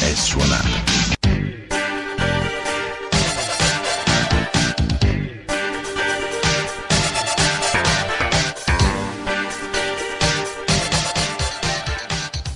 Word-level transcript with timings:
è 0.00 0.14
suonata. 0.14 0.79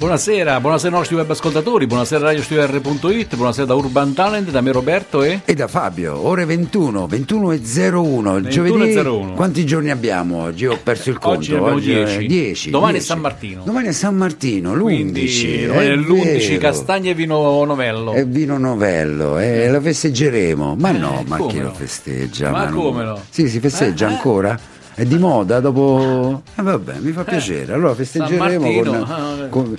Buonasera, 0.04 0.60
buonasera 0.60 0.94
nostri 0.94 1.16
web 1.16 1.30
ascoltatori, 1.30 1.86
buonasera 1.86 2.26
radiostudio.it, 2.26 3.36
buonasera 3.36 3.64
da 3.64 3.74
Urban 3.74 4.12
Talent, 4.12 4.50
da 4.50 4.60
me 4.60 4.70
Roberto 4.70 5.22
e... 5.22 5.40
E 5.46 5.54
da 5.54 5.66
Fabio, 5.66 6.27
ore 6.27 6.44
21, 6.44 7.06
21.01, 7.06 8.36
il 8.36 8.42
21.01. 8.42 8.48
giovedì. 8.48 9.32
Quanti 9.34 9.64
giorni 9.64 9.90
abbiamo 9.90 10.42
oggi? 10.42 10.66
Ho 10.66 10.78
perso 10.82 11.08
il 11.08 11.18
conto. 11.18 11.38
Oggi 11.38 11.54
abbiamo 11.54 11.78
è 11.78 11.80
10. 11.80 12.27
10. 12.27 12.70
Domani 12.70 12.90
è 12.90 12.92
10. 12.96 13.06
San 13.06 13.20
Martino. 13.20 13.62
Domani 13.64 13.88
è 13.88 13.92
San 13.92 14.14
Martino, 14.16 14.74
l'11. 14.74 14.82
Quindi 14.82 15.66
domani 15.68 15.86
è 15.86 15.94
l'11, 15.96 16.48
vero. 16.48 16.58
castagne 16.60 17.08
e 17.10 17.14
vino 17.14 17.64
novello. 17.64 18.12
È 18.12 18.27
vino 18.27 18.58
novello, 18.58 19.38
eh, 19.38 19.70
lo 19.70 19.80
festeggeremo. 19.80 20.77
Ma 20.78 20.91
Eh, 20.91 20.98
no, 20.98 21.24
ma 21.27 21.39
come 21.39 21.50
chi 21.50 21.58
no? 21.61 21.64
lo 21.64 21.72
festeggia? 21.72 22.50
Ma 22.50 22.68
no. 22.68 22.77
come 22.78 23.05
no? 23.05 23.20
Sì, 23.30 23.48
si 23.48 23.58
festeggia 23.58 24.06
Eh, 24.08 24.11
eh. 24.11 24.12
ancora? 24.12 24.61
È 24.95 25.05
di 25.05 25.19
moda 25.19 25.59
dopo... 25.61 26.42
Eh, 26.55 26.62
vabbè, 26.62 26.95
mi 27.00 27.11
fa 27.12 27.25
piacere. 27.25 27.73
Allora 27.73 27.95
festeggeremo 27.95 28.61
Martino, 28.61 28.91
con, 28.92 29.05
ah, 29.11 29.47
con- 29.48 29.77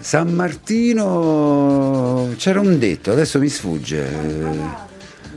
San 0.00 0.28
Martino 0.34 2.30
c'era 2.36 2.58
un 2.60 2.78
detto, 2.78 3.12
adesso 3.12 3.38
mi 3.38 3.48
sfugge. 3.48 4.08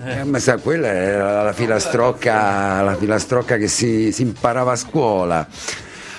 Eh, 0.06 0.24
ma 0.24 0.40
sa, 0.40 0.58
quella 0.58 0.88
era 0.88 1.44
la 1.44 1.54
filastrocca, 1.54 2.82
la 2.82 2.96
filastrocca 2.96 3.58
che 3.58 3.68
si, 3.68 4.12
si 4.12 4.24
imparava 4.24 4.72
a 4.72 4.76
scuola. 4.76 5.48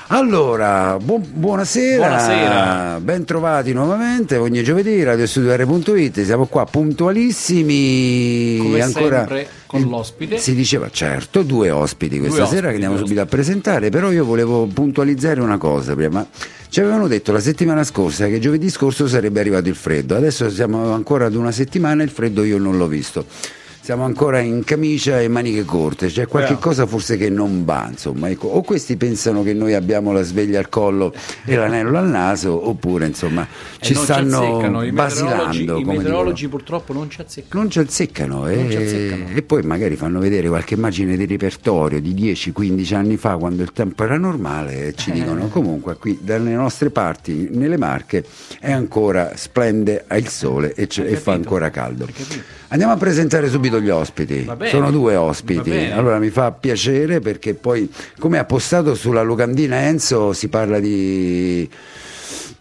Allora, 0.08 0.97
bu- 1.03 1.19
buonasera, 1.19 2.06
Buonasera. 2.06 3.01
ben 3.01 3.25
trovati 3.25 3.73
nuovamente 3.73 4.36
ogni 4.36 4.62
giovedì 4.62 5.03
radiostudio.it, 5.03 6.23
siamo 6.25 6.45
qua 6.47 6.67
puntualissimi 6.67 8.58
Come 8.58 8.83
ancora 8.83 9.19
sempre 9.19 9.48
con 9.80 9.91
l'ospite. 9.91 10.39
si 10.39 10.55
diceva 10.55 10.89
certo, 10.91 11.42
due 11.42 11.70
ospiti 11.70 12.19
questa 12.19 12.39
Due 12.39 12.47
sera 12.47 12.69
ospiti, 12.69 12.78
che 12.78 12.84
andiamo 12.84 12.97
subito 12.98 13.20
a 13.20 13.27
presentare, 13.27 13.91
però 13.91 14.11
io 14.11 14.25
volevo 14.25 14.67
puntualizzare 14.67 15.41
una 15.41 15.58
cosa 15.58 15.94
prima. 15.94 16.27
Ci 16.69 16.80
avevano 16.80 17.06
detto 17.06 17.33
la 17.33 17.41
settimana 17.41 17.84
scorsa 17.84 18.27
che 18.27 18.39
giovedì 18.39 18.69
scorso 18.69 19.06
sarebbe 19.06 19.41
arrivato 19.41 19.69
il 19.69 19.77
freddo, 19.77 20.17
adesso 20.17 20.50
siamo 20.50 20.92
ancora 20.92 21.27
ad 21.27 21.34
una 21.34 21.52
settimana 21.52 22.02
e 22.02 22.06
il 22.06 22.11
freddo 22.11 22.42
io 22.42 22.58
non 22.58 22.77
l'ho 22.77 22.89
visto. 22.89 23.27
Siamo 23.84 24.04
ancora 24.06 24.38
in 24.40 24.64
camicia 24.64 25.20
e 25.20 25.28
maniche 25.28 25.62
corte, 25.66 26.06
c'è 26.06 26.27
qualche 26.27 26.56
cosa 26.58 26.86
forse 26.86 27.18
che 27.18 27.28
non 27.28 27.66
va, 27.66 27.86
insomma. 27.90 28.30
ecco. 28.30 28.46
O 28.46 28.62
questi 28.62 28.96
pensano 28.96 29.42
che 29.42 29.52
noi 29.52 29.74
abbiamo 29.74 30.10
la 30.10 30.22
sveglia 30.22 30.58
al 30.58 30.70
collo 30.70 31.12
e 31.44 31.54
l'anello 31.54 31.98
al 31.98 32.08
naso, 32.08 32.66
oppure 32.66 33.05
insomma 33.05 33.46
ci 33.80 33.94
stanno 33.94 34.38
azzeccano. 34.38 34.82
I 34.84 34.90
meteorologi, 34.90 35.64
basilando. 35.66 35.78
i 35.78 35.84
meteorologi 35.84 36.48
purtroppo 36.48 36.94
non 36.94 37.10
ci 37.10 37.20
azzeccano. 37.20 37.60
Non 37.60 37.70
ci 37.70 37.78
azzeccano, 37.78 38.38
Non 38.46 38.70
ci 38.70 38.77
e, 38.77 38.82
azzeccano. 38.84 39.36
e 39.36 39.42
poi 39.42 39.62
magari 39.64 39.96
fanno 39.96 40.18
vedere 40.18 40.48
qualche 40.48 40.72
immagine 40.72 41.14
di 41.18 41.27
repertorio 41.27 42.00
di 42.00 42.14
10-15 42.14 42.94
anni 42.94 43.18
fa 43.18 43.36
quando 43.36 43.62
il 43.62 43.73
tempo 43.73 44.02
era 44.05 44.17
normale 44.17 44.86
e 44.86 44.94
ci 44.94 45.11
Eh. 45.11 45.12
dicono 45.12 45.48
comunque 45.48 45.96
qui 45.98 46.20
dalle 46.23 46.52
nostre 46.55 46.89
parti, 46.89 47.48
nelle 47.50 47.77
Marche, 47.77 48.24
è 48.61 48.73
ancora 48.73 49.33
splende 49.34 50.06
il 50.11 50.28
sole 50.28 50.73
e, 50.73 50.89
Hai 50.90 51.06
e 51.08 51.17
fa 51.17 51.33
ancora 51.33 51.68
caldo. 51.68 52.08
Andiamo 52.68 52.94
a 52.94 52.96
presentare 52.96 53.48
subito 53.48 53.73
gli 53.80 53.90
ospiti. 53.90 54.48
Sono 54.64 54.90
due 54.90 55.17
ospiti. 55.17 55.86
Allora 55.86 56.18
mi 56.18 56.30
fa 56.30 56.52
piacere 56.52 57.20
perché 57.20 57.55
poi, 57.55 57.90
come 58.18 58.39
ha 58.39 58.45
postato 58.45 58.95
sulla 58.95 59.23
locandina 59.23 59.83
Enzo, 59.83 60.33
si 60.33 60.48
parla 60.48 60.79
di 60.80 61.68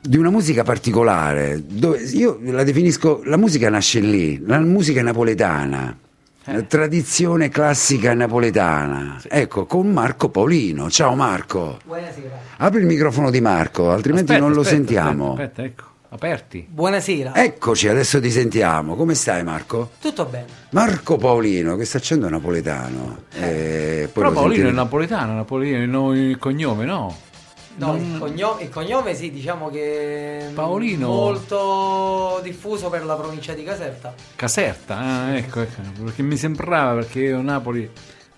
di 0.05 0.17
una 0.17 0.29
musica 0.31 0.63
particolare, 0.63 1.61
dove 1.65 1.99
io 1.99 2.37
la 2.43 2.63
definisco, 2.65 3.21
la 3.23 3.37
musica 3.37 3.69
nasce 3.69 4.01
lì, 4.01 4.41
la 4.45 4.59
musica 4.59 5.01
napoletana, 5.01 5.95
Eh. 6.43 6.67
tradizione 6.67 7.47
classica 7.47 8.13
napoletana, 8.13 9.21
ecco, 9.29 9.65
con 9.65 9.89
Marco 9.93 10.27
Paolino. 10.27 10.89
Ciao 10.89 11.15
Marco, 11.15 11.79
Buonasera. 11.85 12.37
apri 12.57 12.81
il 12.81 12.85
microfono 12.85 13.29
di 13.31 13.39
Marco, 13.39 13.91
altrimenti 13.91 14.31
Aspetta, 14.33 14.45
non 14.45 14.53
lo 14.53 14.61
aspetta, 14.61 14.75
sentiamo. 14.75 15.29
Aspetta, 15.31 15.43
aspetta, 15.61 15.63
ecco, 15.63 15.83
aperti. 16.13 16.65
Buonasera. 16.69 17.35
Eccoci, 17.35 17.87
adesso 17.87 18.21
ti 18.21 18.29
sentiamo. 18.29 18.95
Come 18.95 19.15
stai 19.15 19.43
Marco? 19.43 19.91
Tutto 19.99 20.25
bene. 20.25 20.45
Marco 20.69 21.17
Paolino, 21.17 21.75
che 21.75 21.85
sta 21.85 21.97
accendo 21.97 22.29
napoletano. 22.29 23.23
Eh, 23.33 24.09
poi 24.11 24.23
Però 24.23 24.31
Paolino 24.31 24.51
è 24.51 24.55
sentiremo. 24.55 24.75
napoletano, 24.75 25.33
Napolino 25.35 25.81
il, 25.81 25.89
no- 25.89 26.13
il 26.15 26.37
cognome, 26.37 26.85
no? 26.85 27.17
No, 27.75 27.87
Non- 27.87 27.99
il, 28.13 28.19
cognome, 28.19 28.61
il 28.63 28.69
cognome 28.69 29.15
sì, 29.15 29.31
diciamo 29.31 29.69
che 29.71 30.37
è 30.47 30.51
Paolino. 30.53 31.07
molto 31.07 32.39
diffuso 32.43 32.89
per 32.89 33.03
la 33.03 33.15
provincia 33.15 33.53
di 33.53 33.63
Caserta. 33.63 34.13
Caserta, 34.35 34.97
ah, 34.99 35.35
ecco, 35.35 35.61
ecco, 35.61 35.81
perché 36.03 36.21
mi 36.21 36.37
sembrava 36.37 36.93
perché 36.93 37.19
io 37.21 37.41
Napoli 37.41 37.89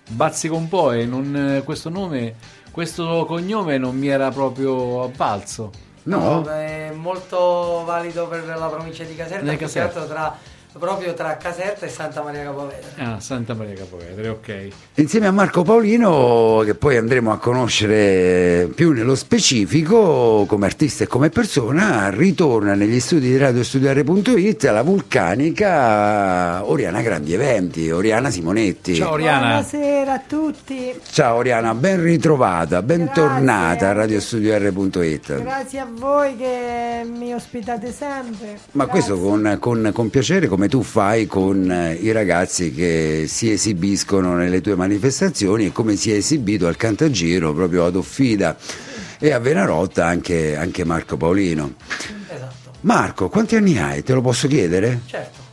bazzica 0.08 0.54
un 0.54 0.68
po' 0.68 0.92
e 0.92 1.04
non, 1.04 1.36
eh, 1.58 1.62
questo 1.64 1.90
nome, 1.90 2.34
questo 2.70 3.26
cognome 3.26 3.76
non 3.76 3.94
mi 3.98 4.06
era 4.08 4.30
proprio 4.30 5.02
avvalso. 5.02 5.70
No? 6.06 6.44
è 6.44 6.92
molto 6.94 7.82
valido 7.84 8.28
per 8.28 8.44
la 8.46 8.66
provincia 8.66 9.04
di 9.04 9.16
Caserta, 9.16 9.42
più 9.42 9.50
che 9.50 9.64
Caserta. 9.64 10.00
altro 10.00 10.14
tra, 10.14 10.38
proprio 10.78 11.14
tra 11.14 11.36
Caserta 11.36 11.86
e 11.86 11.88
Santa 11.88 12.22
Maria 12.22 12.44
Capovetere. 12.44 12.92
Ah, 12.98 13.20
Santa 13.20 13.54
Maria 13.54 13.74
Capovetere, 13.74 14.28
ok. 14.28 14.68
Insieme 14.94 15.26
a 15.26 15.30
Marco 15.32 15.62
Paolino, 15.62 16.62
che 16.64 16.74
poi 16.74 16.96
andremo 16.96 17.32
a 17.32 17.38
conoscere 17.38 18.68
più 18.74 18.92
nello 18.92 19.14
specifico 19.14 20.44
come 20.46 20.66
artista 20.66 21.04
e 21.04 21.06
come 21.06 21.28
persona, 21.30 22.10
ritorna 22.10 22.74
negli 22.74 23.00
studi 23.00 23.28
di 23.28 23.36
radiostudiare.it 23.36 24.64
alla 24.66 24.82
vulcanica 24.82 26.64
Oriana 26.64 27.00
Grandi 27.02 27.32
Eventi, 27.32 27.90
Oriana 27.90 28.30
Simonetti. 28.30 28.94
Ciao 28.94 29.12
Oriana. 29.12 29.46
Buonasera 29.46 30.12
a 30.12 30.20
tutti, 30.26 30.94
Ciao 31.10 31.36
Oriana, 31.36 31.74
ben 31.74 32.02
ritrovata, 32.02 32.82
bentornata 32.82 33.88
a 33.88 33.92
radiostudiare.it. 33.92 35.42
grazie 35.42 35.78
a 35.80 35.86
voi 35.90 36.36
che 36.36 37.06
mi 37.10 37.32
ospitate 37.34 37.92
sempre. 37.92 38.58
Ma 38.72 38.84
Grazie. 38.84 38.86
questo 39.14 39.18
con, 39.18 39.56
con- 39.60 39.90
con 39.92 40.10
piacere 40.10 40.46
come 40.48 40.65
tu 40.68 40.82
fai 40.82 41.26
con 41.26 41.70
eh, 41.70 41.94
i 41.94 42.12
ragazzi 42.12 42.72
che 42.72 43.24
si 43.28 43.50
esibiscono 43.50 44.34
nelle 44.34 44.60
tue 44.60 44.74
manifestazioni 44.76 45.66
e 45.66 45.72
come 45.72 45.96
si 45.96 46.12
è 46.12 46.16
esibito 46.16 46.66
al 46.66 46.76
Cantagiro 46.76 47.52
proprio 47.54 47.84
ad 47.84 47.96
Offida 47.96 48.56
e 49.18 49.32
a 49.32 49.38
Venarotta 49.38 50.06
anche, 50.06 50.56
anche 50.56 50.84
Marco 50.84 51.16
Paolino. 51.16 51.74
Esatto, 52.28 52.70
Marco, 52.82 53.28
quanti 53.28 53.56
anni 53.56 53.78
hai? 53.78 54.02
Te 54.02 54.12
lo 54.14 54.20
posso 54.20 54.46
chiedere? 54.48 55.00
certo. 55.06 55.44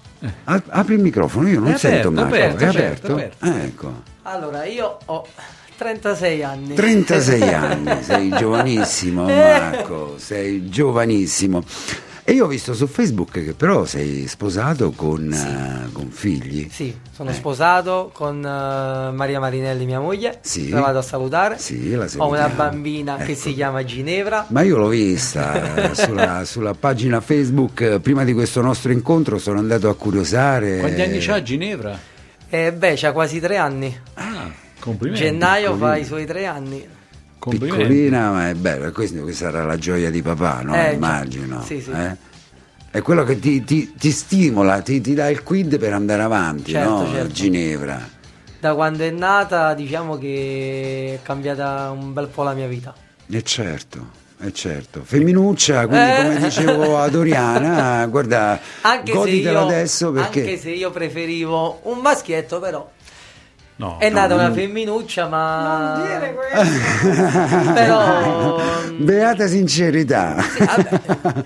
A- 0.46 0.64
apri 0.68 0.94
il 0.96 1.02
microfono, 1.02 1.50
io 1.50 1.60
non 1.60 1.72
È 1.74 1.78
sento 1.78 2.08
aperto, 2.08 2.12
Marco. 2.12 2.36
aperto, 2.36 2.64
è 2.64 2.68
aperto, 2.68 3.12
aperto? 3.12 3.14
aperto. 3.14 3.46
Ah, 3.46 3.64
ecco. 3.64 4.02
Allora, 4.22 4.64
io 4.66 4.98
ho 5.06 5.28
36 5.76 6.44
anni. 6.44 6.76
36 6.76 7.42
anni, 7.54 8.04
sei 8.04 8.30
giovanissimo 8.38 9.26
Marco, 9.26 10.16
sei 10.18 10.70
giovanissimo. 10.70 11.62
E 12.26 12.32
io 12.32 12.46
ho 12.46 12.48
visto 12.48 12.74
su 12.74 12.88
Facebook 12.88 13.32
che 13.32 13.54
però 13.54 13.84
sei 13.84 14.28
sposato 14.28 14.92
con, 14.92 15.30
eh, 15.32 15.92
con 15.92 16.10
figli. 16.10 16.70
Sì, 16.72 16.96
sono 17.14 17.32
Eh. 17.32 17.34
sposato 17.34 18.12
con 18.14 18.38
eh, 18.38 19.12
Maria 19.12 19.42
Marinelli, 19.42 19.86
mia 19.86 20.00
moglie. 20.00 20.40
Sì. 20.42 20.70
La 20.70 20.80
vado 20.80 21.00
a 21.00 21.02
salutare. 21.02 21.58
Sì, 21.58 21.92
la 21.92 22.08
Ho 22.18 22.30
una 22.30 22.48
bambina 22.48 23.18
che 23.18 23.32
Ecco. 23.34 23.42
si 23.42 23.54
chiama 23.54 23.84
Ginevra. 23.84 24.46
Ma 24.50 24.62
io 24.62 24.78
l'ho 24.78 24.88
vista 24.88 25.92
eh, 25.92 25.96
sulla, 26.00 26.46
sulla 26.46 26.74
pagina 26.74 27.20
Facebook, 27.20 27.82
eh, 27.82 28.00
prima 28.00 28.24
di 28.24 28.32
questo 28.34 28.62
nostro 28.62 28.94
incontro 28.94 29.38
sono 29.38 29.60
andato 29.60 29.90
a 29.90 29.96
curiosare. 29.96 30.80
Quanti 30.80 31.02
anni 31.02 31.18
c'ha 31.20 31.42
Ginevra? 31.42 32.00
E 32.50 32.72
beh, 32.72 32.94
c'ha 32.96 33.12
quasi 33.12 33.42
tre 33.42 33.58
anni. 33.58 34.00
Ah, 34.14 34.50
complimenti. 34.80 35.26
Gennaio 35.26 35.72
fa 35.72 35.76
piccolina. 35.76 35.98
i 35.98 36.06
suoi 36.06 36.26
tre 36.26 36.46
anni. 36.46 36.88
Piccolina, 37.50 38.32
ma 38.32 38.50
è 38.50 38.54
bella, 38.54 38.92
questa, 38.92 39.20
questa 39.22 39.46
sarà 39.52 39.64
la 39.66 39.78
gioia 39.78 40.10
di 40.10 40.22
papà, 40.22 40.62
no? 40.62 40.76
Eh, 40.76 40.94
Immagino. 40.94 41.62
sì, 41.64 41.82
sì. 41.82 41.92
eh? 41.92 42.16
È 42.90 43.02
quello 43.02 43.24
che 43.24 43.40
ti, 43.40 43.64
ti- 43.64 43.94
ti 43.98 44.12
stimola, 44.12 44.82
ti, 44.82 45.02
ti 45.02 45.14
dà 45.14 45.28
il 45.30 45.42
quid 45.44 45.78
per 45.80 45.94
andare 45.94 46.22
avanti, 46.22 46.72
Certo, 46.72 46.90
no? 46.90 47.12
certo. 47.12 47.34
Ginevra. 47.34 48.08
Da 48.60 48.76
quando 48.76 49.04
è 49.04 49.10
nata, 49.10 49.74
diciamo 49.74 50.18
che 50.18 51.20
è 51.20 51.26
cambiata 51.26 51.90
un 51.92 52.14
bel 52.14 52.28
po' 52.28 52.44
la 52.44 52.54
mia 52.54 52.68
vita. 52.68 52.94
E 53.28 53.42
certo, 53.44 54.22
Eh 54.40 54.54
certo, 54.54 55.02
femminuccia, 55.04 55.88
quindi 55.88 56.10
Eh. 56.10 56.16
come 56.22 56.38
dicevo 56.38 56.98
a 57.00 57.08
Doriana, 57.10 58.06
guarda, 58.12 58.60
Anche 58.82 59.12
se, 59.12 59.18
goditela 59.18 59.60
io, 59.62 59.66
adesso 59.66 60.12
perché... 60.12 60.40
anche 60.42 60.58
se 60.60 60.70
io 60.70 60.92
preferivo 60.92 61.80
un 61.84 62.00
maschietto, 62.00 62.60
però. 62.60 62.90
No. 63.76 63.98
È 64.00 64.10
nata 64.10 64.36
no, 64.36 64.42
una 64.42 64.52
femminuccia, 64.54 65.28
ma. 65.28 65.96
Non 65.98 66.06
dire 66.08 66.36
questo. 66.36 67.74
Però. 67.74 68.60
Beata 68.98 69.48
sincerità. 69.48 70.36
vabbè. 70.60 71.44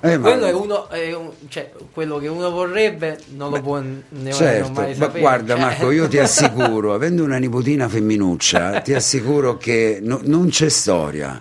Eh, 0.00 0.18
ma- 0.18 0.28
quello 0.30 0.44
è 0.46 0.52
uno. 0.52 0.88
è 0.90 1.14
un- 1.14 1.30
cioè, 1.48 1.70
quello 1.92 2.18
che 2.18 2.28
uno 2.28 2.50
vorrebbe 2.50 3.18
non 3.36 3.50
lo 3.50 3.60
può 3.62 3.78
ne- 3.80 4.32
Certo, 4.32 4.72
mai 4.72 4.88
ma 4.90 4.94
sapere. 4.94 5.20
guarda 5.20 5.54
cioè. 5.54 5.62
Marco, 5.64 5.90
io 5.92 6.08
ti 6.08 6.18
assicuro, 6.20 6.92
avendo 6.92 7.24
una 7.24 7.38
nipotina 7.38 7.88
femminuccia, 7.88 8.80
ti 8.80 8.92
assicuro 8.92 9.56
che 9.56 10.00
no- 10.02 10.20
non 10.24 10.48
c'è 10.48 10.68
storia. 10.68 11.40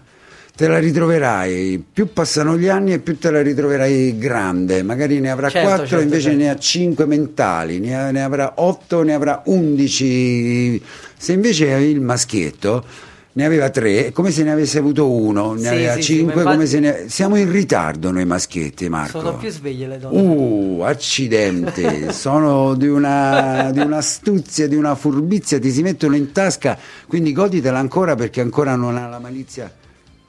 Te 0.55 0.67
la 0.67 0.77
ritroverai, 0.77 1.83
più 1.91 2.13
passano 2.13 2.55
gli 2.59 2.67
anni 2.67 2.93
e 2.93 2.99
più 2.99 3.17
te 3.17 3.31
la 3.31 3.41
ritroverai 3.41 4.19
grande, 4.19 4.83
magari 4.83 5.19
ne 5.19 5.31
avrà 5.31 5.49
Certo, 5.49 5.67
4, 5.67 5.87
certo, 5.87 6.03
invece 6.03 6.21
certo. 6.29 6.37
ne 6.37 6.49
ha 6.51 6.57
5 6.59 7.05
mentali, 7.07 7.79
ne, 7.79 7.97
ha- 7.99 8.11
ne 8.11 8.21
avrà 8.21 8.53
8, 8.57 9.01
ne 9.01 9.13
avrà 9.15 9.41
11. 9.45 10.79
Se 11.17 11.33
invece 11.33 11.65
il 11.65 12.01
maschietto, 12.01 12.85
ne 13.31 13.45
aveva 13.45 13.71
3, 13.71 14.11
come 14.11 14.29
se 14.29 14.43
ne 14.43 14.51
avesse 14.51 14.77
avuto 14.77 15.09
uno, 15.09 15.53
ne 15.53 15.59
Sì, 15.61 15.67
aveva 15.69 15.93
sì, 15.95 16.01
sì, 16.03 16.13
5, 16.17 16.43
ma 16.43 16.51
come 16.51 16.65
se 16.67 16.79
ne... 16.79 17.05
Siamo 17.07 17.35
in 17.35 17.51
ritardo 17.51 18.11
noi 18.11 18.25
maschietti, 18.25 18.87
Marco. 18.89 19.21
Sono 19.21 19.35
più 19.37 19.49
sveglie 19.49 19.87
le 19.87 19.97
donne. 19.97 20.21
Uh, 20.21 20.81
accidente, 20.83 22.11
sono 22.13 22.75
di 22.75 22.87
una, 22.87 23.71
di 23.71 23.79
un'astuzia, 23.79 24.67
di 24.67 24.75
una 24.75 24.93
furbizia, 24.93 25.57
ti 25.57 25.71
si 25.71 25.81
mettono 25.81 26.15
in 26.15 26.31
tasca, 26.31 26.77
quindi 27.07 27.33
goditela 27.33 27.79
ancora 27.79 28.13
perché 28.13 28.39
ancora 28.39 28.75
non 28.75 28.97
ha 28.97 29.07
la 29.07 29.17
malizia. 29.17 29.71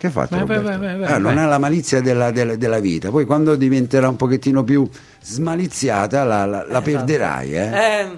Che 0.05 0.09
hai 0.09 0.13
fatto? 0.13 0.39
Roberto? 0.39 0.65
vai, 0.65 0.99
vai, 0.99 1.03
Ah, 1.13 1.17
non 1.17 1.39
ha 1.39 1.47
la 1.47 1.57
malizia 1.57 2.03
della, 2.03 2.31
della- 2.31 2.57
della 2.57 2.79
vita, 2.79 3.09
poi 3.09 3.25
quando 3.25 3.55
diventerà 3.57 4.07
un 4.07 4.17
pochettino 4.17 4.63
più 4.63 4.87
smaliziata 5.23 6.25
la, 6.25 6.45
la- 6.45 6.59
la 6.59 6.65
Esatto. 6.67 6.83
perderai. 6.83 7.55
Eh? 7.57 7.71
Eh, 7.73 8.09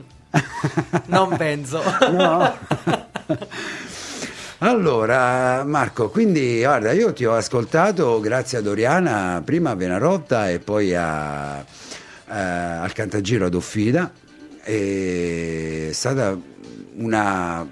non 1.07 1.29
penso. 1.39 1.81
No. 2.11 2.55
Allora, 4.59 5.63
Marco, 5.65 6.09
quindi 6.09 6.61
guarda, 6.61 6.91
io 6.93 7.13
ti 7.13 7.25
ho 7.27 7.35
ascoltato 7.37 8.19
grazie 8.21 8.59
a 8.59 8.63
Doriana, 8.63 9.43
prima 9.45 9.71
a 9.71 9.75
Venarotta 9.75 10.49
e 10.51 10.59
poi 10.59 10.95
a- 10.95 11.59
eh, 11.61 12.35
al 12.35 12.93
Cantagiro 12.95 13.47
ad 13.47 13.55
Offida. 13.55 14.11
È 14.63 15.91
stata 15.93 16.37
una 16.97 17.65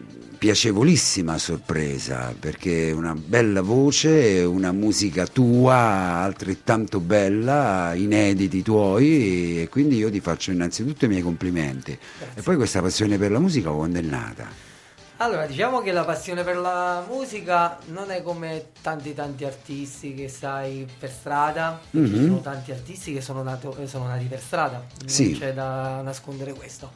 piacevolissima 0.49 1.39
sorpresa 1.39 2.35
perché 2.39 2.91
una 2.91 3.15
bella 3.15 3.63
voce, 3.63 4.43
una 4.45 4.73
musica 4.73 5.27
tua 5.27 5.75
altrettanto 5.75 7.01
bella, 7.01 7.95
inediti 7.95 8.61
tuoi 8.61 9.63
e 9.63 9.69
quindi 9.71 9.97
io 9.97 10.11
ti 10.11 10.21
faccio 10.21 10.51
innanzitutto 10.51 11.07
i 11.07 11.09
miei 11.09 11.23
complimenti. 11.23 11.99
E 12.35 12.43
poi 12.43 12.57
questa 12.57 12.83
passione 12.83 13.17
per 13.17 13.31
la 13.31 13.39
musica 13.39 13.71
quando 13.71 13.99
è 14.01 14.03
nata? 14.03 14.47
Allora, 15.17 15.47
diciamo 15.47 15.81
che 15.81 15.93
la 15.93 16.05
passione 16.05 16.43
per 16.45 16.59
la 16.59 17.03
musica 17.09 17.79
non 17.87 18.11
è 18.11 18.23
come 18.23 18.67
tanti 18.83 19.15
tanti 19.15 19.47
artisti 19.47 20.13
che 20.13 20.29
sai 20.29 20.87
per 20.99 21.11
strada, 21.11 21.81
Mhm. 21.93 22.07
ci 22.07 22.21
sono 22.23 22.41
tanti 22.43 22.71
artisti 22.71 23.15
che 23.15 23.23
sono, 23.23 23.43
nato- 23.43 23.75
eh, 23.79 23.87
sono 23.87 24.07
nati 24.09 24.27
per 24.27 24.41
strada, 24.43 24.85
non 24.99 25.09
Sì. 25.09 25.39
c'è 25.39 25.55
da 25.55 26.03
nascondere 26.03 26.53
questo. 26.53 26.91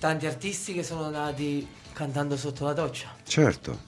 Tanti 0.00 0.26
artisti 0.26 0.72
che 0.74 0.82
sono 0.82 1.08
nati 1.10 1.64
cantando 2.00 2.36
sotto 2.36 2.66
la 2.66 2.74
doccia. 2.74 3.08
Certo, 3.24 3.78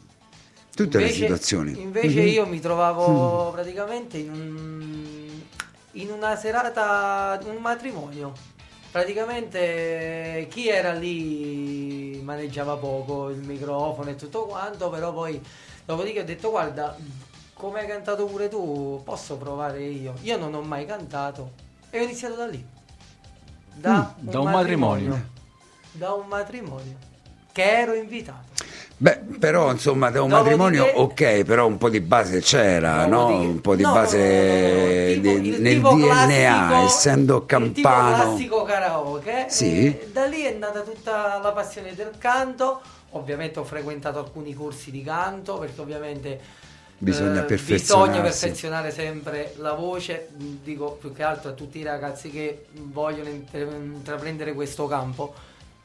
tutte 0.75 0.97
le 0.97 1.05
Invece- 1.05 1.21
situazioni. 1.21 1.79
Invece 1.79 2.23
Mhm. 2.23 2.27
io 2.29 2.47
mi 2.47 2.59
trovavo 2.59 3.51
praticamente 3.53 4.17
in, 4.17 4.31
un- 4.33 5.41
in 5.93 6.11
una 6.11 6.35
serata, 6.35 7.39
un 7.45 7.57
matrimonio. 7.61 8.33
Praticamente 8.91 10.47
chi 10.49 10.69
era 10.71 10.95
lì 10.95 12.19
maneggiava 12.25 12.77
poco 12.77 13.29
il 13.29 13.41
microfono 13.41 14.09
e 14.09 14.17
tutto 14.17 14.47
quanto, 14.47 14.89
però 14.89 15.13
poi 15.13 15.39
dopodiché 15.85 16.21
ho 16.21 16.25
detto 16.25 16.49
guarda, 16.49 16.97
come 17.53 17.81
hai 17.81 17.87
cantato 17.87 18.25
pure 18.25 18.49
tu, 18.49 19.03
posso 19.05 19.37
provare 19.37 19.83
io. 19.85 20.15
Io 20.23 20.39
non 20.39 20.55
ho 20.55 20.63
mai 20.63 20.87
cantato 20.87 21.51
e 21.91 22.01
ho 22.01 22.03
iniziato 22.05 22.37
da 22.37 22.47
lì. 22.47 22.65
Da, 23.75 24.15
Mm, 24.19 24.29
da 24.31 24.41
un 24.41 24.51
matrimonio. 24.51 25.29
Da 25.93 26.13
un 26.15 26.27
matrimonio. 26.27 26.97
Che 27.59 27.65
ero 27.81 27.93
invitato. 27.95 28.47
Beh, 29.01 29.19
però 29.41 29.73
insomma 29.73 30.11
da 30.11 30.23
un 30.23 30.29
Dopodiché- 30.29 30.57
matrimonio 30.57 31.01
ok, 31.03 31.43
però 31.43 31.67
un 31.67 31.77
po' 31.77 31.89
di 31.89 31.99
base 32.01 32.41
c'era, 32.41 33.05
no? 33.07 33.23
Dopodiché- 33.27 33.47
Un 33.49 33.61
po' 33.61 33.75
di 33.75 33.83
no, 33.83 33.93
base 33.93 34.17
no, 34.19 35.17
no, 35.17 35.23
tipo- 35.29 35.41
di- 35.41 35.49
il 35.49 35.61
nel 35.61 35.81
DNA, 35.81 36.67
classico- 36.69 36.85
essendo 36.87 37.37
Il 37.39 37.47
campano. 37.47 38.15
classico 38.15 38.63
karaoke. 38.63 39.47
Sì. 39.49 39.99
da 40.13 40.25
lì 40.27 40.43
è 40.43 40.53
nata 40.53 40.83
tutta 40.83 41.41
la 41.43 41.51
passione 41.51 41.97
del 41.97 42.13
canto. 42.19 42.81
Ovviamente 43.11 43.59
ho 43.59 43.65
frequentato 43.65 44.21
alcuni 44.21 44.55
corsi 44.55 44.93
di 44.93 45.03
canto 45.03 45.59
perché 45.59 45.81
ovviamente 45.81 46.41
Bisogna 47.01 47.43
eh, 47.43 47.47
bisogna 47.47 48.21
perfezionare 48.23 48.91
sempre 48.93 49.53
la 49.57 49.73
voce. 49.73 50.29
Dico 50.63 50.93
più 50.93 51.13
che 51.13 51.25
altro 51.25 51.51
a 51.51 51.55
tutti 51.55 51.79
i 51.79 51.83
ragazzi 51.83 52.31
che 52.31 52.67
vogliono 52.73 53.29
intra- 53.31 53.59
intraprendere 53.61 54.53
questo 54.53 54.87
campo, 54.87 55.35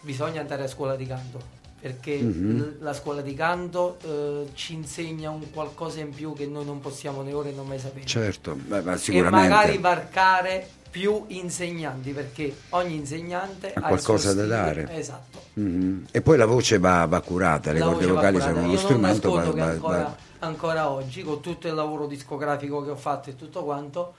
bisogna 0.01 0.41
andare 0.41 0.63
a 0.63 0.67
scuola 0.67 0.95
di 0.95 1.07
canto. 1.07 1.61
Perché 1.83 2.15
Mhm. 2.15 2.57
l- 2.59 2.77
la 2.79 2.93
scuola 2.93 3.19
di 3.19 3.33
canto 3.33 3.97
eh, 4.05 4.51
ci 4.53 4.73
insegna 4.73 5.31
un 5.31 5.51
qualcosa 5.51 5.99
in 5.99 6.11
più 6.13 6.31
che 6.33 6.45
noi 6.47 6.63
non 6.63 6.79
possiamo 6.79 7.21
né 7.23 7.33
ora 7.33 7.49
né 7.49 7.61
mai 7.61 7.77
sapere 7.77 8.05
Certo, 8.05 8.55
beh, 8.55 8.81
ma 8.83 8.93
e 8.93 8.97
sicuramente 8.97 9.49
magari 9.49 9.77
varcare 9.79 10.65
più 10.89 11.25
insegnanti 11.27 12.11
perché 12.11 12.55
ogni 12.69 12.95
insegnante 12.95 13.73
Ha 13.73 13.81
ha, 13.81 13.87
qualcosa 13.89 14.33
da 14.33 14.45
dare. 14.45 14.87
esatto 14.97 15.41
Mhm. 15.55 16.05
E 16.11 16.21
poi 16.21 16.37
la 16.37 16.45
voce 16.45 16.79
va, 16.79 17.05
va 17.05 17.19
curata, 17.19 17.73
le 17.73 17.79
La 17.79 17.85
corde 17.87 18.05
vocali 18.07 18.37
curata. 18.37 18.53
sono 18.53 18.63
uno 18.63 18.67
io 18.73 18.79
non 18.79 18.85
strumento. 18.85 19.31
va- 19.33 19.43
che 19.43 19.51
va- 19.51 19.65
ancora, 19.65 19.97
va- 19.97 20.15
ancora 20.39 20.89
oggi 20.89 21.21
con 21.21 21.41
tutto 21.41 21.67
il 21.67 21.73
lavoro 21.73 22.07
discografico 22.07 22.81
che 22.81 22.91
ho 22.91 22.95
fatto 22.95 23.29
e 23.29 23.35
tutto 23.35 23.61
quanto 23.65 24.13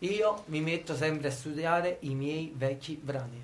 io 0.00 0.42
mi 0.46 0.60
metto 0.60 0.94
sempre 0.94 1.28
a 1.28 1.30
studiare 1.30 1.96
i 2.00 2.14
miei 2.14 2.52
vecchi 2.54 3.00
brani 3.02 3.42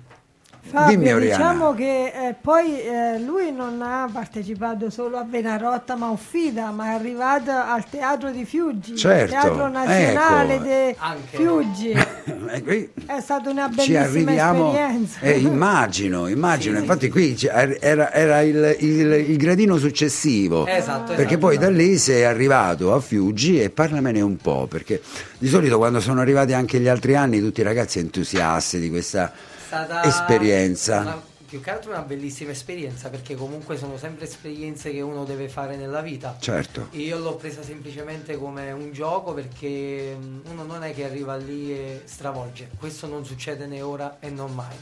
Fabio, 0.61 0.97
Dimmi, 0.97 1.19
diciamo 1.21 1.73
che 1.73 2.05
eh, 2.13 2.35
poi 2.41 2.81
eh, 2.81 3.19
lui 3.19 3.51
non 3.53 3.81
ha 3.81 4.09
partecipato 4.11 4.89
solo 4.89 5.17
a 5.17 5.23
Venarotta 5.23 5.95
ma 5.95 6.07
a 6.07 6.09
Uffida, 6.09 6.71
ma 6.71 6.87
è 6.87 6.93
arrivato 6.95 7.51
al 7.51 7.85
Teatro 7.89 8.31
di 8.31 8.43
Fiuggi, 8.43 8.97
Certo, 8.97 9.23
il 9.23 9.29
Teatro 9.29 9.69
Nazionale 9.69 10.89
ecco. 10.89 11.05
di. 11.31 11.37
Fiuggi. 11.37 11.95
Eh, 12.49 12.61
qui 12.63 12.89
È 13.05 13.19
stata 13.19 13.49
una 13.49 13.67
ci 13.69 13.75
bellissima 13.75 14.01
arriviamo, 14.03 14.67
esperienza. 14.73 15.19
eh, 15.21 15.37
immagino, 15.39 16.27
immagino, 16.27 16.75
Sì, 16.75 16.81
infatti 16.81 17.09
qui 17.09 17.33
c'è- 17.33 17.77
era, 17.81 18.11
era 18.13 18.41
il, 18.41 18.75
il- 18.79 19.11
il 19.31 19.37
gradino 19.37 19.77
successivo. 19.77 20.65
esatto 20.65 21.07
Perché 21.13 21.23
esatto, 21.33 21.37
poi 21.39 21.57
da 21.57 21.67
esatto. 21.69 21.77
lì 21.77 21.97
sei 21.97 22.23
arrivato 22.23 22.93
a 22.93 22.99
Fiuggi 23.01 23.61
e 23.61 23.69
parlamene 23.69 24.21
un 24.21 24.37
po', 24.37 24.65
perché 24.69 25.01
di 25.37 25.47
solito 25.47 25.77
quando 25.77 25.99
sono 25.99 26.21
arrivati 26.21 26.53
anche 26.53 26.79
gli 26.79 26.87
altri 26.87 27.15
anni 27.15 27.39
tutti 27.41 27.59
i 27.61 27.63
ragazzi 27.63 27.99
entusiasti 27.99 28.79
di 28.79 28.89
questa 28.89 29.31
stata 29.67 30.03
esperienza. 30.03 30.99
una- 31.01 31.21
più 31.47 31.61
che 31.61 31.69
altro 31.71 31.91
una 31.91 32.01
bellissima 32.01 32.51
esperienza 32.51 33.09
perché 33.09 33.35
comunque 33.35 33.77
sono 33.77 33.97
sempre 33.97 34.25
esperienze 34.25 34.91
che 34.91 34.99
uno 34.99 35.23
deve 35.23 35.47
fare 35.47 35.77
nella 35.77 36.01
vita 36.01 36.35
Certo, 36.39 36.87
Io 36.91 37.17
l'ho 37.19 37.35
presa 37.37 37.63
semplicemente 37.63 38.35
come 38.35 38.71
un 38.73 38.91
gioco 38.91 39.33
perché 39.33 40.17
mm, 40.19 40.39
uno 40.51 40.63
non 40.63 40.83
è 40.83 40.93
che 40.93 41.05
arriva 41.05 41.37
lì 41.37 41.71
e 41.71 42.01
stravolge, 42.03 42.69
questo 42.77 43.07
non 43.07 43.23
succede 43.25 43.65
né 43.65 43.81
ora 43.81 44.17
e 44.19 44.29
non 44.29 44.53
mai. 44.53 44.75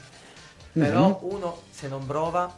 Però 0.77 1.07
Mhm. 1.21 1.31
uno 1.33 1.57
se 1.71 1.87
non 1.87 2.05
prova 2.05 2.53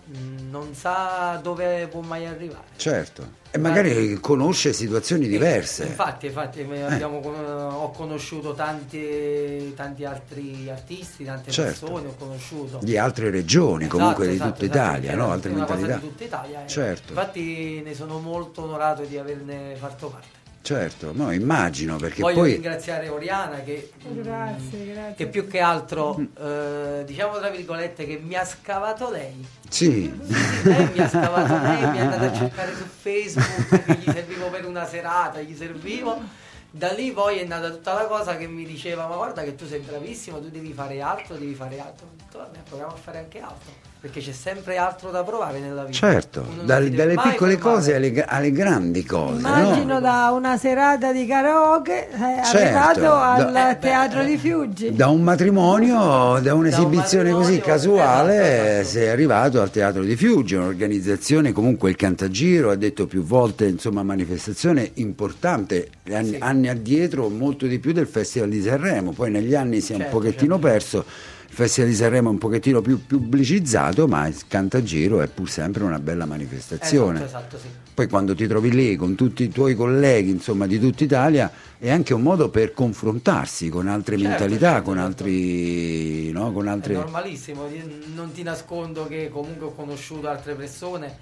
non 0.50 0.74
sa 0.74 1.40
dove 1.42 1.88
può 1.88 2.02
mai 2.02 2.26
arrivare. 2.26 2.64
certo. 2.78 3.46
E 3.52 3.60
magari 3.60 4.20
conosce 4.20 4.74
situazioni 4.74 5.28
diverse. 5.28 5.86
Infatti, 5.86 6.26
infatti 6.26 6.60
eh, 6.68 6.82
abbiamo 6.82 7.20
con- 7.22 7.36
ho 7.46 7.92
conosciuto 7.92 8.54
tanti, 8.56 9.74
tanti 9.76 10.04
altri 10.04 10.68
artisti, 10.70 11.24
tante 11.24 11.52
Certo. 11.52 11.86
persone, 11.86 12.08
ho 12.10 12.16
conosciuto. 12.18 12.80
Di 12.82 12.98
altre 12.98 13.30
regioni, 13.30 13.84
Esatto, 13.84 13.98
comunque 13.98 14.28
di 14.28 14.34
esatto, 14.34 14.52
tutta 14.52 14.64
esatto, 14.66 14.98
Italia, 14.98 15.16
no? 15.16 15.32
Altre 15.32 15.52
mentalità. 15.52 15.96
di 15.96 16.02
tutta 16.02 16.24
Italia. 16.24 16.64
eh. 16.64 16.68
Certo. 16.68 17.14
Infatti 17.14 17.82
ne 17.86 17.94
sono 17.94 18.20
molto 18.20 18.64
onorato 18.64 19.04
di 19.04 19.18
averne 19.18 19.76
fatto 19.76 20.08
parte. 20.10 20.37
Certo, 20.68 21.14
no, 21.14 21.32
immagino 21.32 21.96
perché 21.96 22.22
Voglio 22.22 22.40
poi 22.40 22.52
ringraziare 22.52 23.08
Oriana 23.08 23.62
che, 23.62 23.90
mm, 24.06 24.22
Grazie, 24.22 24.86
grazie. 24.86 25.14
che 25.16 25.28
più 25.28 25.48
che 25.48 25.62
altro, 25.62 26.20
eh, 26.38 27.04
diciamo 27.06 27.38
tra 27.38 27.48
virgolette, 27.48 28.06
che 28.06 28.20
mi 28.22 28.36
ha 28.36 28.44
scavato 28.44 29.10
lei. 29.10 29.48
sì, 29.70 30.14
Sì, 30.26 30.64
lei 30.64 30.90
mi 30.92 31.00
ha 31.00 31.08
scavato 31.08 31.58
lei, 31.66 31.90
mi 31.90 31.98
è 32.00 32.02
andata 32.02 32.26
a 32.26 32.34
cercare 32.34 32.76
su 32.76 32.84
Facebook 32.84 33.86
che 33.86 33.94
gli 33.94 34.12
servivo 34.12 34.50
per 34.50 34.66
una 34.66 34.86
serata, 34.86 35.40
gli 35.40 35.56
servivo. 35.56 36.22
da 36.70 36.92
lì 36.92 37.14
poi 37.14 37.40
è 37.40 37.46
nata 37.46 37.70
tutta 37.70 37.94
la 37.94 38.06
cosa 38.08 38.36
che 38.36 38.48
mi 38.48 38.66
diceva 38.66 39.08
ma 39.08 39.16
guarda 39.16 39.44
che 39.44 39.56
tu 39.56 39.66
sei 39.66 39.80
bravissimo, 39.80 40.42
tu 40.42 40.50
devi 40.50 40.74
fare 40.74 41.00
altro, 41.00 41.36
devi 41.36 41.54
fare 41.54 41.80
altro. 41.80 42.08
Ho 42.08 42.16
detto 42.18 42.40
vabbè 42.40 42.60
proviamo 42.68 42.92
a 42.92 42.98
fare 42.98 43.20
anche 43.20 43.40
altro 43.40 43.72
perché 44.00 44.20
c'è 44.20 44.32
sempre 44.32 44.78
altro 44.78 45.10
da 45.10 45.24
provare 45.24 45.60
nella 45.60 45.84
vita. 45.84 45.98
Certo, 45.98 46.46
deve 46.64 46.90
dalle 46.92 47.16
piccole 47.16 47.54
fermare. 47.54 47.58
cose 47.58 47.96
alle, 47.96 48.24
alle 48.26 48.52
grandi 48.52 49.04
cose. 49.04 49.40
Immagino 49.40 49.94
no? 49.94 50.00
da 50.00 50.32
una 50.32 50.56
serata 50.58 51.12
di 51.12 51.26
karaoke 51.26 52.10
è 52.10 52.42
Certo, 52.44 52.58
arrivato 52.58 53.14
al 53.14 53.52
da- 53.52 53.72
Eh, 53.72 53.80
teatro 53.80 54.22
eh. 54.22 54.26
di 54.26 54.38
Fiuggi. 54.38 54.94
Da 54.96 55.08
un 55.08 55.22
matrimonio, 55.24 56.40
da 56.42 56.54
un'esibizione 56.54 57.30
Da 57.30 57.36
un 57.36 57.42
così 57.42 57.60
casuale, 57.60 58.36
esatto, 58.36 58.70
esatto. 58.82 58.88
sei 58.88 59.10
arrivato 59.10 59.62
al 59.62 59.72
Teatro 59.72 60.04
di 60.04 60.16
Fiuggi, 60.16 60.56
un'organizzazione 60.56 61.52
comunque 61.52 61.90
il 61.90 61.96
Cantagiro, 61.96 62.70
ha 62.70 62.76
detto 62.76 63.08
più 63.08 63.24
volte, 63.24 63.66
insomma, 63.66 64.04
manifestazione 64.04 64.92
importante, 64.96 65.90
anni, 66.12 66.30
Sì. 66.30 66.38
anni 66.40 66.68
addietro 66.70 67.30
molto 67.30 67.66
di 67.66 67.80
più 67.80 67.92
del 67.94 68.08
Festival 68.08 68.50
di 68.50 68.62
Sanremo, 68.62 69.12
poi 69.12 69.32
negli 69.32 69.56
anni 69.56 69.82
si 69.82 69.92
è 69.92 69.96
un 69.96 70.02
Certo, 70.02 70.18
pochettino 70.18 70.54
certo. 70.60 70.68
perso, 70.68 70.98
il 70.98 71.37
Festival 71.50 71.90
di 71.90 71.96
Sanremo 71.96 72.30
è 72.30 72.32
un 72.32 72.38
pochettino 72.38 72.82
più 72.82 73.06
pubblicizzato, 73.06 74.08
ma 74.08 74.28
il 74.28 74.36
Cantagiro 74.48 75.22
è 75.22 75.28
pur 75.28 75.50
sempre 75.50 75.84
una 75.84 76.00
bella 76.00 76.26
manifestazione. 76.26 77.24
Esatto, 77.24 77.56
esatto, 77.56 77.58
sì. 77.58 77.68
Poi 77.94 78.08
quando 78.08 78.36
ti 78.36 78.46
trovi 78.46 78.70
lì 78.72 78.96
con 78.96 79.16
tutti 79.16 79.44
i 79.44 79.50
tuoi 79.50 79.74
colleghi, 79.74 80.30
insomma, 80.30 80.68
di 80.68 80.80
tutta 80.80 81.04
Italia, 81.04 81.52
è 81.80 81.90
anche 81.90 82.14
un 82.14 82.22
modo 82.22 82.50
per 82.50 82.74
confrontarsi 82.74 83.70
con 83.70 83.88
altre 83.88 84.18
Certo, 84.18 84.30
mentalità, 84.30 84.68
certo, 84.74 84.84
con 84.84 84.94
certo. 84.96 85.08
altri, 85.10 86.32
no? 86.32 86.52
con 86.52 86.68
È 86.68 86.70
altre... 86.70 86.94
normalissimo, 86.94 87.68
di- 87.68 88.04
non 88.14 88.32
ti 88.32 88.44
nascondo 88.44 89.08
che 89.08 89.30
comunque 89.30 89.68
ho 89.68 89.74
conosciuto 89.74 90.28
altre 90.30 90.54
persone, 90.54 91.18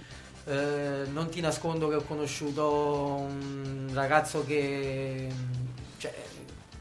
eh, 0.48 1.04
non 1.14 1.30
ti 1.30 1.40
nascondo 1.40 1.88
che 1.88 1.96
ho 1.96 2.04
conosciuto 2.04 3.26
un 3.30 3.90
ragazzo 3.94 4.44
che, 4.46 5.28
cioè, 5.98 6.14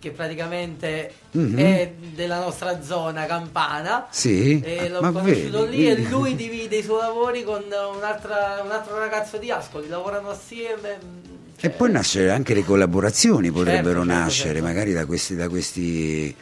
che 0.05 0.11
praticamente 0.11 1.13
Mhm. 1.33 1.57
è 1.57 1.93
della 2.15 2.39
nostra 2.39 2.83
zona 2.83 3.25
campana. 3.25 4.07
Sì, 4.11 4.61
E 4.61 4.89
l'ho 4.91 5.01
ma 5.01 5.11
conosciuto 5.11 5.63
vedi, 5.65 5.77
lì 5.79 5.85
vedi. 5.87 6.05
e 6.05 6.09
lui 6.11 6.37
divide 6.37 6.77
i 6.77 6.83
suoi 6.83 7.01
lavori 7.01 7.43
con 7.43 7.63
un 7.65 8.03
altro 8.05 8.99
ragazzo 8.99 9.39
di 9.39 9.51
Ascoli, 9.51 9.89
lavorano 9.89 10.29
assieme. 10.29 11.23
E 11.57 11.69
cioè, 11.69 11.71
poi 11.71 11.91
nascere 11.93 12.31
anche 12.31 12.53
le 12.53 12.63
collaborazioni 12.65 13.51
potrebbero 13.51 14.05
certo, 14.05 14.13
nascere, 14.21 14.49
certo. 14.55 14.67
magari 14.67 14.93
da 14.93 15.07
questi, 15.07 15.35
da 15.35 15.49
questi... 15.49 16.35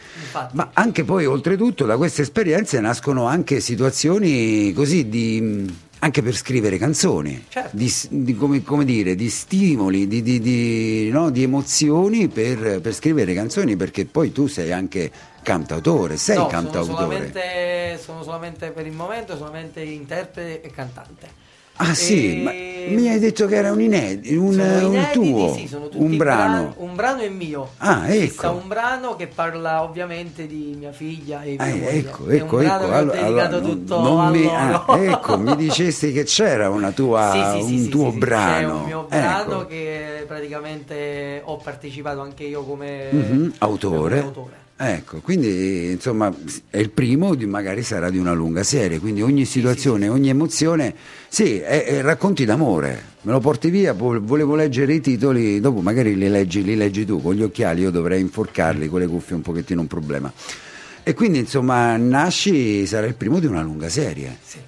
Ma 0.53 0.71
anche 0.73 1.05
poi, 1.05 1.27
oltretutto, 1.27 1.85
da 1.87 1.97
queste 1.97 2.23
esperienze 2.23 2.81
nascono 2.81 3.27
anche 3.27 3.61
situazioni 3.61 4.73
così 4.73 5.09
di... 5.09 5.91
anche 6.03 6.21
per 6.21 6.35
scrivere 6.35 6.79
canzoni, 6.79 7.45
Certo. 7.49 7.77
di, 7.77 7.93
di- 8.11 8.35
come, 8.35 8.63
come 8.65 8.85
dire, 8.85 9.15
di 9.15 9.31
stimoli, 9.31 10.09
di, 10.09 10.21
di- 10.21 10.41
di- 10.41 11.09
no, 11.11 11.31
di 11.31 11.45
emozioni 11.45 12.27
per, 12.27 12.81
per 12.81 12.93
scrivere 12.93 13.33
canzoni, 13.35 13.77
perché 13.77 14.05
poi 14.05 14.33
tu 14.33 14.49
sei 14.49 14.73
anche 14.73 15.11
cantautore, 15.45 16.17
sei 16.17 16.39
No, 16.39 16.47
cantautore. 16.49 16.85
Sono 16.85 16.99
solamente, 16.99 18.01
sono 18.03 18.23
solamente 18.25 18.71
per 18.73 18.87
il 18.87 18.93
momento, 18.93 19.37
solamente 19.37 19.81
interprete 19.81 20.61
e 20.61 20.71
cantante. 20.71 21.41
Ah 21.85 21.95
sì, 21.95 22.41
ma 22.43 22.53
mi 22.85 23.09
hai 23.09 23.19
detto 23.19 23.47
che 23.47 23.55
era 23.57 23.71
un 23.73 23.81
inedito, 23.81 24.41
un, 24.41 24.59
un 24.59 25.09
tuo, 25.13 25.55
sì, 25.55 25.67
sono 25.69 25.89
tutti 25.89 26.03
un 26.03 26.17
brano. 26.17 26.53
bran- 26.53 26.75
un 26.77 26.95
brano 26.97 27.21
è 27.23 27.29
mio. 27.29 27.71
Ah, 27.79 28.13
ecco. 28.13 28.51
un 28.51 28.69
brano 28.69 29.15
che 29.17 29.27
parla 29.29 29.83
ovviamente 29.83 30.47
di 30.47 30.75
mia 30.79 30.93
figlia 30.93 31.43
e 31.43 31.57
mia 31.59 31.67
Eh, 31.67 31.75
moglie. 31.75 31.99
ecco, 31.99 32.27
È 32.27 32.35
ecco, 32.37 32.57
un 32.57 32.63
brano 32.63 32.85
ecco. 32.85 32.93
allora- 32.95 33.21
dedicato 33.21 33.57
allora, 33.57 33.61
tutto 33.61 34.01
non 34.01 34.21
a 34.21 34.31
mi, 34.31 34.43
loro. 34.45 34.85
ah, 34.87 34.99
ecco, 34.99 35.39
mi 35.39 35.57
dicesti 35.57 36.13
che 36.13 36.25
c'era 36.25 36.71
una 36.71 36.91
tua, 36.93 37.31
Sì, 37.59 37.67
sì, 37.67 37.73
un 37.75 37.83
sì, 37.85 37.89
tuo 37.89 38.07
sì, 38.07 38.13
sì, 38.13 38.19
brano. 38.19 38.77
Un 38.79 38.85
mio 38.85 39.07
brano 39.09 39.61
ecco. 39.61 39.67
che 39.67 40.25
praticamente 40.27 41.41
ho 41.45 41.57
partecipato 41.57 42.21
anche 42.21 42.45
io 42.45 42.63
come, 42.65 43.11
Mhm, 43.13 43.53
autore. 43.59 43.99
come 43.99 44.19
autore. 44.21 44.61
Ecco, 44.85 45.21
quindi 45.21 45.93
insomma 45.93 46.35
è 46.69 46.79
il 46.79 46.91
primo, 46.91 47.37
di, 47.37 47.47
magari 47.47 47.85
sarà 47.85 48.11
di 48.11 48.19
una 48.19 48.33
lunga 48.33 48.65
serie, 48.65 48.99
quindi 48.99 49.23
ogni 49.23 49.45
situazione, 49.45 50.09
ogni 50.09 50.29
emozione, 50.29 50.93
sì, 51.29 51.59
è, 51.61 51.85
è 51.85 52.03
racconti 52.03 52.45
d'amore, 52.45 53.01
me 53.21 53.31
lo 53.31 53.39
porti 53.39 53.71
via, 53.71 53.93
volevo 53.93 54.57
leggere 54.57 54.95
i 54.95 55.01
titoli, 55.01 55.61
dopo 55.61 55.83
magari 55.83 56.17
li 56.17 56.29
leggi, 56.29 56.65
li 56.65 56.75
leggi 56.75 57.05
tu, 57.05 57.23
con 57.23 57.35
gli 57.35 57.45
occhiali 57.45 57.83
io 57.83 57.93
dovrei 57.93 58.21
inforcarli, 58.21 58.89
con 58.89 58.99
le 58.99 59.07
cuffie 59.07 59.37
un 59.37 59.43
pochettino 59.43 59.81
un 59.83 59.87
problema. 59.87 60.33
E 61.05 61.15
quindi 61.15 61.39
insomma 61.39 61.97
Nasci 61.97 62.85
sarà 62.85 63.07
il 63.07 63.15
primo 63.15 63.39
di 63.39 63.47
una 63.47 63.63
lunga 63.63 63.89
serie, 63.89 64.37
Sì, 64.43 64.59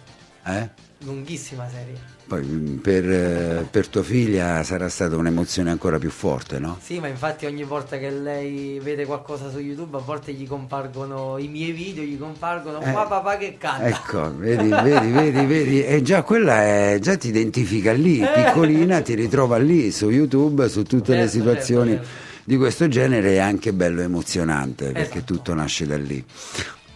eh? 0.47 0.69
lunghissima 0.99 1.69
serie. 1.69 2.14
Poi 2.27 2.43
mm, 2.43 2.77
per, 2.77 3.11
eh, 3.11 3.67
per 3.71 3.89
tua 3.89 4.03
figlia 4.03 4.63
sarà 4.63 4.89
stata 4.89 5.15
un'emozione 5.15 5.71
ancora 5.71 5.99
più 5.99 6.09
forte, 6.11 6.59
no? 6.59 6.79
Sì, 6.83 6.99
ma 6.99 7.09
infatti 7.09 7.45
ogni 7.45 7.65
volta 7.65 7.99
che 7.99 8.09
lei 8.11 8.81
vede 8.83 9.05
qualcosa 9.05 9.51
su 9.51 9.59
YouTube, 9.59 9.99
a 9.99 10.01
volte 10.01 10.33
gli 10.33 10.47
compargono 10.47 11.37
i 11.39 11.49
miei 11.49 11.73
video, 11.73 12.03
gli 12.03 12.19
compargono 12.19 12.81
Eh, 12.81 12.93
qua 12.93 13.07
papà 13.07 13.37
che 13.37 13.57
canta. 13.59 13.87
Ecco, 13.87 14.35
vedi, 14.39 14.69
vedi, 14.69 15.11
vedi, 15.11 15.45
vedi, 15.45 15.85
e 15.85 16.01
già 16.01 16.23
quella 16.23 16.63
è, 16.63 16.99
già 16.99 17.15
ti 17.17 17.29
identifica 17.29 17.93
lì, 17.93 18.21
piccolina, 18.35 19.03
ti 19.03 19.15
ritrova 19.15 19.59
lì 19.59 19.91
su 19.91 20.09
YouTube, 20.09 20.69
su 20.71 20.83
tutte 20.83 21.13
le 21.15 21.25
Eh. 21.25 21.29
Certo, 21.29 21.39
situazioni 21.39 21.91
certo, 21.91 22.07
certo. 22.07 22.43
di 22.45 22.57
questo 22.57 22.89
genere, 22.89 23.33
è 23.35 23.39
anche 23.39 23.75
bello 23.75 24.01
emozionante, 24.01 24.93
perché 24.93 25.19
Esatto. 25.19 25.35
tutto 25.35 25.53
nasce 25.53 25.87
da 25.87 25.99
lì. 25.99 26.25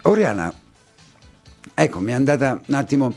Oriana, 0.03 0.51
ecco, 1.75 2.01
mi 2.01 2.13
è 2.13 2.15
andata 2.15 2.59
un 2.65 2.75
attimo, 2.75 3.13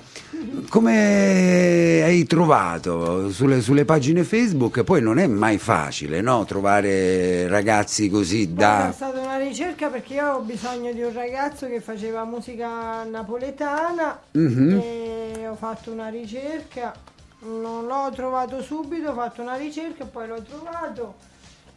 come 0.69 2.01
hai 2.03 2.25
trovato 2.25 3.29
sulle, 3.31 3.61
sulle 3.61 3.85
pagine 3.85 4.23
Facebook? 4.23 4.83
Poi 4.83 5.01
non 5.01 5.19
è 5.19 5.27
mai 5.27 5.57
facile, 5.57 6.21
no? 6.21 6.45
Trovare 6.45 7.47
ragazzi 7.47 8.09
così 8.09 8.45
Guarda, 8.53 8.83
da... 8.83 8.89
È 8.89 8.93
stata 8.93 9.19
una 9.19 9.37
ricerca 9.37 9.89
perché 9.89 10.13
io 10.15 10.33
ho 10.33 10.39
bisogno 10.41 10.91
di 10.93 11.01
un 11.01 11.13
ragazzo 11.13 11.67
che 11.67 11.81
faceva 11.81 12.23
musica 12.25 13.03
napoletana 13.03 14.19
Mhm. 14.31 14.79
e 14.81 15.47
ho 15.47 15.55
fatto 15.55 15.91
una 15.91 16.09
ricerca, 16.09 16.93
non 17.41 17.85
l'ho 17.85 18.11
trovato 18.13 18.61
subito, 18.61 19.09
ho 19.09 19.13
fatto 19.13 19.41
una 19.41 19.55
ricerca 19.55 20.03
e 20.03 20.07
poi 20.07 20.27
l'ho 20.27 20.41
trovato 20.41 21.15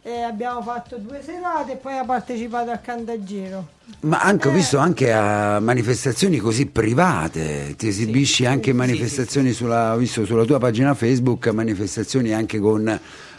e 0.07 0.21
abbiamo 0.21 0.61
fatto 0.61 0.97
due 0.97 1.19
serate 1.25 1.71
e 1.71 1.75
poi 1.77 1.97
ha 1.97 2.03
partecipato 2.05 2.69
al 2.69 2.79
Cantagiro. 2.79 3.69
Ma 4.01 4.19
anche, 4.21 4.49
ho 4.49 4.51
Eh. 4.51 4.53
visto 4.53 4.77
anche 4.77 5.11
a 5.11 5.59
manifestazioni 5.59 6.37
così 6.37 6.67
private, 6.67 7.73
ti 7.75 7.87
esibisci 7.87 8.43
sì, 8.43 8.45
anche 8.45 8.69
sì, 8.69 8.77
manifestazioni 8.77 9.51
sulla, 9.51 9.95
ho 9.95 9.97
visto 9.97 10.23
sulla 10.23 10.45
tua 10.45 10.59
pagina 10.59 10.93
Facebook, 10.93 11.47
manifestazioni 11.47 12.33
anche 12.33 12.59
con 12.59 12.87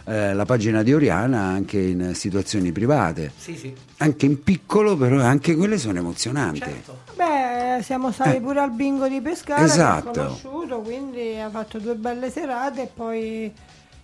eh, 0.08 0.34
la 0.34 0.44
pagina 0.44 0.82
di 0.82 0.92
Oriana, 0.92 1.40
anche 1.42 1.78
in 1.78 2.14
situazioni 2.16 2.72
private, 2.72 3.30
Sì, 3.38 3.54
sì, 3.56 3.72
anche 3.98 4.26
in 4.26 4.42
piccolo, 4.42 4.96
però 4.96 5.20
anche 5.22 5.54
quelle 5.54 5.78
sono 5.78 5.98
emozionanti. 6.00 6.58
certo. 6.58 6.98
Beh, 7.14 7.80
siamo 7.84 8.10
stati 8.10 8.38
Eh. 8.38 8.40
pure 8.40 8.58
al 8.58 8.72
bingo 8.72 9.06
di 9.06 9.20
Pescara, 9.20 9.62
Esatto. 9.62 10.10
che 10.10 10.18
ho 10.18 10.24
conosciuto, 10.24 10.80
quindi 10.80 11.38
ha 11.38 11.48
fatto 11.48 11.78
due 11.78 11.94
belle 11.94 12.28
serate 12.28 12.82
e 12.82 12.88
poi 12.92 13.52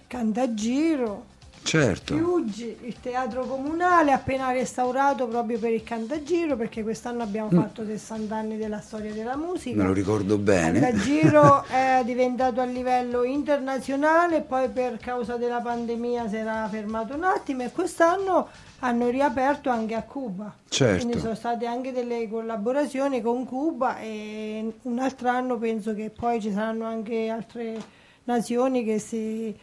Cantagiro. 0.07 1.31
Certo. 1.63 2.15
Fiuggi, 2.15 2.77
il 2.83 2.97
teatro 3.01 3.47
comunale 3.47 4.13
appena 4.13 4.51
restaurato 4.51 5.27
proprio 5.27 5.59
per 5.59 5.73
il 5.73 5.83
Cantagiro 5.83 6.57
perché 6.57 6.83
quest'anno 6.83 7.23
abbiamo 7.23 7.51
fatto 7.51 7.85
60 7.85 8.35
anni 8.35 8.57
della 8.57 8.81
storia 8.81 9.13
della 9.13 9.37
musica. 9.37 9.77
Mm. 9.77 9.79
Me 9.79 9.87
lo 9.87 9.93
ricordo 9.93 10.35
Il 10.35 10.41
bene. 10.41 10.81
Cantagiro 10.81 11.65
è 11.71 12.03
diventato 12.05 12.61
a 12.61 12.65
livello 12.65 13.23
internazionale, 13.23 14.41
poi 14.41 14.69
per 14.69 14.99
causa 14.99 15.37
della 15.37 15.61
pandemia 15.61 16.29
si 16.29 16.37
era 16.37 16.69
fermato 16.69 17.15
un 17.15 17.25
attimo 17.25 17.63
e 17.63 17.71
quest'anno 17.71 18.49
hanno 18.81 19.09
riaperto 19.09 19.71
anche 19.71 19.95
a 19.95 20.03
Cuba. 20.03 20.53
Certo. 20.69 21.05
Quindi 21.05 21.21
sono 21.21 21.35
state 21.37 21.67
anche 21.67 21.93
delle 21.93 22.29
collaborazioni 22.29 23.23
con 23.23 23.47
Cuba 23.47 23.99
e 24.01 24.73
un 24.83 24.99
altro 24.99 25.29
anno 25.29 25.57
penso 25.57 25.95
che 25.95 26.11
poi 26.11 26.41
ci 26.41 26.51
saranno 26.53 26.85
anche 26.85 27.29
altre 27.29 27.81
nazioni 28.25 28.85
che 28.85 28.99
si 28.99 29.57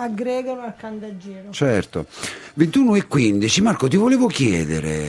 aggregano 0.00 0.62
al 0.62 0.76
Cantagiro. 0.76 1.50
Certo, 1.50 2.06
21 2.54 2.94
e 2.94 3.06
15, 3.06 3.60
Marco 3.62 3.88
ti 3.88 3.96
volevo 3.96 4.26
chiedere, 4.28 5.08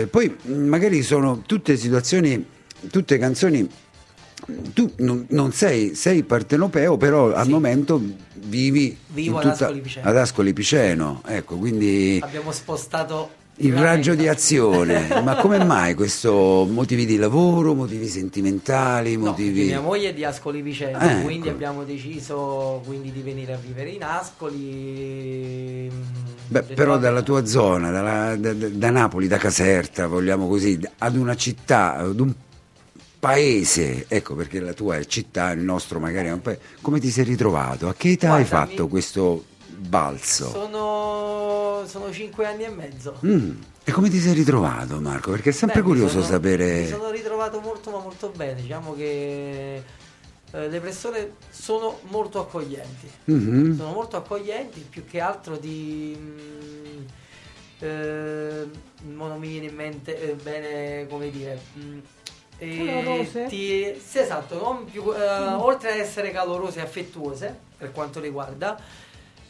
eh, 0.00 0.08
poi 0.10 0.36
magari 0.44 1.02
sono 1.02 1.42
tutte 1.46 1.76
situazioni, 1.76 2.44
tutte 2.90 3.16
canzoni, 3.18 3.66
tu 4.74 4.92
non, 4.98 5.24
non 5.30 5.52
sei, 5.52 5.94
sei 5.94 6.22
partenopeo, 6.22 6.96
però 6.98 7.32
al 7.32 7.46
Sì. 7.46 7.50
momento 7.50 8.00
vivi 8.34 8.96
Vivo 9.08 9.40
in 9.40 9.48
ad 9.48 9.52
Ascoli 9.60 9.80
Piceno. 9.80 10.08
ad 10.08 10.16
Ascoli 10.16 10.52
Piceno, 10.52 11.22
ecco, 11.26 11.56
quindi 11.56 12.20
Abbiamo 12.22 12.52
spostato 12.52 13.30
il 13.58 13.74
raggio 13.74 14.14
di 14.14 14.28
azione, 14.28 15.08
ma 15.24 15.36
come 15.36 15.62
mai 15.64 15.94
questo? 15.94 16.66
Motivi 16.70 17.06
di 17.06 17.16
lavoro, 17.16 17.74
motivi 17.74 18.06
sentimentali, 18.06 19.16
No, 19.16 19.26
motivi... 19.30 19.64
mia 19.64 19.80
moglie 19.80 20.10
è 20.10 20.14
di 20.14 20.24
Ascoli 20.24 20.60
Vicento, 20.62 20.98
Eh, 21.04 21.22
quindi 21.22 21.48
ecco. 21.48 21.56
abbiamo 21.56 21.84
deciso 21.84 22.82
quindi 22.84 23.10
di 23.12 23.22
venire 23.22 23.54
a 23.54 23.56
vivere 23.56 23.90
in 23.90 24.02
Ascoli. 24.02 25.90
mm, 25.92 26.00
Beh, 26.48 26.62
però 26.62 26.98
dalla 26.98 27.22
tua 27.22 27.44
zona, 27.46 27.90
dalla- 27.90 28.36
da, 28.36 28.52
da- 28.52 28.90
Napoli, 28.90 29.26
da 29.26 29.38
Caserta, 29.38 30.06
vogliamo 30.06 30.46
così, 30.48 30.78
ad 30.98 31.16
una 31.16 31.34
città, 31.34 31.96
ad 31.96 32.20
un 32.20 32.32
paese, 33.18 34.04
ecco 34.08 34.34
perché 34.34 34.60
la 34.60 34.72
tua 34.72 34.96
è 34.98 35.04
città, 35.06 35.50
il 35.50 35.60
nostro 35.60 35.98
magari 35.98 36.28
è 36.28 36.32
un 36.32 36.42
paese, 36.42 36.60
come 36.82 37.00
ti 37.00 37.10
sei 37.10 37.24
ritrovato? 37.24 37.88
A 37.88 37.94
che 37.96 38.10
età 38.10 38.34
hai 38.34 38.44
Guarda, 38.44 38.66
fatto 38.68 38.82
mi- 38.84 38.88
questo 38.90 39.44
balzo? 39.76 40.48
Sono, 40.50 41.84
sono 41.86 42.12
cinque 42.12 42.46
anni 42.46 42.64
e 42.64 42.68
mezzo. 42.70 43.18
Mm. 43.24 43.60
E 43.84 43.92
come 43.92 44.08
ti 44.08 44.18
sei 44.18 44.34
ritrovato 44.34 45.00
Marco? 45.00 45.30
Perché 45.30 45.50
è 45.50 45.52
sempre 45.52 45.80
Beh, 45.80 45.86
mi 45.86 45.92
curioso 45.94 46.14
sono- 46.20 46.24
sapere... 46.32 46.80
Mi 46.80 46.86
sono 46.88 47.10
ritrovato 47.10 47.60
molto 47.60 47.90
ma 47.90 47.98
molto 47.98 48.30
bene, 48.34 48.60
diciamo 48.60 48.94
che 48.94 49.74
eh, 50.50 50.68
le 50.68 50.80
persone 50.80 51.34
sono 51.50 52.00
molto 52.08 52.40
accoglienti. 52.40 53.08
Mhm. 53.26 53.76
Sono 53.76 53.92
molto 53.92 54.16
accoglienti, 54.16 54.80
più 54.90 55.04
che 55.04 55.20
altro 55.20 55.56
di... 55.56 56.16
mm, 56.18 57.04
eh, 57.78 58.66
non 59.04 59.38
mi 59.38 59.48
viene 59.48 59.66
in 59.66 59.74
mente 59.74 60.20
eh, 60.30 60.34
bene 60.34 61.06
come 61.08 61.30
dire... 61.30 61.60
mm, 61.78 61.98
e 62.58 62.84
Calorose? 62.86 63.46
ti- 63.48 63.94
sì, 64.02 64.18
esatto, 64.18 64.58
non 64.58 64.84
più- 64.86 65.12
eh, 65.14 65.38
oltre 65.54 65.92
ad 65.92 65.98
essere 65.98 66.30
calorose 66.30 66.78
e 66.78 66.82
affettuose 66.82 67.54
per 67.76 67.92
quanto 67.92 68.18
riguarda, 68.18 68.80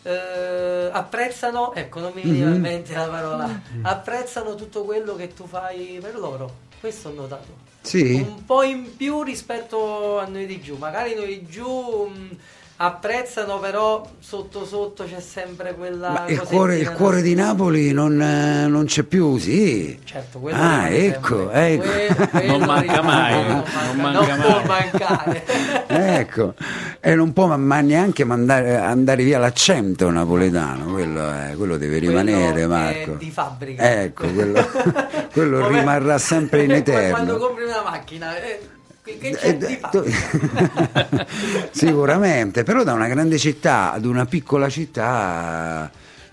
eh, 0.06 0.88
apprezzano, 0.92 1.74
ecco 1.74 2.00
non 2.00 2.12
mi 2.14 2.22
veniva 2.22 2.46
in 2.46 2.54
Mhm. 2.54 2.60
mente 2.60 2.94
la 2.94 3.08
parola, 3.08 3.60
apprezzano 3.82 4.54
tutto 4.54 4.84
quello 4.84 5.16
che 5.16 5.34
tu 5.34 5.46
fai 5.46 5.98
per 6.00 6.16
loro. 6.18 6.64
Questo 6.80 7.08
ho 7.08 7.12
notato. 7.12 7.64
Sì? 7.80 8.14
Un 8.14 8.44
po' 8.44 8.62
in 8.62 8.96
più 8.96 9.22
rispetto 9.22 10.18
a 10.18 10.26
noi 10.26 10.46
di 10.46 10.60
giù. 10.60 10.76
Magari 10.76 11.14
noi 11.14 11.26
di 11.40 11.46
giù 11.46 11.66
mh, 12.06 12.36
apprezzano, 12.78 13.58
però 13.58 14.06
sotto 14.18 14.66
sotto 14.66 15.04
c'è 15.04 15.20
sempre 15.20 15.74
quella. 15.74 16.10
Ma 16.10 16.24
il 16.26 16.40
cuore, 16.42 16.76
il 16.78 16.92
cuore 16.92 17.22
di 17.22 17.34
Napoli 17.34 17.92
non, 17.92 18.20
eh, 18.20 18.66
non 18.66 18.84
c'è 18.84 19.02
più, 19.04 19.38
sì. 19.38 19.98
Certo, 20.04 20.38
quello 20.38 20.58
Ah, 20.58 20.86
rimane 20.86 20.96
ecco, 20.96 21.50
sempre. 21.52 21.72
ecco. 21.72 21.82
Que- 22.16 22.28
quello 22.28 22.56
Non 22.58 22.66
manca 22.66 23.02
mai, 23.02 23.32
quello 23.34 23.48
non 23.54 23.64
manca- 23.96 24.20
manca 24.20 24.34
non 24.36 24.50
può 24.52 24.62
mai. 24.66 24.90
mancare. 24.92 25.44
Ecco, 26.16 26.54
e 27.00 27.14
non 27.14 27.32
può 27.32 27.46
ma- 27.46 27.56
ma 27.56 27.80
neanche 27.80 28.24
mandare, 28.24 28.76
andare 28.76 29.22
via 29.24 29.38
l'accento 29.38 30.10
napoletano, 30.10 30.84
quello, 30.92 31.30
è- 31.32 31.54
quello 31.56 31.76
deve 31.78 31.98
rimanere 31.98 32.52
Quello 32.52 32.68
Marco. 32.68 33.12
È 33.14 33.16
di 33.16 33.30
fabbrica. 33.30 34.00
Ecco, 34.02 34.26
quello, 34.28 34.66
quello 35.32 35.68
rimarrà 35.68 36.18
sempre 36.18 36.64
in 36.64 36.68
come 36.84 37.08
Quando 37.10 37.32
eterno. 37.32 37.36
compri 37.38 37.64
una 37.64 37.82
macchina, 37.82 38.36
eh, 38.42 38.60
Eh, 39.08 39.78
fabbrica? 39.78 41.26
Sicuramente, 41.70 42.64
però 42.64 42.82
da 42.82 42.92
una 42.92 43.06
grande 43.06 43.38
città 43.38 43.92
ad 43.92 44.04
una 44.04 44.26
piccola 44.26 44.68
città 44.68 45.88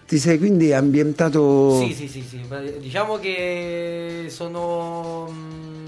ti 0.08 0.18
sei 0.18 0.40
quindi 0.40 0.74
ambientato... 0.74 1.86
Sì, 1.86 1.94
sì, 1.94 2.08
sì, 2.08 2.24
sì. 2.28 2.42
Diciamo 2.80 3.18
che 3.18 4.26
sono, 4.30 5.28
mh, 5.28 5.83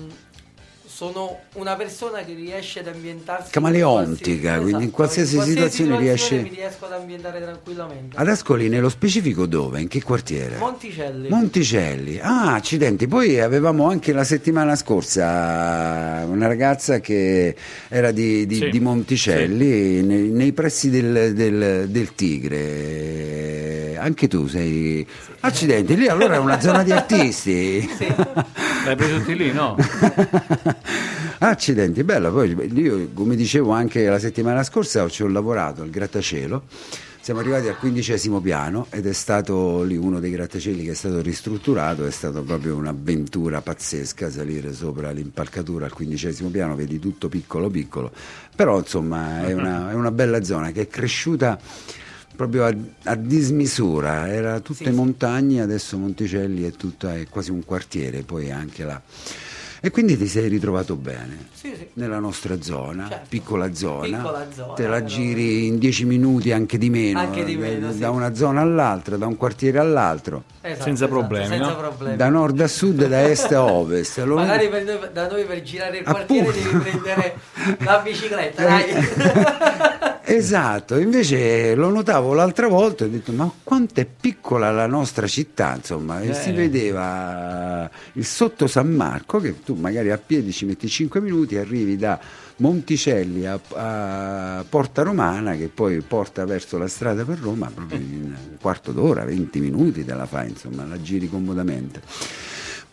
sono 0.96 1.40
una 1.56 1.76
persona 1.76 2.24
che 2.24 2.34
riesce 2.34 2.80
ad 2.80 2.88
ambientarsi 2.88 3.52
Camaleontica, 3.52 4.56
in 4.56 4.62
quindi 4.62 4.84
in 4.86 4.92
qualsiasi 4.92 5.42
situazione 5.42 5.98
riesce- 6.00 6.42
mi 6.42 6.48
riesco 6.48 6.86
ad 6.86 6.94
ambientare 6.94 7.42
tranquillamente. 7.42 8.16
Ad 8.16 8.30
Ascoli 8.30 8.70
nello 8.70 8.88
specifico 8.88 9.46
dove? 9.46 9.82
In 9.82 9.90
che 9.90 10.02
quartiere? 10.02 10.56
Monticelli. 10.56 11.28
Monticelli, 11.28 12.18
ah 12.22 12.54
accidenti, 12.54 13.08
poi 13.08 13.42
avevamo 13.42 13.90
anche 13.90 14.14
la 14.14 14.24
settimana 14.24 14.78
scorsa 14.78 16.24
una 16.30 16.48
ragazza 16.48 17.02
che 17.02 17.54
era 17.90 18.12
di, 18.12 18.46
di- 18.46 18.56
Sì, 18.56 18.70
di 18.70 18.80
Monticelli 18.80 20.02
nei, 20.02 20.30
nei 20.30 20.54
pressi 20.54 20.90
del, 20.90 21.34
del- 21.34 21.90
del 21.90 22.16
Tigre, 22.16 23.98
anche 24.00 24.30
tu 24.30 24.48
sei... 24.48 25.06
Accidenti, 25.42 25.96
lì 25.96 26.08
allora 26.08 26.36
è 26.36 26.40
una 26.40 26.60
zona 26.60 26.82
di 26.82 26.92
artisti. 26.92 27.88
L'hai 28.84 28.96
preso 28.96 29.18
tutti 29.20 29.36
lì, 29.36 29.52
no? 29.52 29.76
Accidenti, 31.40 32.04
bella, 32.04 32.30
poi 32.30 32.56
io 32.74 33.10
come 33.14 33.36
dicevo 33.36 33.72
anche 33.72 34.06
la 34.08 34.20
settimana 34.20 34.64
scorsa 34.64 35.08
ci 35.10 35.24
ho 35.24 35.28
lavorato 35.28 35.82
al 35.82 35.90
grattacielo, 35.90 36.64
siamo 37.20 37.40
arrivati 37.40 37.68
al 37.68 37.78
quindicesimo 37.78 38.40
piano 38.40 38.86
ed 38.92 39.08
è 39.08 39.14
stato 39.14 39.82
lì 39.82 39.98
uno 39.98 40.20
dei 40.20 40.30
grattacieli 40.30 40.84
che 40.84 40.92
è 40.92 40.94
stato 40.96 41.22
ristrutturato, 41.22 42.06
è 42.06 42.12
stata 42.12 42.42
proprio 42.42 42.76
un'avventura 42.76 43.62
pazzesca 43.62 44.30
salire 44.30 44.74
sopra 44.74 45.10
l'impalcatura 45.12 45.86
al 45.86 45.94
quindicesimo 45.94 46.50
piano, 46.50 46.76
vedi 46.76 47.00
tutto 47.00 47.28
piccolo 47.28 47.70
piccolo, 47.70 48.12
però 48.56 48.78
insomma 48.78 49.44
è 49.46 49.54
una, 49.54 49.90
è 49.92 49.94
una 49.94 50.12
bella 50.12 50.44
zona 50.44 50.72
che 50.72 50.82
è 50.82 50.88
cresciuta 50.88 51.60
proprio 52.36 52.66
a, 52.66 52.76
a 53.04 53.16
dismisura, 53.16 54.32
era 54.32 54.60
tutte 54.60 54.86
Sì, 54.86 54.92
montagne, 54.92 55.62
adesso 55.62 55.98
Monticelli 55.98 56.64
è, 56.64 56.72
tutta, 56.72 57.16
è 57.16 57.28
quasi 57.28 57.50
un 57.50 57.66
quartiere, 57.66 58.22
poi 58.22 58.52
anche 58.52 58.84
là. 58.84 59.02
E 59.86 59.92
quindi 59.92 60.18
ti 60.18 60.26
sei 60.26 60.48
ritrovato 60.48 60.96
bene 60.96 61.50
Sì, 61.54 61.72
sì. 61.78 61.88
nella 61.94 62.18
nostra 62.18 62.60
zona, 62.60 63.08
Certo. 63.08 63.26
piccola 63.30 63.72
zona, 63.76 64.18
Piccola 64.18 64.48
zona, 64.52 64.74
te 64.74 64.88
la 64.88 64.96
però- 64.96 65.06
giri 65.06 65.68
in 65.68 65.78
dieci 65.78 66.06
minuti, 66.06 66.52
anche 66.52 66.80
di 66.80 66.90
meno, 66.90 67.20
Anche 67.20 67.44
di 67.46 67.54
eh, 67.54 67.58
meno, 67.58 67.86
da, 67.88 67.94
sì. 67.94 68.00
da 68.00 68.10
una 68.10 68.34
zona 68.34 68.62
all'altra, 68.62 69.16
da 69.16 69.28
un 69.28 69.38
quartiere 69.38 69.78
all'altro, 69.78 70.42
Esatto, 70.62 70.82
Senza 70.86 71.04
esatto, 71.06 71.20
problemi, 71.20 71.46
senza 71.48 71.70
no? 71.70 71.76
problemi. 71.78 72.16
da 72.18 72.30
nord 72.30 72.60
a 72.62 72.68
sud, 72.68 73.06
da 73.08 73.30
est 73.30 73.52
a 73.52 73.64
ovest. 73.64 74.18
Allora- 74.18 74.42
Magari 74.42 74.70
per 74.70 74.84
noi- 74.86 75.10
da 75.14 75.28
noi 75.30 75.46
per 75.46 75.62
girare 75.62 75.98
il 76.00 76.04
quartiere 76.04 76.48
Appunto. 76.50 76.68
devi 76.68 76.78
prendere 77.00 77.36
la 77.84 78.00
bicicletta, 78.04 78.64
dai. 78.66 78.84
Esatto, 80.28 80.98
invece 80.98 81.76
lo 81.76 81.90
notavo 81.92 82.34
l'altra 82.34 82.68
volta 82.68 83.04
e 83.04 83.08
ho 83.08 83.12
detto 83.12 83.32
ma 83.32 83.50
quanto 83.64 84.00
è 84.02 84.06
piccola 84.06 84.72
la 84.72 84.88
nostra 84.88 85.28
città, 85.28 85.76
insomma, 85.76 86.20
e 86.22 86.30
Eh. 86.30 86.34
si 86.34 86.52
vedeva 86.52 87.88
il 88.14 88.26
sotto 88.26 88.66
San 88.66 88.90
Marco 88.90 89.40
che 89.40 89.64
tu 89.64 89.75
magari 89.76 90.12
a 90.12 90.18
piedi 90.18 90.52
ci 90.52 90.66
metti 90.66 90.88
5 90.88 91.22
minuti, 91.22 91.58
arrivi 91.58 91.98
da 91.98 92.20
Monticelli 92.58 93.46
a, 93.46 93.60
a 93.74 94.66
Porta 94.68 95.04
Romana 95.04 95.56
che 95.56 95.68
poi 95.68 96.02
porta 96.02 96.46
verso 96.46 96.78
la 96.78 96.88
strada 96.88 97.24
per 97.26 97.40
Roma 97.40 97.70
proprio 97.74 98.00
in 98.00 98.22
un 98.24 98.58
quarto 98.60 98.92
d'ora, 98.92 99.26
20 99.26 99.60
minuti 99.60 100.06
te 100.06 100.14
la 100.14 100.26
fai, 100.26 100.50
insomma, 100.50 100.86
la 100.86 101.02
giri 101.02 101.30
comodamente. 101.30 102.02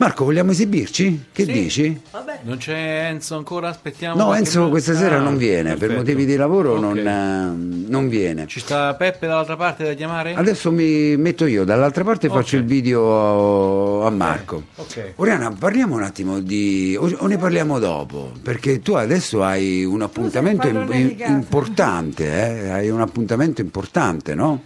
Marco, 0.02 0.24
vogliamo 0.24 0.50
esibirci? 0.50 1.26
Che 1.30 1.44
Sì. 1.44 1.52
dici? 1.52 2.00
Vabbè. 2.10 2.40
Non 2.42 2.56
c'è 2.56 3.06
Enzo 3.08 3.36
ancora? 3.36 3.68
Aspettiamo. 3.68 4.16
No, 4.16 4.34
Enzo 4.34 4.54
minuto? 4.58 4.70
questa 4.72 4.96
sera 4.96 5.18
Ah, 5.18 5.20
non 5.20 5.36
viene, 5.36 5.68
per 5.70 5.78
perfetto. 5.78 6.00
motivi 6.00 6.26
di 6.26 6.34
lavoro 6.34 6.72
Ok. 6.74 6.80
non, 6.80 6.98
eh, 6.98 7.88
non 7.88 8.08
viene. 8.08 8.48
Ci 8.48 8.58
sta 8.58 8.94
Peppe 8.94 9.28
dall'altra 9.28 9.54
parte 9.54 9.84
da 9.84 9.92
chiamare? 9.94 10.34
Adesso 10.34 10.72
mi 10.72 11.16
metto 11.18 11.46
io 11.46 11.62
dall'altra 11.62 12.02
parte 12.02 12.26
e 12.26 12.30
Ok. 12.30 12.34
faccio 12.36 12.56
il 12.56 12.64
video 12.64 14.04
a 14.04 14.10
Marco. 14.10 14.64
Ok. 14.74 15.12
Oriana, 15.16 15.52
parliamo 15.56 15.94
un 15.94 16.02
attimo 16.02 16.40
di. 16.40 16.96
o, 16.98 17.08
o 17.18 17.26
ne 17.28 17.36
parliamo 17.36 17.78
dopo? 17.78 18.32
Perché 18.42 18.80
tu 18.80 18.94
adesso 18.94 19.44
hai 19.44 19.84
un 19.84 20.02
appuntamento 20.02 20.66
casa. 20.66 21.26
importante, 21.26 22.24
eh? 22.64 22.70
hai 22.70 22.88
un 22.90 23.00
appuntamento 23.00 23.60
importante, 23.60 24.34
no? 24.34 24.62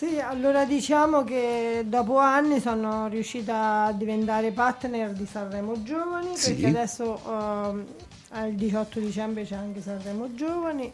Sì, 0.00 0.18
allora 0.18 0.64
diciamo 0.64 1.24
che 1.24 1.84
dopo 1.86 2.16
anni 2.16 2.58
sono 2.58 3.06
riuscita 3.08 3.84
a 3.84 3.92
diventare 3.92 4.50
partner 4.50 5.10
di 5.10 5.26
Sanremo 5.30 5.82
Giovani, 5.82 6.38
Sì. 6.38 6.54
perché 6.54 6.68
adesso 6.68 7.20
ehm, 7.28 7.84
al 8.30 8.52
18 8.54 8.98
dicembre 8.98 9.44
c'è 9.44 9.56
anche 9.56 9.82
Sanremo 9.82 10.34
Giovani, 10.34 10.90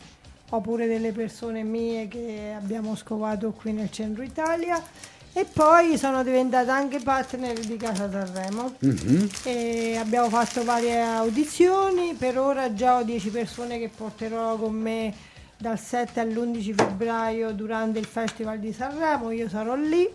ho 0.51 0.61
pure 0.61 0.89
delle 0.89 1.13
persone 1.13 1.63
mie 1.63 2.09
che 2.09 2.53
abbiamo 2.57 2.97
scovato 2.97 3.53
qui 3.53 3.71
nel 3.73 3.93
centro 3.93 4.25
Italia 4.25 4.83
e 5.33 5.45
poi 5.45 5.97
sono 5.97 6.25
diventata 6.25 6.75
anche 6.75 6.99
partner 6.99 7.57
di 7.61 7.77
Casa 7.77 8.11
Sanremo. 8.11 8.75
Mhm. 8.81 9.29
E 9.45 9.97
abbiamo 9.99 10.29
fatto 10.29 10.65
varie 10.65 11.01
audizioni, 11.01 12.15
per 12.15 12.41
ora 12.41 12.75
già 12.75 12.97
ho 12.97 13.03
10 13.05 13.29
persone 13.29 13.79
che 13.79 13.89
porterò 13.89 14.57
con 14.57 14.75
me 14.75 15.35
dal 15.59 15.79
7 15.79 16.21
all'11 16.21 16.75
febbraio 16.75 17.53
durante 17.53 17.99
il 17.99 18.07
Festival 18.07 18.59
di 18.59 18.73
Sanremo, 18.73 19.31
io 19.31 19.49
sarò 19.49 19.75
lì. 19.75 20.09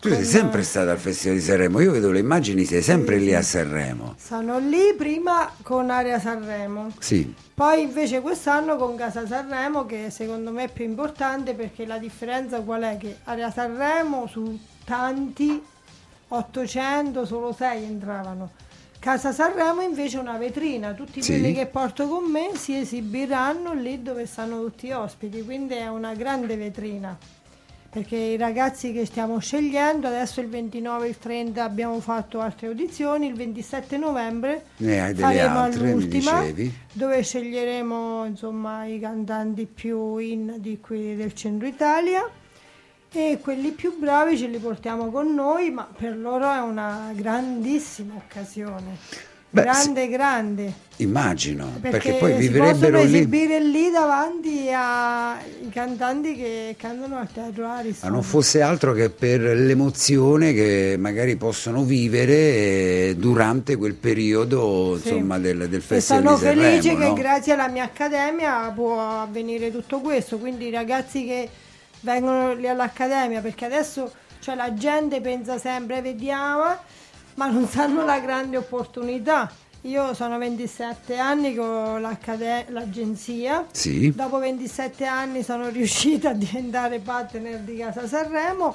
Tu 0.00 0.10
sei 0.10 0.24
sempre 0.24 0.62
stata 0.62 0.92
al 0.92 0.98
Festival 0.98 1.38
di 1.38 1.42
Sanremo, 1.42 1.80
io 1.80 1.90
vedo 1.90 2.12
le 2.12 2.20
immagini, 2.20 2.64
sei 2.64 2.82
sempre 2.82 3.18
Sì, 3.18 3.24
lì 3.24 3.34
a 3.34 3.42
Sanremo. 3.42 4.14
Sono 4.16 4.58
lì 4.58 4.94
prima 4.96 5.50
con 5.62 5.90
Area 5.90 6.20
Sanremo, 6.20 6.92
Sì, 7.00 7.34
poi 7.52 7.82
invece 7.82 8.20
quest'anno 8.20 8.76
con 8.76 8.94
Casa 8.94 9.26
Sanremo 9.26 9.86
che 9.86 10.10
secondo 10.10 10.52
me 10.52 10.64
è 10.64 10.68
più 10.72 10.84
importante 10.84 11.54
perché 11.54 11.84
la 11.84 11.98
differenza 11.98 12.60
qual 12.60 12.82
è? 12.82 12.96
Che 12.96 13.16
Area 13.24 13.50
Sanremo 13.50 14.28
su 14.28 14.56
tanti 14.84 15.60
800 16.28 17.24
solo 17.24 17.52
6 17.52 17.82
entravano. 17.84 18.50
Casa 19.08 19.32
Sanremo 19.32 19.80
invece 19.80 20.18
è 20.18 20.20
una 20.20 20.36
vetrina, 20.36 20.92
tutti 20.92 21.22
Sì. 21.22 21.30
quelli 21.30 21.54
che 21.54 21.64
porto 21.64 22.06
con 22.08 22.30
me 22.30 22.50
si 22.56 22.76
esibiranno 22.76 23.72
lì 23.72 24.02
dove 24.02 24.26
stanno 24.26 24.60
tutti 24.62 24.90
ospiti, 24.90 25.42
quindi 25.42 25.76
è 25.76 25.88
una 25.88 26.12
grande 26.12 26.56
vetrina. 26.56 27.16
Perché 27.88 28.16
i 28.16 28.36
ragazzi 28.36 28.92
che 28.92 29.06
stiamo 29.06 29.38
scegliendo, 29.38 30.08
adesso 30.08 30.42
il 30.42 30.48
29 30.50 31.06
e 31.06 31.08
il 31.08 31.16
30 31.16 31.64
abbiamo 31.64 32.00
fatto 32.00 32.40
altre 32.40 32.66
audizioni, 32.66 33.28
il 33.28 33.34
27 33.34 33.96
novembre 33.96 34.66
faremo 34.76 35.58
altre, 35.58 35.90
l'ultima 35.90 36.44
dove 36.92 37.22
sceglieremo 37.22 38.26
insomma 38.26 38.84
i 38.84 39.00
cantanti 39.00 39.64
più 39.64 40.18
in 40.18 40.56
di 40.58 40.80
qui 40.80 41.16
del 41.16 41.32
centro 41.32 41.66
Italia 41.66 42.28
e 43.12 43.38
quelli 43.42 43.70
più 43.70 43.98
bravi 43.98 44.36
ce 44.36 44.46
li 44.48 44.58
portiamo 44.58 45.10
con 45.10 45.34
noi 45.34 45.70
ma 45.70 45.88
per 45.96 46.16
loro 46.16 46.50
è 46.52 46.58
una 46.60 47.10
grandissima 47.14 48.14
occasione 48.16 49.26
Beh, 49.50 49.62
grande, 49.62 50.08
grande. 50.08 50.72
Immagino, 50.96 51.68
perché, 51.80 52.10
Perché, 52.10 52.12
poi 52.18 52.34
vivrebbero 52.34 52.98
lì. 53.02 53.16
esibire 53.16 53.60
lì 53.64 53.90
davanti 53.90 54.68
ai 54.70 55.70
cantanti 55.70 56.36
che 56.36 56.74
cantano 56.78 57.16
al 57.16 57.32
teatro 57.32 57.64
Ma 57.64 57.76
Ariston. 57.78 58.10
non 58.12 58.22
fosse 58.22 58.60
altro 58.60 58.92
che 58.92 59.08
per 59.08 59.40
l'emozione 59.40 60.52
che 60.52 60.96
magari 60.98 61.36
possono 61.36 61.82
vivere 61.84 62.34
eh, 62.34 63.14
durante 63.16 63.76
quel 63.76 63.94
periodo 63.94 64.98
Sì. 65.00 65.08
insomma, 65.14 65.38
del, 65.38 65.66
del 65.70 65.80
E 65.80 65.80
Festival 65.80 66.22
sono 66.24 66.34
di 66.36 66.42
Sanremo. 66.42 66.62
felice 66.68 66.96
che 66.96 67.06
no? 67.08 67.12
grazie 67.14 67.52
alla 67.54 67.68
mia 67.68 67.84
accademia 67.84 68.70
può 68.74 69.00
avvenire 69.22 69.70
tutto 69.72 70.00
questo, 70.00 70.36
quindi 70.36 70.66
i 70.66 70.70
ragazzi 70.70 71.24
che 71.24 71.48
vengono 72.00 72.54
lì 72.54 72.68
all'accademia, 72.68 73.40
perché 73.40 73.64
adesso 73.64 74.12
cioè, 74.40 74.54
la 74.54 74.74
gente 74.74 75.20
pensa 75.20 75.58
sempre 75.58 76.00
vediamo, 76.00 76.76
ma 77.34 77.46
non 77.46 77.66
sanno 77.68 78.04
la 78.04 78.18
grande 78.18 78.56
opportunità. 78.56 79.50
Io 79.82 80.12
sono 80.12 80.38
27 80.38 81.16
anni 81.18 81.54
con 81.54 82.00
l'agenzia, 82.00 83.64
Sì, 83.70 84.12
dopo 84.12 84.38
27 84.38 85.04
anni 85.06 85.42
sono 85.42 85.68
riuscita 85.70 86.30
a 86.30 86.32
diventare 86.32 86.98
partner 86.98 87.60
di 87.60 87.76
Casa 87.76 88.06
Sanremo 88.06 88.74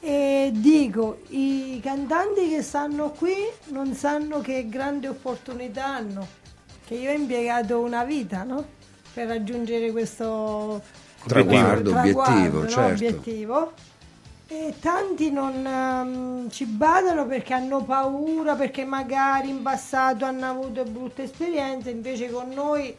e 0.00 0.50
dico, 0.52 1.20
i 1.28 1.80
cantanti 1.82 2.50
che 2.50 2.62
stanno 2.62 3.10
qui 3.12 3.34
non 3.68 3.94
sanno 3.94 4.42
che 4.42 4.68
grande 4.68 5.08
opportunità 5.08 5.86
hanno, 5.86 6.26
che 6.84 6.94
io 6.94 7.10
ho 7.10 7.14
impiegato 7.14 7.80
una 7.80 8.04
vita 8.04 8.42
no? 8.42 8.66
per 9.14 9.28
raggiungere 9.28 9.92
questo 9.92 10.82
Traguardo, 11.26 11.92
questo 11.92 12.20
obiettivo, 12.20 12.62
no? 12.62 12.68
certo. 12.68 12.92
obiettivo. 12.92 13.72
E 14.46 14.74
tanti 14.78 15.30
non 15.30 15.66
ehm, 15.66 16.50
ci 16.50 16.66
badano 16.66 17.26
perché 17.26 17.54
hanno 17.54 17.82
paura, 17.82 18.54
perché 18.54 18.84
magari 18.84 19.48
in 19.48 19.62
passato 19.62 20.24
hanno 20.24 20.48
avuto 20.48 20.84
brutte 20.84 21.24
esperienze, 21.24 21.90
invece 21.90 22.30
con 22.30 22.50
noi 22.50 22.94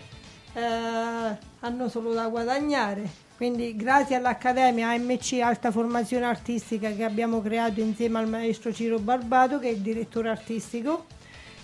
eh, 0.54 1.38
hanno 1.60 1.90
solo 1.90 2.14
da 2.14 2.28
guadagnare. 2.28 3.24
Quindi 3.36 3.76
grazie 3.76 4.16
all'Accademia 4.16 4.90
AMC 4.90 5.40
Alta 5.42 5.70
Formazione 5.70 6.26
Artistica 6.26 6.92
che 6.92 7.04
abbiamo 7.04 7.42
creato 7.42 7.82
insieme 7.82 8.20
al 8.20 8.30
maestro 8.30 8.74
Ciro 8.74 8.98
Barbato 8.98 9.60
che 9.60 9.68
è 9.68 9.72
il 9.72 9.82
direttore 9.82 10.30
artistico 10.30 11.06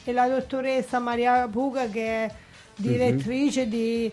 e 0.03 0.11
la 0.11 0.27
dottoressa 0.27 0.99
Maria 0.99 1.47
Puga 1.47 1.87
che 1.87 2.25
è 2.25 2.33
direttrice 2.75 3.69
di 3.69 4.11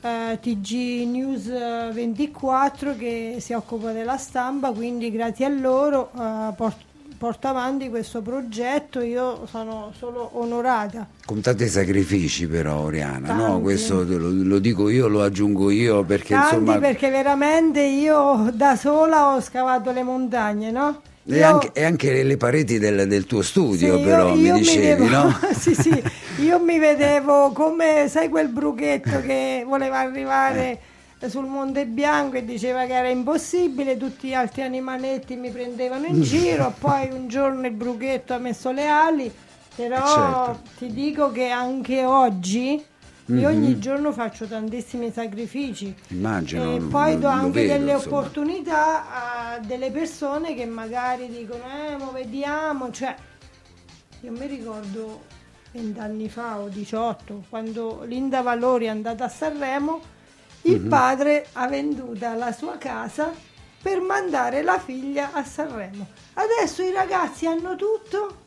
eh, 0.00 0.38
TG 0.40 1.06
News 1.06 1.46
eh, 1.48 1.90
24 1.92 2.96
che 2.96 3.36
si 3.40 3.52
occupa 3.52 3.92
della 3.92 4.16
stampa, 4.16 4.70
quindi 4.72 5.10
grazie 5.10 5.46
a 5.46 5.48
loro 5.48 6.10
eh, 6.16 6.52
port- 6.56 6.86
porto 7.18 7.48
avanti 7.48 7.88
questo 7.88 8.22
progetto, 8.22 9.00
io 9.00 9.44
sono 9.50 9.92
solo 9.98 10.30
onorata. 10.34 11.04
con 11.24 11.40
tanti 11.40 11.66
sacrifici 11.66 12.46
però 12.46 12.76
Oriana, 12.82 13.32
no? 13.34 13.60
Questo 13.60 14.04
lo, 14.04 14.28
lo 14.30 14.58
dico 14.60 14.88
io, 14.88 15.08
lo 15.08 15.22
aggiungo 15.24 15.70
io 15.70 16.04
perché 16.04 16.34
Tanti 16.34 16.54
insomma... 16.54 16.78
perché 16.78 17.10
veramente 17.10 17.80
io 17.80 18.50
da 18.54 18.76
sola 18.76 19.34
ho 19.34 19.40
scavato 19.40 19.90
le 19.90 20.04
montagne, 20.04 20.70
no? 20.70 21.02
E 21.30 21.38
Io- 21.38 21.46
anche, 21.46 21.70
e 21.74 21.82
anche 21.84 22.22
le 22.22 22.36
pareti 22.38 22.78
del, 22.78 23.06
del 23.08 23.26
tuo 23.26 23.42
studio 23.42 23.98
Sì, 23.98 24.02
però 24.04 24.28
io- 24.28 24.34
mi 24.36 24.42
io 24.46 24.54
dicevi, 24.54 24.86
vedevo- 25.02 25.08
no? 25.08 25.38
sì, 25.58 25.74
sì, 25.74 25.90
io 26.48 26.58
mi 26.58 26.78
vedevo 26.78 27.52
come, 27.52 28.08
sai 28.08 28.30
quel 28.30 28.48
bruchetto 28.48 29.20
che 29.20 29.64
voleva 29.66 29.98
arrivare 29.98 30.80
sul 31.26 31.44
Monte 31.44 31.84
Bianco 31.84 32.36
e 32.38 32.44
diceva 32.46 32.86
che 32.86 32.94
era 32.94 33.08
impossibile, 33.10 33.98
tutti 33.98 34.28
gli 34.28 34.34
altri 34.34 34.62
animaletti 34.62 35.36
mi 35.36 35.50
prendevano 35.50 36.06
in 36.06 36.22
giro, 36.22 36.72
poi 36.80 37.10
un 37.12 37.28
giorno 37.28 37.66
il 37.66 37.72
bruchetto 37.72 38.32
ha 38.32 38.38
messo 38.38 38.70
le 38.70 38.86
ali, 38.86 39.30
però 39.74 40.46
Certo. 40.46 40.60
ti 40.78 40.90
dico 40.90 41.30
che 41.32 41.48
anche 41.50 42.04
oggi 42.06 42.82
io 43.26 43.48
ogni 43.48 43.78
giorno 43.78 44.10
faccio 44.12 44.46
tantissimi 44.46 45.12
sacrifici. 45.12 45.94
Immagino, 46.08 46.76
E 46.76 46.80
poi 46.80 47.18
do 47.18 47.28
anche 47.28 47.60
vedo, 47.60 47.72
delle 47.74 47.92
insomma. 47.92 48.16
opportunità 48.16 49.04
a 49.54 49.58
delle 49.58 49.90
persone 49.90 50.54
che 50.54 50.64
magari 50.64 51.28
dicono, 51.28 51.62
eh, 51.90 51.96
mo 51.98 52.10
vediamo, 52.10 52.90
cioè, 52.90 53.14
io 54.22 54.30
mi 54.32 54.46
ricordo 54.46 55.36
vent'anni 55.72 56.28
fa 56.28 56.58
o 56.60 56.68
18, 56.68 57.44
quando 57.48 58.02
Linda 58.04 58.42
Valori 58.42 58.86
è 58.86 58.88
andata 58.88 59.24
a 59.24 59.28
Sanremo, 59.28 60.00
il 60.62 60.80
Mhm. 60.80 60.88
padre 60.88 61.46
ha 61.52 61.68
venduta 61.68 62.34
la 62.34 62.52
sua 62.52 62.76
casa 62.78 63.32
per 63.80 64.00
mandare 64.00 64.62
la 64.62 64.78
figlia 64.78 65.30
a 65.32 65.44
Sanremo. 65.44 66.06
Adesso 66.34 66.82
i 66.82 66.92
ragazzi 66.92 67.46
hanno 67.46 67.76
tutto. 67.76 68.46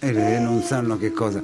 E 0.00 0.12
le- 0.12 0.38
non 0.38 0.62
sanno 0.62 0.96
che 0.96 1.10
cosa. 1.10 1.42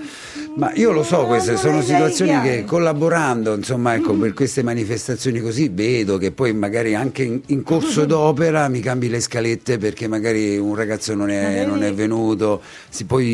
Ma 0.57 0.73
io 0.75 0.93
lo 0.93 1.03
so, 1.03 1.27
queste 1.27 1.57
sono 1.57 1.83
situazioni 1.83 2.41
che 2.41 2.65
collaborando, 2.65 3.55
insomma, 3.57 3.95
ecco, 3.95 4.15
per 4.15 4.33
queste 4.33 4.63
manifestazioni 4.63 5.41
così 5.41 5.69
vedo 5.69 6.19
che 6.19 6.31
poi 6.31 6.55
magari 6.55 6.95
anche 6.95 7.25
in, 7.25 7.41
in 7.47 7.63
corso 7.65 8.05
d'opera 8.05 8.69
mi 8.69 8.79
cambi 8.79 9.09
le 9.09 9.19
scalette 9.19 9.79
perché 9.79 10.07
magari 10.07 10.57
un 10.57 10.77
ragazzo 10.77 11.15
non 11.15 11.31
è, 11.31 11.67
non 11.67 11.83
è 11.83 11.93
venuto, 11.93 12.63
si- 12.89 13.05
poi 13.07 13.27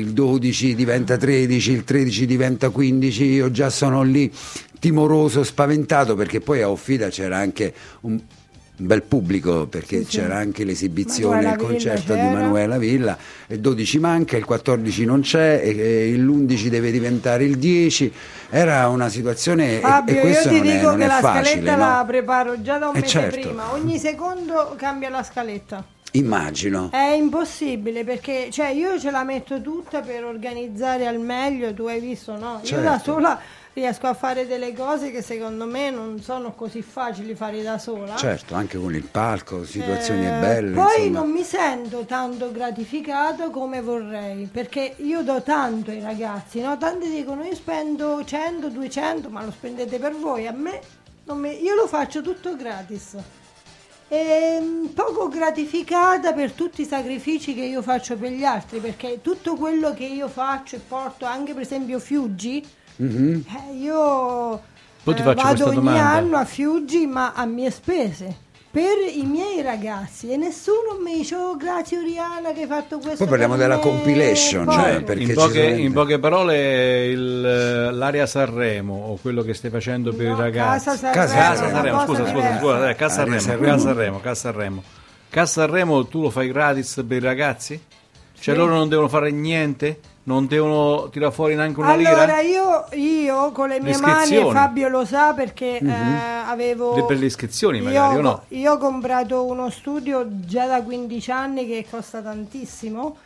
il 0.00 0.12
12 0.12 0.74
diventa 0.74 1.16
13, 1.16 1.72
il 1.72 1.84
13 1.84 2.26
diventa 2.26 2.68
15, 2.68 3.24
io 3.24 3.50
già 3.50 3.70
sono 3.70 4.02
lì 4.02 4.30
timoroso, 4.78 5.42
spaventato 5.42 6.14
perché 6.14 6.40
poi 6.40 6.60
a 6.60 6.68
Offida 6.68 7.08
c'era 7.08 7.38
anche 7.38 7.72
un 8.02 8.20
bel 8.78 9.02
pubblico 9.02 9.66
perché 9.66 9.98
Sì, 9.98 10.04
sì. 10.04 10.18
c'era 10.18 10.36
anche 10.36 10.64
l'esibizione, 10.64 11.36
Manuela 11.42 11.54
il 11.54 11.60
concerto 11.68 12.12
Villa 12.14 12.26
di. 12.28 12.34
Manuela 12.34 12.78
Villa, 12.78 13.18
il 13.48 13.60
12 13.60 13.98
manca, 13.98 14.36
il 14.36 14.44
14 14.44 15.04
non 15.04 15.20
c'è, 15.22 15.60
e, 15.62 16.10
e 16.12 16.16
l'11 16.16 16.66
deve 16.68 16.90
diventare 16.90 17.44
il 17.44 17.56
10. 17.58 18.12
Era 18.50 18.88
una 18.88 19.08
situazione 19.08 19.78
e- 19.78 19.80
Fabio, 19.80 20.14
e, 20.16 20.20
questo 20.20 20.48
io 20.50 20.54
ti 20.54 20.58
non 20.60 20.68
è, 20.68 20.76
dico 20.76 20.88
non 20.90 20.98
che 20.98 21.04
è 21.04 21.06
la 21.06 21.18
facile. 21.20 21.44
scaletta 21.44 21.76
no? 21.76 21.78
la 21.96 22.04
preparo 22.06 22.62
già 22.62 22.78
da 22.78 22.88
un 22.88 22.96
Eh, 22.96 23.00
mese 23.00 23.10
certo. 23.10 23.40
prima, 23.48 23.72
ogni 23.72 23.98
secondo 23.98 24.74
cambia 24.76 25.08
la 25.10 25.22
scaletta. 25.22 25.84
Immagino. 26.12 26.90
È 26.92 27.12
impossibile 27.12 28.02
perché 28.04 28.48
cioè, 28.50 28.68
io 28.68 28.98
ce 28.98 29.10
la 29.10 29.22
metto 29.22 29.60
tutta 29.60 30.00
per 30.00 30.24
organizzare 30.24 31.06
al 31.06 31.18
meglio, 31.18 31.74
tu 31.74 31.84
hai 31.86 32.00
visto, 32.00 32.32
no? 32.38 32.60
Io 32.62 32.80
da 32.80 32.90
Certo. 32.92 33.02
sola 33.12 33.38
riesco 33.76 34.06
a 34.06 34.14
fare 34.14 34.46
delle 34.46 34.72
cose 34.72 35.10
che 35.10 35.20
secondo 35.20 35.66
me 35.66 35.90
non 35.90 36.18
sono 36.22 36.54
così 36.54 36.80
facili 36.80 37.34
fare 37.34 37.62
da 37.62 37.76
sola. 37.76 38.16
Certo, 38.16 38.54
anche 38.54 38.78
con 38.78 38.94
il 38.94 39.04
palco, 39.04 39.66
situazioni 39.66 40.24
Eh, 40.26 40.30
belle. 40.40 40.74
Poi 40.74 41.06
insomma. 41.08 41.18
non 41.18 41.30
mi 41.30 41.42
sento 41.42 42.04
tanto 42.06 42.50
gratificato 42.50 43.50
come 43.50 43.82
vorrei, 43.82 44.46
perché 44.50 44.94
io 45.00 45.20
do 45.22 45.42
tanto 45.42 45.90
ai 45.90 46.00
ragazzi, 46.00 46.60
no? 46.62 46.78
Tanti 46.78 47.10
dicono 47.10 47.44
io 47.44 47.54
spendo 47.54 48.24
100, 48.24 48.68
200, 48.70 49.28
ma 49.28 49.44
lo 49.44 49.50
spendete 49.50 49.98
per 49.98 50.14
voi, 50.16 50.46
a 50.46 50.52
me 50.52 50.80
mi- 51.34 51.62
io 51.62 51.74
lo 51.74 51.86
faccio 51.86 52.22
tutto 52.22 52.56
gratis. 52.56 53.14
E 54.08 54.58
mm, 54.58 54.84
poco 54.94 55.28
gratificata 55.28 56.32
per 56.32 56.52
tutti 56.52 56.80
i 56.80 56.86
sacrifici 56.86 57.54
che 57.54 57.62
io 57.64 57.82
faccio 57.82 58.16
per 58.16 58.30
gli 58.30 58.44
altri, 58.44 58.78
perché 58.78 59.20
tutto 59.20 59.54
quello 59.56 59.92
che 59.92 60.04
io 60.04 60.28
faccio 60.28 60.76
e 60.76 60.78
porto 60.78 61.26
anche 61.26 61.52
per 61.52 61.62
esempio 61.62 61.98
Fiuggi, 61.98 62.64
Mhm. 62.96 63.44
eh, 63.70 63.74
io 63.76 64.60
Poi 65.02 65.14
ti 65.14 65.20
eh, 65.20 65.24
vado 65.24 65.66
ogni 65.66 65.74
domanda. 65.74 66.08
anno 66.08 66.36
a 66.36 66.44
Fiuggi 66.44 67.06
ma 67.06 67.32
a 67.34 67.44
mie 67.44 67.70
spese 67.70 68.44
per 68.70 68.96
i 69.14 69.24
miei 69.24 69.62
ragazzi 69.62 70.30
e 70.30 70.36
nessuno 70.36 70.98
mi 71.02 71.16
dice 71.16 71.34
oh 71.34 71.56
grazie 71.56 71.96
Oriana 71.98 72.52
che 72.52 72.62
hai 72.62 72.66
fatto 72.66 72.98
questo 72.98 73.16
Poi 73.18 73.26
parliamo 73.28 73.56
della 73.56 73.76
me". 73.76 73.80
compilation, 73.80 74.70
cioè, 74.70 75.02
perché 75.02 75.22
in, 75.22 75.32
poche, 75.34 75.62
in 75.66 75.92
poche 75.94 76.18
parole 76.18 77.06
il- 77.06 77.40
l'area 77.92 78.26
Sanremo 78.26 78.94
o 79.08 79.18
quello 79.20 79.42
che 79.42 79.54
stai 79.54 79.70
facendo 79.70 80.12
per 80.12 80.26
No, 80.28 80.36
i 80.36 80.40
ragazzi 80.40 80.84
Casa 80.84 80.96
Sanremo, 80.96 81.14
Casa 81.14 81.34
Casa 81.34 81.68
Sanremo, 81.70 82.00
scusa, 82.04 82.26
scusa, 82.26 82.58
scusa, 82.58 82.90
eh. 82.90 82.94
Casa 82.96 83.14
Sanremo, 83.14 84.20
Casa 84.20 84.34
Sanremo. 84.34 84.82
Casa 85.30 85.52
Sanremo 85.52 86.06
tu 86.06 86.20
lo 86.22 86.30
fai 86.30 86.48
gratis 86.48 87.02
per 87.06 87.16
i 87.16 87.20
ragazzi? 87.20 87.80
Cioè 88.38 88.54
Sì. 88.54 88.60
loro 88.60 88.74
non 88.74 88.88
devono 88.90 89.08
fare 89.08 89.30
niente? 89.30 90.00
Non 90.26 90.46
devono 90.48 91.08
tirare 91.08 91.32
fuori 91.32 91.54
neanche 91.54 91.78
una 91.78 91.92
allora 91.92 92.24
lira? 92.24 92.40
io, 92.40 92.86
io 92.94 93.52
con 93.52 93.68
le 93.68 93.80
mie 93.80 93.96
mani. 93.98 94.50
Fabio 94.50 94.88
lo 94.88 95.04
sa 95.04 95.34
perché 95.34 95.78
eh, 95.78 95.88
avevo... 95.90 97.04
Per 97.06 97.16
le 97.16 97.26
iscrizioni 97.26 97.78
io, 97.78 97.84
magari, 97.84 98.16
o 98.16 98.20
no? 98.20 98.42
io 98.48 98.72
ho 98.72 98.78
comprato 98.78 99.44
uno 99.44 99.70
studio 99.70 100.26
già 100.44 100.66
da 100.66 100.82
15 100.82 101.30
anni 101.30 101.66
che 101.66 101.86
costa 101.88 102.20
tantissimo 102.20 103.18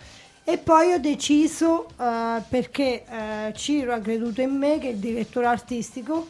e 0.44 0.58
poi 0.58 0.92
ho 0.92 0.98
deciso, 0.98 1.86
eh, 1.98 2.42
perché 2.46 3.04
eh, 3.08 3.52
Ciro 3.54 3.94
ha 3.94 3.98
creduto 3.98 4.42
in 4.42 4.50
me, 4.58 4.78
che 4.78 4.88
è 4.88 4.90
il 4.90 4.98
direttore 4.98 5.46
artistico, 5.46 6.26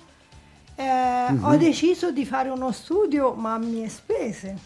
Mhm. 0.80 1.44
ho 1.44 1.56
deciso 1.56 2.10
di 2.10 2.24
fare 2.24 2.48
uno 2.48 2.72
studio 2.72 3.32
ma 3.34 3.54
a 3.54 3.58
mie 3.58 3.88
spese. 3.88 4.56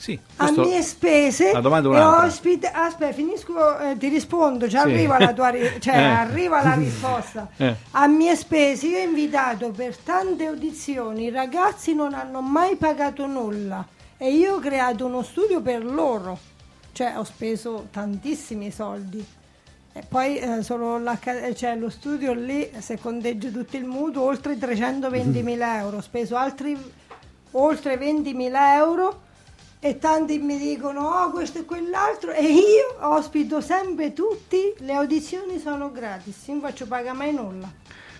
Sì, 0.00 0.16
A 0.36 0.52
mie 0.52 0.80
spese 0.82 1.50
e 1.50 1.56
ospite 1.56 2.68
aspetta 2.72 3.12
finisco 3.12 3.78
eh, 3.80 3.96
ti 3.98 4.06
rispondo 4.06 4.66
ci 4.66 4.70
Sì. 4.70 4.76
arriva 4.76 5.18
la 5.18 5.32
tua 5.32 5.48
ri- 5.48 5.72
cioè 5.82 5.96
Eh. 5.96 6.02
arriva 6.04 6.62
la 6.62 6.74
risposta 6.78 7.48
Eh. 7.56 7.74
a 7.90 8.06
mie 8.06 8.36
spese 8.36 8.86
io 8.86 8.98
ho 9.00 9.02
invitato 9.02 9.70
per 9.72 9.96
tante 9.96 10.46
audizioni 10.46 11.24
i 11.24 11.30
ragazzi 11.30 11.94
non 11.96 12.14
hanno 12.14 12.40
mai 12.40 12.76
pagato 12.76 13.26
nulla 13.26 13.84
e 14.16 14.30
io 14.32 14.54
ho 14.54 14.58
creato 14.60 15.04
uno 15.04 15.22
studio 15.22 15.60
per 15.60 15.84
loro 15.84 16.38
cioè 16.92 17.14
ho 17.16 17.24
speso 17.24 17.88
tantissimi 17.90 18.70
soldi 18.70 19.24
E 19.94 20.02
poi 20.08 20.38
eh, 20.38 20.62
solo 20.62 21.00
eh, 21.24 21.54
cioè, 21.56 21.74
lo 21.74 21.90
studio 21.90 22.32
lì, 22.32 22.70
se 22.78 23.00
conteggio 23.00 23.50
tutto 23.50 23.76
il 23.76 23.84
mutuo, 23.84 24.22
oltre 24.22 24.54
320.000 24.54 25.76
euro. 25.78 25.96
Ho 25.96 26.00
speso 26.00 26.36
altri 26.36 26.76
oltre 27.52 27.96
20.000 27.98 28.50
euro 28.76 29.20
e 29.80 29.98
tanti 29.98 30.38
mi 30.38 30.58
dicono 30.58 31.06
oh 31.08 31.30
questo 31.30 31.58
e 31.58 31.64
quell'altro 31.64 32.32
e 32.32 32.42
io 32.42 32.96
ospito 33.00 33.60
sempre 33.60 34.12
tutti, 34.12 34.74
le 34.78 34.92
audizioni 34.92 35.58
sono 35.58 35.92
gratis, 35.92 36.46
non 36.48 36.60
faccio 36.60 36.86
pagare 36.86 37.16
mai 37.16 37.32
nulla. 37.32 37.70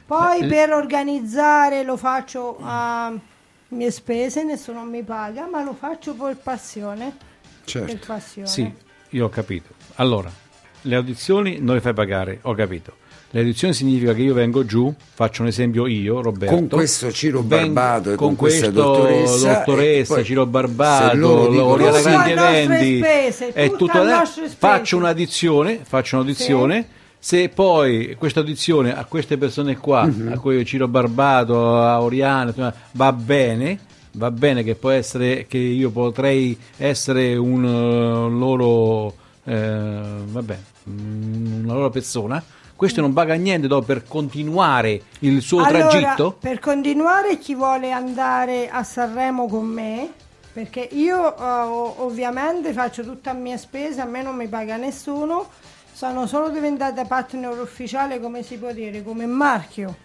Poi 0.07 0.41
Eh, 0.41 0.47
per 0.47 0.73
organizzare 0.73 1.83
lo 1.83 1.97
faccio 1.97 2.57
a 2.63 3.13
mie 3.69 3.91
spese, 3.91 4.45
nessuno 4.45 4.85
mi 4.85 5.03
paga, 5.03 5.47
ma 5.47 5.63
lo 5.63 5.75
faccio 5.75 6.15
per 6.15 6.37
passione. 6.37 7.17
Certo. 7.65 7.93
Per 7.93 8.07
passione. 8.07 8.49
Sì, 8.49 8.73
io 9.11 9.27
ho 9.27 9.29
capito. 9.29 9.75
Allora, 9.97 10.31
le 10.83 10.95
audizioni 10.95 11.59
non 11.59 11.75
le 11.75 11.83
fai 11.83 11.93
pagare, 11.93 12.39
ho 12.43 12.55
capito. 12.55 12.97
Le 13.31 13.41
audizioni 13.41 13.75
significa 13.75 14.15
che 14.15 14.23
io 14.23 14.33
vengo 14.33 14.65
giù, 14.65 14.93
faccio 15.15 15.43
un 15.43 15.49
esempio 15.49 15.87
io, 15.87 16.23
Roberto. 16.23 16.55
Con 16.55 16.67
questo 16.69 17.13
Ciro 17.13 17.43
Barbato 17.43 18.13
e 18.13 18.15
con 18.15 18.35
questa 18.37 18.71
questo 18.71 18.83
dottoressa, 18.83 19.53
dottoressa, 19.59 20.15
poi, 20.15 20.25
Ciro 20.25 20.47
Barbato, 20.47 21.17
loro 21.17 21.49
dicono 21.51 21.69
Oriana 21.73 21.99
sì- 21.99 22.03
Grandi 22.09 22.25
Tutto 22.25 22.41
a 22.41 22.45
nostre 22.45 22.63
Eventi, 22.63 22.97
spese, 22.99 23.53
è 23.53 23.71
tutto 23.73 23.99
adesso. 23.99 24.41
Faccio 24.57 24.97
un'audizione, 24.97 25.81
faccio 25.85 26.17
un'audizione. 26.17 26.89
Se 27.19 27.49
poi 27.51 28.15
questa 28.17 28.41
audizione 28.41 28.97
a 28.97 29.05
queste 29.05 29.37
persone 29.37 29.77
qua, 29.77 30.05
Mhm. 30.07 30.33
a 30.33 30.39
cui 30.39 30.65
Ciro 30.65 30.89
Barbato, 30.89 31.77
a 31.77 32.01
Oriana, 32.01 32.73
va 32.93 33.13
bene, 33.13 33.79
va 34.13 34.31
bene 34.31 34.63
che 34.63 34.75
può 34.75 34.89
essere 34.89 35.45
che 35.47 35.59
io 35.59 35.91
potrei 35.91 36.57
essere 36.79 37.37
un 37.37 37.63
eh, 37.63 38.39
loro 38.39 39.13
eh, 39.45 40.01
vabbè, 40.31 40.59
una 40.87 41.75
loro 41.75 41.91
persona. 41.91 42.43
Questo 42.79 43.01
non 43.01 43.13
paga 43.13 43.35
niente 43.35 43.67
dopo 43.67 43.87
per 43.87 44.05
continuare 44.07 45.03
il 45.23 45.43
suo 45.43 45.65
Allora, 45.65 45.89
tragitto. 45.89 46.37
per 46.39 46.61
continuare 46.61 47.37
chi 47.37 47.57
vuole 47.57 47.91
andare 47.91 48.69
a 48.71 48.85
Sanremo 48.85 49.49
con 49.49 49.67
me, 49.67 50.13
perché 50.53 50.89
io 50.93 51.19
ov- 51.27 51.99
ovviamente 51.99 52.73
faccio 52.73 53.03
tutte 53.03 53.31
a 53.31 53.33
mie 53.33 53.59
spese, 53.59 54.01
a 54.01 54.05
me 54.05 54.23
non 54.23 54.37
mi 54.37 54.47
paga 54.47 54.77
nessuno, 54.77 55.49
sono 55.93 56.29
solo 56.29 56.51
diventata 56.51 57.05
partner 57.05 57.59
ufficiale, 57.59 58.21
come 58.21 58.45
si 58.45 58.59
può 58.59 58.71
dire, 58.71 59.03
come 59.03 59.27
marchio. 59.27 59.97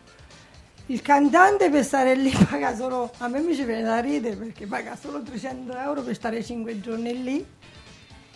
Il 0.88 1.04
cantante 1.04 1.70
per 1.70 1.84
stare 1.84 2.16
lì 2.16 2.32
paga 2.50 2.76
solo, 2.76 3.12
a 3.20 3.28
me 3.28 3.42
mi 3.42 3.54
ci 3.54 3.66
viene 3.66 3.84
da 3.84 4.00
ridere 4.00 4.36
perché 4.36 4.66
paga 4.66 4.98
solo 5.00 5.22
300 5.22 5.78
euro 5.78 6.02
per 6.02 6.16
stare 6.16 6.44
5 6.44 6.82
giorni 6.82 7.22
lì. 7.22 7.46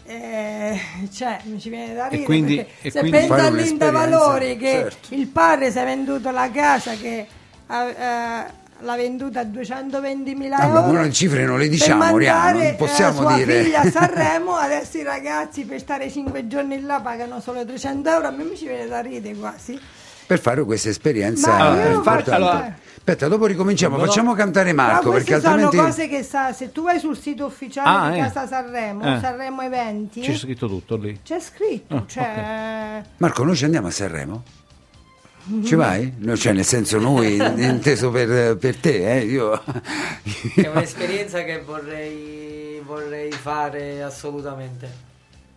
Eh, 0.09 0.79
cioè, 1.13 1.39
mi 1.43 1.59
ci 1.59 1.69
viene 1.69 1.93
da 1.93 2.05
ridere 2.07 2.23
quindi- 2.23 2.55
perché 2.55 2.71
e 2.87 2.91
se 2.91 2.99
quindi 2.99 3.17
pensa 3.17 3.33
all'Inda 3.33 3.49
un'esperienza, 3.49 3.91
Valori 3.91 4.57
che 4.57 4.69
certo. 4.71 5.13
il 5.15 5.27
padre 5.27 5.69
si 5.71 5.77
è 5.79 5.83
venduto 5.83 6.31
la 6.31 6.49
casa 6.49 6.93
che 6.93 7.27
ha- 7.67 7.87
eh, 7.89 8.45
l'ha 8.79 8.95
venduta 8.95 9.41
a 9.41 9.43
220.000 9.43 10.55
Ah, 10.55 10.67
ma 10.67 10.79
euro 10.85 10.91
noi 10.93 11.03
le 11.07 11.11
cifre 11.11 11.43
non 11.43 11.57
le 11.59 11.67
diciamo, 11.67 12.09
Oriano, 12.13 12.57
non 12.59 12.67
eh, 12.67 12.73
possiamo 12.75 13.19
sua 13.21 13.33
dire. 13.35 13.63
figlia 13.63 13.81
a 13.81 13.89
Sanremo 13.91 14.55
adesso 14.55 14.97
i 14.97 15.03
ragazzi 15.03 15.65
per 15.65 15.79
stare 15.79 16.09
5 16.09 16.47
giorni 16.47 16.79
là 16.79 17.01
pagano 17.01 17.41
solo 17.41 17.65
300 17.65 18.09
euro 18.09 18.27
a 18.27 18.31
me 18.31 18.43
mi 18.45 18.55
ci 18.55 18.65
viene 18.65 18.87
da 18.87 19.01
ridere 19.01 19.35
quasi 19.35 19.77
per 20.27 20.39
fare 20.39 20.63
questa 20.63 20.89
esperienza 20.89 22.01
faccio- 22.03 22.31
allora- 22.33 22.77
Aspetta, 22.97 23.29
dopo 23.29 23.45
ricominciamo, 23.45 23.95
No, 23.95 24.01
no. 24.01 24.07
facciamo 24.09 24.33
cantare 24.33 24.73
Marco 24.73 25.11
perché 25.11 25.35
altrimenti 25.35 25.77
sono 25.77 25.87
cose 25.87 26.07
che 26.09 26.23
sa, 26.23 26.51
se 26.51 26.73
tu 26.73 26.83
vai 26.83 26.99
sul 26.99 27.17
sito 27.17 27.45
ufficiale 27.45 27.89
Ah, 27.89 28.11
di 28.11 28.17
eh. 28.17 28.21
Casa 28.23 28.45
Sanremo 28.45 29.15
Eh. 29.15 29.19
Sanremo 29.21 29.61
Eventi 29.61 30.19
C'è 30.19 30.35
scritto 30.35 30.67
tutto 30.67 30.97
lì. 30.97 31.17
c'è 31.23 31.39
scritto 31.39 31.95
Ah, 31.95 32.03
cioè, 32.05 33.01
Marco, 33.15 33.45
noi 33.45 33.55
ci 33.55 33.63
andiamo 33.63 33.87
a 33.87 33.91
Sanremo? 33.91 34.43
Ci 35.63 35.75
vai? 35.75 36.15
No, 36.17 36.35
cioè, 36.35 36.51
nel 36.51 36.65
senso 36.65 36.99
noi, 36.99 37.37
inteso 37.63 38.11
per, 38.11 38.57
per 38.57 38.75
te, 38.75 39.19
eh? 39.19 39.23
Io... 39.23 39.57
È 40.55 40.67
un'esperienza 40.67 41.41
che 41.45 41.61
vorrei, 41.61 42.81
vorrei 42.85 43.31
fare 43.31 44.03
assolutamente. 44.03 44.91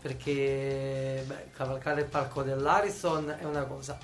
Perché 0.01 1.25
beh, 1.27 1.47
cavalcare 1.57 2.03
il 2.03 2.07
palco 2.07 2.43
dell'Ariston 2.43 3.35
è 3.41 3.45
una 3.45 3.63
cosa. 3.63 3.99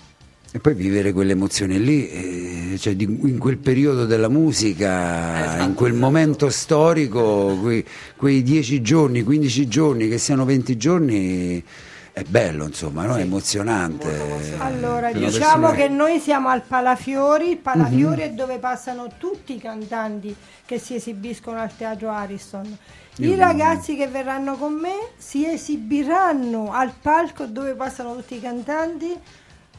E 0.56 0.58
poi 0.58 0.72
vivere 0.72 1.12
quell'emozione 1.12 1.76
lì, 1.76 2.08
eh, 2.08 2.78
cioè 2.78 2.96
di- 2.96 3.04
in 3.04 3.36
quel 3.36 3.58
periodo 3.58 4.06
della 4.06 4.30
musica, 4.30 5.44
Esatto, 5.44 5.62
in 5.64 5.74
quel 5.74 5.90
esatto. 5.92 6.06
momento 6.06 6.48
storico, 6.48 7.58
quei, 7.60 7.84
quei 8.16 8.42
10 8.42 8.80
giorni, 8.80 9.22
15 9.22 9.68
giorni, 9.68 10.08
che 10.08 10.16
siano 10.16 10.46
20 10.46 10.78
giorni, 10.78 11.62
è 12.10 12.22
bello, 12.22 12.64
insomma, 12.64 13.04
no? 13.04 13.16
è 13.16 13.20
emozionante. 13.20 14.06
molto 14.06 14.24
emozionante. 14.24 14.62
Allora, 14.86 15.12
diciamo 15.12 15.66
persona 15.68 15.72
che 15.72 15.88
noi 15.88 16.18
siamo 16.20 16.48
al 16.48 16.62
Palafiori, 16.62 17.50
il 17.50 17.58
Palafiori 17.58 18.22
Mhm. 18.22 18.28
è 18.28 18.30
dove 18.30 18.58
passano 18.58 19.08
tutti 19.18 19.54
i 19.56 19.58
cantanti 19.58 20.34
che 20.64 20.78
si 20.78 20.94
esibiscono 20.94 21.60
al 21.60 21.76
Teatro 21.76 22.08
Ariston. 22.08 22.78
Io- 23.18 23.30
I 23.30 23.36
ragazzi 23.36 23.94
che 23.94 24.06
verranno 24.08 24.56
con 24.56 24.72
me 24.72 25.10
si 25.18 25.46
esibiranno 25.46 26.72
al 26.72 26.92
palco 26.98 27.44
dove 27.44 27.74
passano 27.74 28.14
tutti 28.16 28.36
i 28.36 28.40
cantanti, 28.40 29.12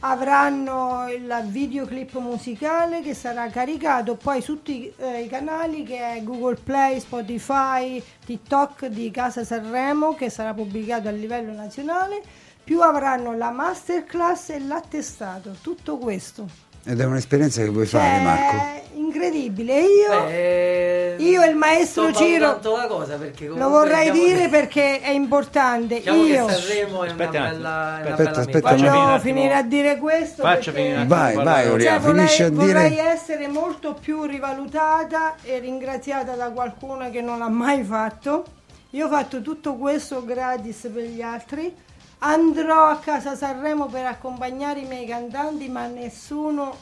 avranno 0.00 1.06
il 1.08 1.44
videoclip 1.46 2.16
musicale 2.18 3.02
che 3.02 3.14
sarà 3.14 3.48
caricato 3.48 4.14
poi 4.14 4.40
su 4.40 4.54
tutti 4.54 4.92
eh, 4.96 5.22
i 5.22 5.28
canali 5.28 5.82
che 5.82 5.98
è 5.98 6.22
Google 6.22 6.56
Play, 6.62 7.00
Spotify, 7.00 8.02
TikTok 8.24 8.86
di 8.86 9.10
Casa 9.10 9.44
Sanremo 9.44 10.14
che 10.14 10.30
sarà 10.30 10.54
pubblicato 10.54 11.08
a 11.08 11.12
livello 11.12 11.52
nazionale, 11.52 12.22
più 12.62 12.80
avranno 12.80 13.34
la 13.34 13.50
masterclass 13.50 14.50
e 14.50 14.60
l'attestato, 14.60 15.56
tutto 15.62 15.96
questo. 15.98 16.67
Ed 16.84 17.00
è 17.00 17.04
un'esperienza 17.04 17.62
che 17.62 17.68
vuoi 17.68 17.86
Cioè, 17.86 18.00
fare, 18.00 18.22
Marco? 18.22 18.76
incredibile. 18.94 19.74
E 19.78 19.82
io 19.84 20.24
Beh, 20.24 21.16
io 21.24 21.42
e 21.42 21.48
il 21.48 21.56
maestro 21.56 22.08
sto 22.10 22.18
Ciro- 22.22 22.46
valutando 22.46 22.76
la 22.76 22.86
cosa 22.86 23.16
perché 23.16 23.46
lo 23.46 23.68
vorrei 23.68 24.10
diciamo 24.10 24.26
dire 24.28 24.40
che- 24.42 24.48
perché 24.48 25.00
è 25.00 25.10
importante. 25.10 25.94
Diciamo 25.96 26.24
io 26.24 26.46
che 26.46 26.52
Sanremo 26.52 27.02
è 27.04 27.10
una 27.10 27.24
Aspetta 27.24 27.30
un 27.30 27.36
attimo. 27.36 27.56
bella, 27.56 27.98
è 27.98 28.00
una 28.00 28.10
Aspetta, 28.10 28.30
bella 28.30 28.38
aspetta. 28.40 28.68
Faccia 28.68 28.92
voglio 28.92 29.18
finire 29.18 29.54
a 29.54 29.62
dire 29.62 29.96
questo. 29.98 30.42
Perché- 30.42 30.72
finire 30.72 31.04
Vai, 31.06 31.34
vai. 31.34 31.68
Oriana, 31.68 32.00
Cioè, 32.00 32.10
finisci 32.14 32.42
a 32.42 32.48
dire... 32.50 32.64
vorrei 32.64 32.98
essere 32.98 33.48
molto 33.48 33.94
più 34.00 34.24
rivalutata 34.24 35.34
e 35.42 35.58
ringraziata 35.58 36.34
da 36.34 36.50
qualcuno 36.50 37.10
che 37.10 37.20
non 37.20 37.38
l'ha 37.38 37.48
mai 37.48 37.82
fatto. 37.82 38.44
Io 38.90 39.06
ho 39.06 39.10
fatto 39.10 39.42
tutto 39.42 39.74
questo 39.76 40.24
gratis 40.24 40.88
per 40.92 41.02
gli 41.04 41.20
altri. 41.22 41.74
Andrò 42.20 42.88
a 42.88 42.96
casa 42.98 43.36
Sanremo 43.36 43.86
per 43.86 44.06
accompagnare 44.06 44.80
i 44.80 44.86
miei 44.86 45.06
cantanti, 45.06 45.68
ma 45.68 45.86
nessuno 45.86 46.74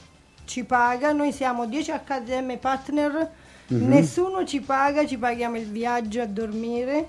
ci 0.46 0.64
paga. 0.64 1.12
Noi 1.12 1.32
siamo 1.32 1.66
10 1.66 1.92
HDM 1.92 2.56
partner, 2.56 3.30
Mhm. 3.68 3.88
nessuno 3.88 4.44
ci 4.46 4.60
paga, 4.60 5.06
ci 5.06 5.18
paghiamo 5.18 5.58
il 5.58 5.66
viaggio 5.66 6.22
a 6.22 6.26
dormire 6.26 7.08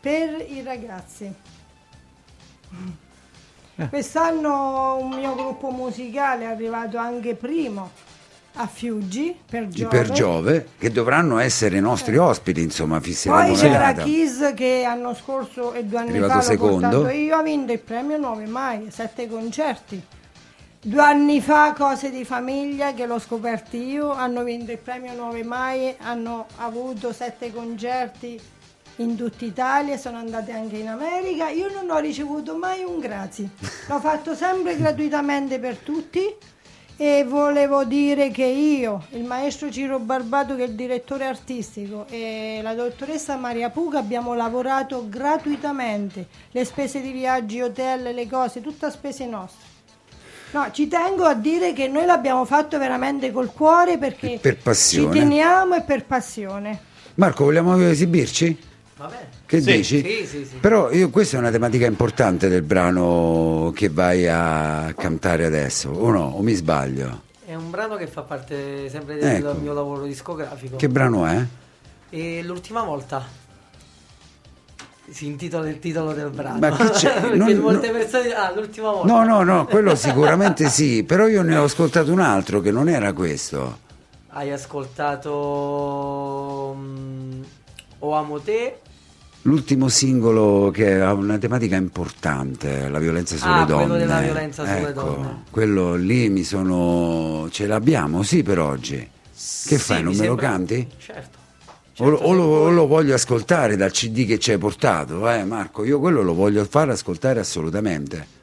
per 0.00 0.44
i 0.48 0.62
ragazzi. 0.62 1.32
Eh. 3.78 3.88
Quest'anno 3.88 4.96
un 4.96 5.10
mio 5.10 5.34
gruppo 5.34 5.70
musicale 5.70 6.44
è 6.44 6.46
arrivato 6.46 6.96
anche 6.96 7.34
primo 7.34 7.90
a 8.56 8.66
Fiuggi 8.66 9.36
per 9.48 9.68
Giove. 9.68 9.88
per 9.88 10.10
Giove, 10.10 10.68
che 10.78 10.90
dovranno 10.90 11.38
essere 11.38 11.76
i 11.76 11.80
nostri 11.80 12.16
ospiti, 12.16 12.62
insomma, 12.62 13.00
fisseremo 13.00 13.40
Poi 13.42 13.50
la 13.52 13.58
c'era 13.58 13.78
data. 13.92 14.02
Kiss 14.02 14.54
che 14.54 14.80
l'anno 14.82 15.14
scorso 15.14 15.72
e 15.72 15.84
due 15.84 15.98
anni 15.98 16.10
Arrivato 16.10 16.32
fa 16.32 16.36
l'ho 16.38 16.42
secondo. 16.42 17.08
io, 17.10 17.36
ha 17.36 17.42
vinto 17.42 17.72
il 17.72 17.78
premio 17.80 18.16
9 18.16 18.46
mai, 18.46 18.90
sette 18.90 19.28
concerti. 19.28 20.02
Due 20.80 21.02
anni 21.02 21.40
fa 21.40 21.72
Cose 21.76 22.10
di 22.10 22.24
famiglia 22.24 22.94
che 22.94 23.06
l'ho 23.06 23.18
scoperto 23.18 23.76
io, 23.76 24.12
hanno 24.12 24.42
vinto 24.44 24.70
il 24.70 24.78
premio 24.78 25.14
9 25.14 25.42
mai, 25.42 25.94
hanno 25.98 26.46
avuto 26.58 27.12
sette 27.12 27.52
concerti 27.52 28.40
in 28.96 29.16
tutta 29.16 29.44
Italia, 29.44 29.98
sono 29.98 30.16
andate 30.16 30.52
anche 30.52 30.76
in 30.76 30.88
America. 30.88 31.50
Io 31.50 31.70
non 31.70 31.90
ho 31.90 31.98
ricevuto 31.98 32.56
mai 32.56 32.84
un 32.84 33.00
grazie, 33.00 33.50
l'ho 33.88 34.00
fatto 34.00 34.34
sempre 34.34 34.76
gratuitamente 34.78 35.58
per 35.58 35.76
tutti 35.76 36.34
e 36.98 37.24
volevo 37.28 37.84
dire 37.84 38.30
che 38.30 38.44
io, 38.44 39.04
il 39.10 39.24
maestro 39.24 39.70
Ciro 39.70 39.98
Barbato 39.98 40.56
che 40.56 40.64
è 40.64 40.66
il 40.66 40.74
direttore 40.74 41.26
artistico 41.26 42.06
e 42.08 42.60
la 42.62 42.74
dottoressa 42.74 43.36
Maria 43.36 43.68
Puga 43.68 43.98
abbiamo 43.98 44.34
lavorato 44.34 45.06
gratuitamente, 45.08 46.26
le 46.50 46.64
spese 46.64 47.02
di 47.02 47.12
viaggi, 47.12 47.60
hotel, 47.60 48.14
le 48.14 48.26
cose, 48.26 48.62
tutte 48.62 48.90
spese 48.90 49.26
nostre. 49.26 49.74
No, 50.52 50.68
ci 50.72 50.88
tengo 50.88 51.24
a 51.24 51.34
dire 51.34 51.74
che 51.74 51.86
noi 51.88 52.06
l'abbiamo 52.06 52.46
fatto 52.46 52.78
veramente 52.78 53.30
col 53.30 53.52
cuore 53.52 53.98
perché 53.98 54.34
E 54.34 54.38
per 54.38 54.56
passione. 54.56 55.12
ci 55.12 55.18
teniamo 55.18 55.74
e 55.74 55.82
per 55.82 56.06
passione. 56.06 56.80
Marco, 57.16 57.44
vogliamo 57.44 57.78
esibirci? 57.78 58.58
Che 59.44 59.60
Sì, 59.60 59.72
dici? 59.76 60.00
sì, 60.02 60.26
sì, 60.26 60.44
sì. 60.46 60.56
Però 60.56 60.90
io, 60.90 61.10
questa 61.10 61.36
è 61.36 61.40
una 61.40 61.50
tematica 61.50 61.84
importante 61.84 62.48
del 62.48 62.62
brano 62.62 63.70
che 63.74 63.90
vai 63.90 64.26
a 64.26 64.94
cantare 64.96 65.44
adesso, 65.44 65.90
o 65.90 66.10
no? 66.10 66.24
O 66.36 66.40
mi 66.40 66.54
sbaglio? 66.54 67.24
È 67.44 67.54
un 67.54 67.68
brano 67.70 67.96
che 67.96 68.06
fa 68.06 68.22
parte 68.22 68.88
sempre 68.88 69.16
del 69.18 69.44
Ecco. 69.44 69.52
mio 69.60 69.74
lavoro 69.74 70.04
discografico. 70.04 70.76
Che 70.76 70.88
brano 70.88 71.26
è? 71.26 71.44
E 72.08 72.42
l'ultima 72.42 72.82
volta. 72.84 73.22
si 75.10 75.26
intitola 75.26 75.68
il 75.68 75.78
titolo 75.78 76.14
del 76.14 76.30
brano. 76.30 76.58
Ma 76.58 76.70
chi 76.74 76.88
c'è? 76.88 77.20
Perché 77.30 77.36
Non- 77.36 77.54
molte 77.58 77.88
no- 77.88 77.92
persone 77.92 78.32
ah, 78.32 78.50
l'ultima 78.54 78.92
volta. 78.92 79.12
No, 79.12 79.24
no, 79.24 79.42
no, 79.42 79.66
quello 79.66 79.94
sicuramente 79.94 80.70
sì, 80.70 81.04
però 81.04 81.28
io 81.28 81.42
ne 81.42 81.54
ho 81.56 81.64
ascoltato 81.64 82.10
un 82.10 82.20
altro 82.20 82.60
che 82.60 82.70
non 82.72 82.88
era 82.88 83.12
questo. 83.12 83.84
Hai 84.28 84.50
ascoltato 84.52 85.34
mm, 86.76 87.15
O 88.00 88.12
amo 88.14 88.38
te? 88.40 88.78
L'ultimo 89.42 89.88
singolo 89.88 90.70
che 90.72 91.00
ha 91.00 91.12
una 91.12 91.38
tematica 91.38 91.76
importante, 91.76 92.88
la 92.88 92.98
violenza 92.98 93.36
sulle 93.36 93.52
Ah, 93.60 93.64
donne. 93.64 93.84
quello 93.84 93.98
della 93.98 94.20
violenza 94.20 94.64
sulle 94.64 94.88
Ecco, 94.88 95.00
donne. 95.02 95.42
Quello 95.50 95.94
lì 95.94 96.28
mi 96.28 96.42
sono... 96.42 97.46
ce 97.50 97.66
l'abbiamo, 97.66 98.22
sì, 98.24 98.42
per 98.42 98.58
oggi. 98.58 98.96
Che 98.98 99.08
Sì, 99.32 99.78
fai, 99.78 100.02
non 100.02 100.12
me 100.14 100.18
lo 100.18 100.24
sembra- 100.24 100.46
canti? 100.48 100.88
Certo. 100.98 101.38
O, 101.98 102.08
lo- 102.08 102.16
Certo, 102.18 102.30
o 102.30 102.34
lo, 102.34 102.42
se 102.42 102.48
o 102.48 102.58
vuoi. 102.58 102.74
lo 102.74 102.86
voglio 102.88 103.14
ascoltare 103.14 103.76
dal 103.76 103.92
CD 103.92 104.26
che 104.26 104.38
ci 104.40 104.50
hai 104.50 104.58
portato, 104.58 105.28
eh 105.30 105.44
Marco? 105.44 105.84
Io 105.84 106.00
quello 106.00 106.22
lo 106.22 106.34
voglio 106.34 106.64
far 106.64 106.88
ascoltare 106.90 107.38
assolutamente. 107.40 108.34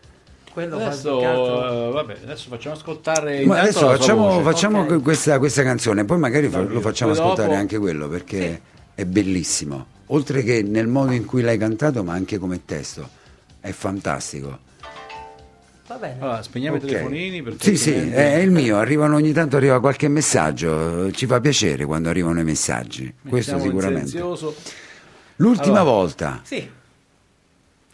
Quello 0.54 0.76
Adesso, 0.78 1.10
più 1.12 1.20
che 1.20 1.26
altro- 1.26 1.90
eh, 1.90 1.92
vabbè, 1.92 2.18
adesso 2.24 2.46
facciamo 2.50 2.76
ascoltare 2.76 3.46
Ma 3.46 3.60
adesso 3.60 3.88
facciamo, 3.90 4.40
facciamo 4.42 4.82
Ok. 4.84 5.02
questa, 5.02 5.38
questa 5.38 5.64
canzone, 5.64 6.06
poi 6.06 6.18
magari 6.20 6.48
fa- 6.48 6.62
lo 6.62 6.80
facciamo 6.80 7.12
Poi 7.12 7.20
ascoltare 7.22 7.48
dopo- 7.50 7.60
anche 7.60 7.78
quello 7.80 8.08
perché 8.08 8.62
è 8.96 9.06
bellissimo. 9.06 9.86
Oltre 10.08 10.44
che 10.44 10.62
nel 10.64 10.88
modo 10.88 11.12
in 11.14 11.26
cui 11.26 11.42
l'hai 11.42 11.58
cantato, 11.58 12.04
ma 12.04 12.14
anche 12.14 12.38
come 12.38 12.64
testo. 12.66 13.08
È 13.60 13.72
fantastico. 13.72 14.60
Va 15.88 15.96
bene. 15.96 16.16
Allora, 16.20 16.42
spegniamo 16.42 16.78
Ok. 16.78 16.84
i 16.84 16.88
telefonini 16.88 17.42
perché 17.42 17.64
Sì, 17.64 17.78
sì, 17.78 17.94
è 17.94 18.36
il 18.38 18.52
mio. 18.52 18.78
Arrivano 18.78 19.16
ogni 19.16 19.32
tanto 19.32 19.58
arriva 19.58 19.80
qualche 19.80 20.08
messaggio. 20.08 21.12
Ci 21.12 21.26
fa 21.26 21.40
piacere 21.40 21.86
quando 21.86 22.10
arrivano 22.10 22.40
i 22.40 22.44
messaggi. 22.44 23.14
Questo 23.28 23.56
Mettiamo 23.58 23.64
in 23.64 23.70
sicuramente. 24.10 24.56
L'ultima 25.38 25.80
Allora. 25.80 25.84
volta 25.84 26.40
Sì, 26.44 26.70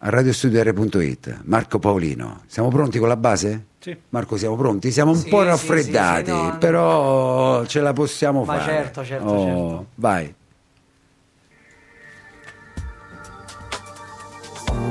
a 0.01 0.09
radiostudio.it 0.09 1.41
Marco 1.43 1.79
Paolino. 1.79 2.41
Siamo 2.47 2.69
pronti 2.69 2.99
con 2.99 3.07
la 3.07 3.17
base? 3.17 3.65
Sì. 3.79 3.95
Marco, 4.09 4.37
siamo 4.37 4.55
pronti? 4.57 4.91
Siamo 4.91 5.11
un 5.11 5.17
Sì, 5.17 5.29
po' 5.29 5.43
raffreddati, 5.43 6.25
sì, 6.25 6.31
sì, 6.31 6.37
no, 6.37 6.51
no. 6.51 6.57
però 6.57 7.65
ce 7.65 7.79
la 7.79 7.93
possiamo 7.93 8.43
Ma 8.43 8.57
fare. 8.57 8.71
certo, 8.73 9.05
certo, 9.05 9.25
Oh, 9.25 9.45
certo. 9.45 9.85
Vai. 9.95 10.33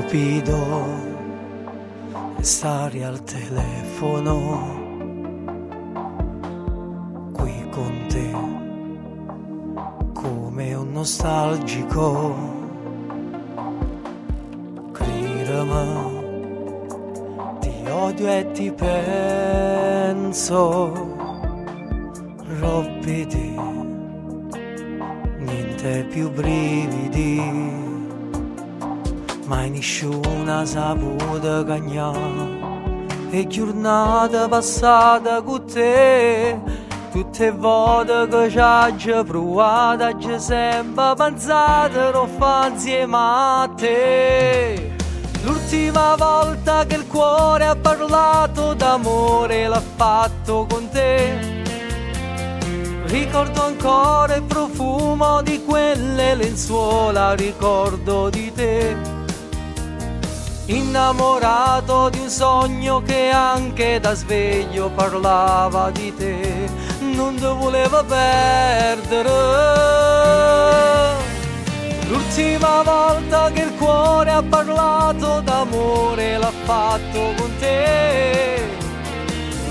Stupido 0.09 0.57
stare 2.41 3.05
al 3.05 3.23
telefono 3.25 4.47
qui 7.33 7.69
con 7.71 8.07
te 8.09 8.31
come 10.15 10.73
un 10.73 10.93
nostalgico. 10.93 12.35
Credimi 14.93 16.17
ti 17.61 17.91
odio 17.91 18.29
e 18.33 18.51
ti 18.53 18.73
penso 18.73 19.67
rompiti 22.59 23.55
niente 25.39 26.07
più 26.09 26.31
brividi 26.31 27.88
mai 29.49 29.71
nessuno 29.71 30.61
ha 30.61 30.65
saputo 30.67 31.65
cagnare 31.65 32.67
e 33.31 33.47
giornata 33.47 34.47
passata 34.47 35.41
con 35.41 35.65
te 35.65 36.61
tutte 37.11 37.51
volte 37.53 38.27
che 38.29 38.51
ci 38.99 39.11
hai 39.11 39.25
provato 39.25 40.19
ci 40.19 40.39
sempre 40.39 41.15
pensato 41.17 42.11
lo 42.11 42.27
fa 42.27 42.69
insieme 42.71 43.17
a 43.17 43.71
te. 43.75 44.93
L'ultima 45.45 46.15
volta 46.17 46.85
che 46.85 46.97
il 46.97 47.07
cuore 47.07 47.65
ha 47.65 47.77
parlato 47.77 48.75
d'amore 48.75 49.67
l'ha 49.67 49.83
fatto 49.97 50.67
con 50.69 50.89
te. 50.91 51.57
Ricordo 53.07 53.63
ancora 53.63 54.35
il 54.35 54.43
profumo 54.43 55.41
di 55.41 55.65
quelle 55.65 56.35
lenzuola, 56.35 57.33
ricordo 57.33 58.29
di 58.29 58.53
te. 58.53 59.18
Innamorato 60.71 62.11
di 62.11 62.19
un 62.19 62.29
sogno 62.29 63.01
che 63.01 63.31
anche 63.31 64.01
da 64.01 64.13
sveglio 64.13 64.91
parlava 64.91 65.91
di 65.91 66.15
te, 66.15 66.69
non 67.01 67.37
ti 67.37 67.47
voleva 67.47 68.05
perdere. 68.05 69.31
L'ultima 72.11 72.83
volta 72.83 73.51
che 73.51 73.63
il 73.63 73.75
cuore 73.79 74.31
ha 74.31 74.43
parlato 74.43 75.41
d'amore 75.41 76.37
l'ha 76.37 76.53
fatto 76.65 77.33
con 77.39 77.51
te. 77.59 78.69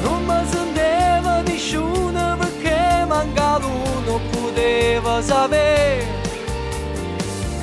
Non 0.02 0.26
mi 0.26 0.50
senteva 0.50 1.42
nessuno 1.42 2.38
perché 2.40 3.06
mancava 3.06 3.68
uno 3.68 4.20
poteva 4.32 5.22
sapere 5.22 6.17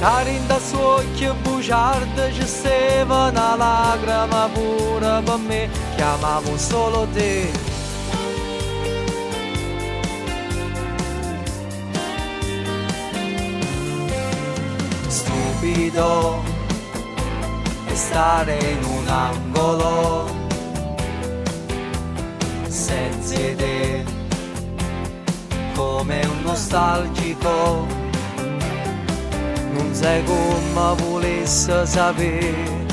Cari 0.05 0.38
da 0.47 0.59
suo 0.61 0.97
occhio 0.97 1.35
bugiardo 1.40 2.31
ci 2.31 2.47
stava 2.47 3.31
una 3.31 3.57
lacrima 3.57 4.51
pure 4.53 5.23
per 5.25 5.38
me. 5.38 5.71
Chiamavo 5.97 6.59
solo 6.59 7.07
te. 7.14 7.51
Stupido 15.07 16.43
è 17.87 17.95
stare 17.95 18.59
in 18.59 18.85
un 18.85 19.09
angolo 19.09 20.27
senza 22.69 23.35
idee 23.37 24.05
come 25.75 26.27
un 26.27 26.43
nostalgico 26.43 28.04
non 29.75 29.93
sai 29.93 30.25
come 30.25 30.95
volesse 31.03 31.87
sapere 31.87 32.85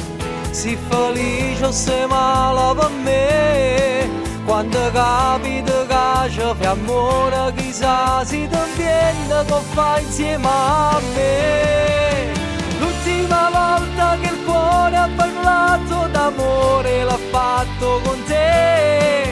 si 0.51 0.77
felice 0.89 1.63
o 1.63 1.71
se 1.71 2.05
male 2.05 2.75
per 2.77 2.91
me. 3.03 4.09
Quando 4.45 4.91
capita 4.91 5.85
che 5.87 6.31
ci 6.31 6.41
fa 6.41 7.53
chissà 7.55 8.23
si 8.25 8.47
ti 8.47 8.57
viene 8.75 9.45
che 9.45 9.59
fai 9.73 10.03
insieme 10.03 10.47
a 10.47 10.99
me. 11.15 12.33
L'ultima 12.79 13.49
volta 13.49 14.17
che 14.21 14.27
il 14.27 14.43
cuore 14.43 14.95
ha 14.97 15.09
parlato 15.15 16.07
d'amore 16.11 17.03
l'ha 17.03 17.19
fatto 17.31 18.01
con 18.03 18.23
te. 18.25 19.25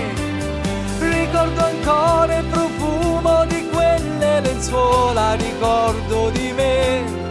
Ricordo 0.99 1.63
ancora 1.65 2.37
il 2.37 2.45
profumo 2.45 3.45
di 3.45 3.67
quelle 3.69 4.39
lenzuola, 4.39 5.33
ricordo 5.33 6.29
di 6.29 6.53
me. 6.53 7.28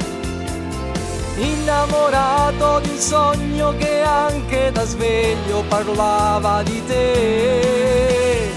Innamorato 1.39 2.81
di 2.81 2.91
un 2.91 2.99
sogno 2.99 3.75
che 3.77 4.03
anche 4.03 4.71
da 4.73 4.85
sveglio 4.85 5.63
parlava 5.69 6.63
di 6.63 6.83
te. 6.87 8.51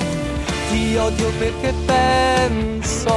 Ti 0.69 0.97
odio 0.97 1.31
perché 1.37 1.73
penso 1.85 3.15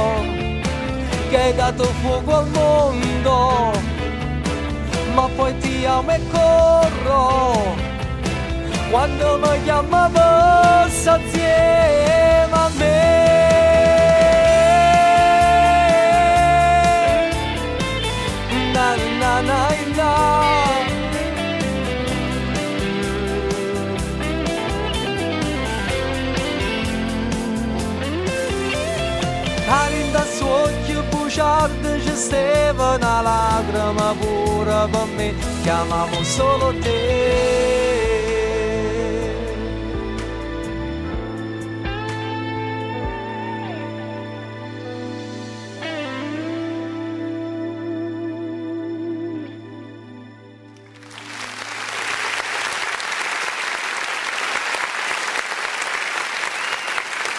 che 1.29 1.37
hai 1.37 1.55
dato 1.55 1.83
fuoco 2.01 2.35
al 2.37 2.47
mondo, 2.49 3.71
ma 5.13 5.27
poi 5.35 5.57
ti 5.57 5.85
amo 5.85 6.11
e 6.11 6.19
corro 6.31 7.83
quando 8.95 9.37
mi 9.39 9.63
chiama 9.63 10.09
passa 10.13 11.17
insieme 11.17 12.51
a 12.51 12.69
me 12.77 13.54
occhio 31.35 31.43
bugiardo 31.43 31.99
ci 32.01 32.15
stava 32.15 32.95
una 32.95 33.21
lacrima 33.21 34.15
pure 34.19 34.87
per 34.89 35.05
me. 35.15 35.33
Chiamavo 35.63 36.23
solo 36.23 36.73
te 36.79 37.84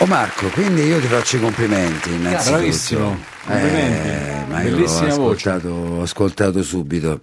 Oh 0.06 0.08
Marco, 0.08 0.48
quindi 0.50 0.82
io 0.82 1.00
ti 1.00 1.08
faccio 1.08 1.36
i 1.36 1.40
complimenti 1.40 2.12
innanzitutto. 2.12 2.58
Bravissimo, 2.58 3.18
complimenti. 3.44 4.08
Eh, 4.08 4.44
ma 4.46 4.62
io 4.62 4.76
Bellissima 4.76 5.00
voce. 5.00 5.10
ascoltato, 5.10 5.68
ho 5.68 6.02
ascoltato 6.02 6.62
subito. 6.62 7.20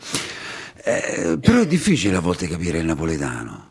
Eh, 0.84 1.38
però 1.40 1.60
è 1.62 1.66
difficile 1.66 2.18
a 2.18 2.20
volte 2.20 2.46
capire 2.46 2.80
il 2.80 2.86
napoletano. 2.86 3.70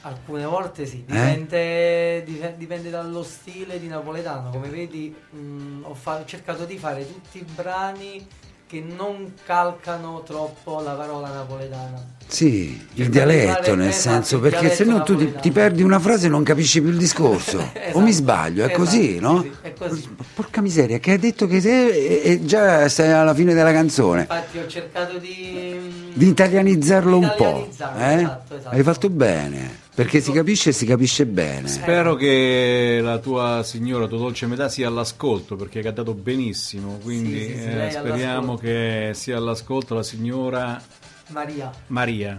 Alcune 0.00 0.46
volte 0.46 0.86
sì, 0.86 1.04
Eh? 1.06 1.12
dipende, 1.12 2.22
dife- 2.24 2.54
dipende 2.56 2.88
dallo 2.88 3.22
stile 3.22 3.78
di 3.78 3.88
napoletano. 3.88 4.48
Come 4.48 4.68
vedi, 4.68 5.14
mh, 5.32 5.80
ho, 5.82 5.92
fa- 5.92 6.20
ho 6.20 6.24
cercato 6.24 6.64
di 6.64 6.78
fare 6.78 7.06
tutti 7.06 7.36
i 7.36 7.44
brani 7.54 8.26
che 8.68 8.84
non 8.96 9.32
calcano 9.44 10.22
troppo 10.24 10.80
la 10.80 10.92
parola 10.92 11.28
napoletana. 11.28 12.14
Sì, 12.26 12.70
il 12.94 13.04
Cercare 13.04 13.10
dialetto 13.10 13.74
di 13.76 13.82
nel 13.82 13.92
senso, 13.92 14.36
il 14.36 14.42
perché 14.42 14.74
se 14.74 14.82
no 14.82 15.04
tu 15.04 15.16
ti, 15.16 15.32
ti 15.40 15.52
perdi 15.52 15.84
una 15.84 16.00
frase 16.00 16.26
e 16.26 16.28
non 16.28 16.42
capisci 16.42 16.80
più 16.80 16.90
il 16.90 16.96
discorso. 16.96 17.58
Esatto, 17.86 17.98
o 17.98 18.00
mi 18.00 18.10
sbaglio, 18.10 18.62
è 18.62 18.66
esatto, 18.66 18.80
così, 18.80 19.12
sì, 19.12 19.18
no? 19.20 19.42
sì, 19.42 19.52
è 19.62 19.72
così. 19.72 20.16
Porca 20.34 20.60
miseria, 20.60 20.98
che 20.98 21.12
hai 21.12 21.18
detto 21.18 21.46
che 21.46 21.60
sei 21.60 21.88
e, 21.88 22.20
e 22.24 22.44
già 22.44 22.88
sei 22.88 23.12
alla 23.12 23.32
fine 23.32 23.54
della 23.54 23.72
canzone. 23.72 24.22
Infatti 24.22 24.58
ho 24.58 24.66
cercato 24.66 25.18
di... 25.18 26.10
Di 26.12 26.26
italianizzarlo 26.26 27.16
un 27.16 27.32
po'. 27.36 27.68
Italianizzarlo, 27.72 28.00
eh? 28.00 28.14
esatto, 28.14 28.56
esatto. 28.56 28.74
Hai 28.74 28.82
fatto 28.82 29.08
bene, 29.08 29.78
perché 29.96 30.20
si 30.20 30.30
capisce 30.30 30.68
e 30.70 30.72
si 30.72 30.84
capisce 30.86 31.24
bene. 31.26 31.66
Spero 31.68 32.14
che 32.14 33.00
la 33.02 33.16
tua 33.18 33.62
signora, 33.64 34.06
tua 34.06 34.18
dolce 34.18 34.46
metà, 34.46 34.68
sia 34.68 34.88
all'ascolto 34.88 35.56
perché 35.56 35.78
hai 35.78 35.84
cantato 35.84 36.12
benissimo. 36.14 36.98
Quindi 37.02 37.40
Sì, 37.40 37.46
sì, 37.54 37.60
sì, 37.62 37.68
eh, 37.68 37.90
speriamo 37.90 38.56
che 38.56 39.10
sia 39.14 39.38
all'ascolto 39.38 39.94
la 39.94 40.02
signora 40.02 40.80
Maria. 41.28 41.70
Maria. 41.88 42.38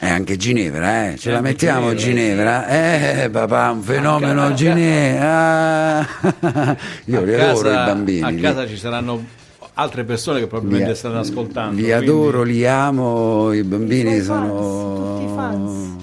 E 0.00 0.06
anche 0.08 0.36
Ginevra, 0.36 1.10
eh? 1.10 1.16
Ce 1.16 1.30
la 1.30 1.38
Anche 1.38 1.48
mettiamo 1.50 1.94
Ginevra. 1.94 2.62
Ginevra? 2.66 3.22
Eh, 3.24 3.30
papà, 3.30 3.70
un 3.70 3.82
fenomeno 3.82 4.52
Ginevra. 4.54 5.98
Ah. 5.98 6.76
Io 7.06 7.18
a 7.20 7.22
li 7.24 7.32
casa, 7.32 7.50
adoro 7.50 7.70
i 7.70 7.74
bambini. 7.74 8.22
A 8.22 8.28
li- 8.28 8.40
casa 8.40 8.66
ci 8.68 8.76
saranno 8.76 9.24
altre 9.74 10.04
persone 10.04 10.38
che 10.40 10.46
probabilmente 10.46 10.94
stanno 10.94 11.18
ascoltando. 11.20 11.76
Li 11.76 11.82
quindi- 11.84 11.92
adoro, 11.92 12.42
li 12.42 12.66
amo, 12.66 13.52
i 13.52 13.62
bambini 13.64 14.20
sono... 14.20 14.56
fans, 14.56 15.18
tutti 15.18 15.34
fans. 15.34 15.97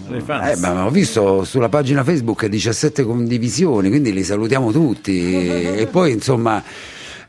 Eh, 0.51 0.55
ma 0.57 0.85
ho 0.85 0.89
visto 0.89 1.43
sulla 1.43 1.69
pagina 1.69 2.03
Facebook 2.03 2.45
17 2.45 3.03
condivisioni, 3.03 3.89
quindi 3.89 4.13
li 4.13 4.23
salutiamo 4.23 4.71
tutti. 4.71 5.47
e 5.77 5.87
poi 5.89 6.11
insomma 6.11 6.61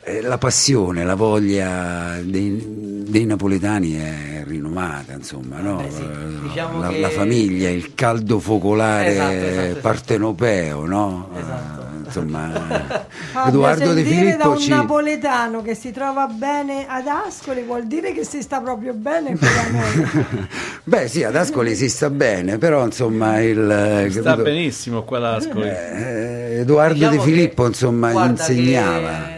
eh, 0.03 0.21
la 0.21 0.39
passione, 0.39 1.05
la 1.05 1.15
voglia 1.15 2.19
dei, 2.23 3.05
dei 3.09 3.25
napoletani 3.25 3.95
è 3.95 4.45
rinomata, 4.47 5.15
insomma, 5.15 5.59
no? 5.61 5.77
Beh, 5.77 5.91
sì, 5.91 6.03
Eh, 6.03 6.49
diciamo 6.49 6.81
la, 6.81 6.89
che- 6.89 7.01
la 7.01 7.09
famiglia, 7.11 7.69
il 7.71 7.95
caldo 7.95 8.39
focolare 8.39 9.11
Esatto, 9.11 9.33
esatto, 9.33 9.61
esatto. 9.65 9.81
partenopeo, 9.81 10.85
no? 10.87 11.29
Esatto. 11.37 11.85
Insomma, 12.07 12.49
Fabio, 13.33 13.49
Edoardo 13.49 13.93
De 13.93 14.05
sentire 14.05 14.23
da 14.23 14.45
Filippo 14.45 14.51
un 14.51 14.59
ci... 14.59 14.69
napoletano 14.71 15.63
che 15.63 15.75
si 15.75 15.91
trova 15.91 16.27
bene 16.27 16.87
ad 16.89 17.07
Ascoli 17.07 17.63
vuol 17.63 17.87
dire 17.87 18.13
che 18.13 18.25
si 18.25 18.43
sta 18.43 18.61
proprio 18.61 18.95
bene 18.95 19.37
con. 19.37 19.49
Beh 20.85 21.09
sì, 21.09 21.25
ad 21.25 21.35
Ascoli 21.37 21.75
si 21.75 21.89
sta 21.89 22.09
bene, 22.11 22.59
però 22.59 22.85
insomma 22.85 23.41
il... 23.41 23.59
eh, 23.71 24.11
Sta 24.11 24.23
capito? 24.23 24.43
benissimo 24.45 25.03
qua 25.03 25.19
ad 25.19 25.25
Ascoli. 25.43 25.69
Eh, 25.69 26.59
Edoardo 26.61 26.95
Diciamo 26.95 27.17
De 27.17 27.21
Filippo 27.23 27.63
che- 27.63 27.69
insomma 27.69 28.25
insegnava. 28.25 29.35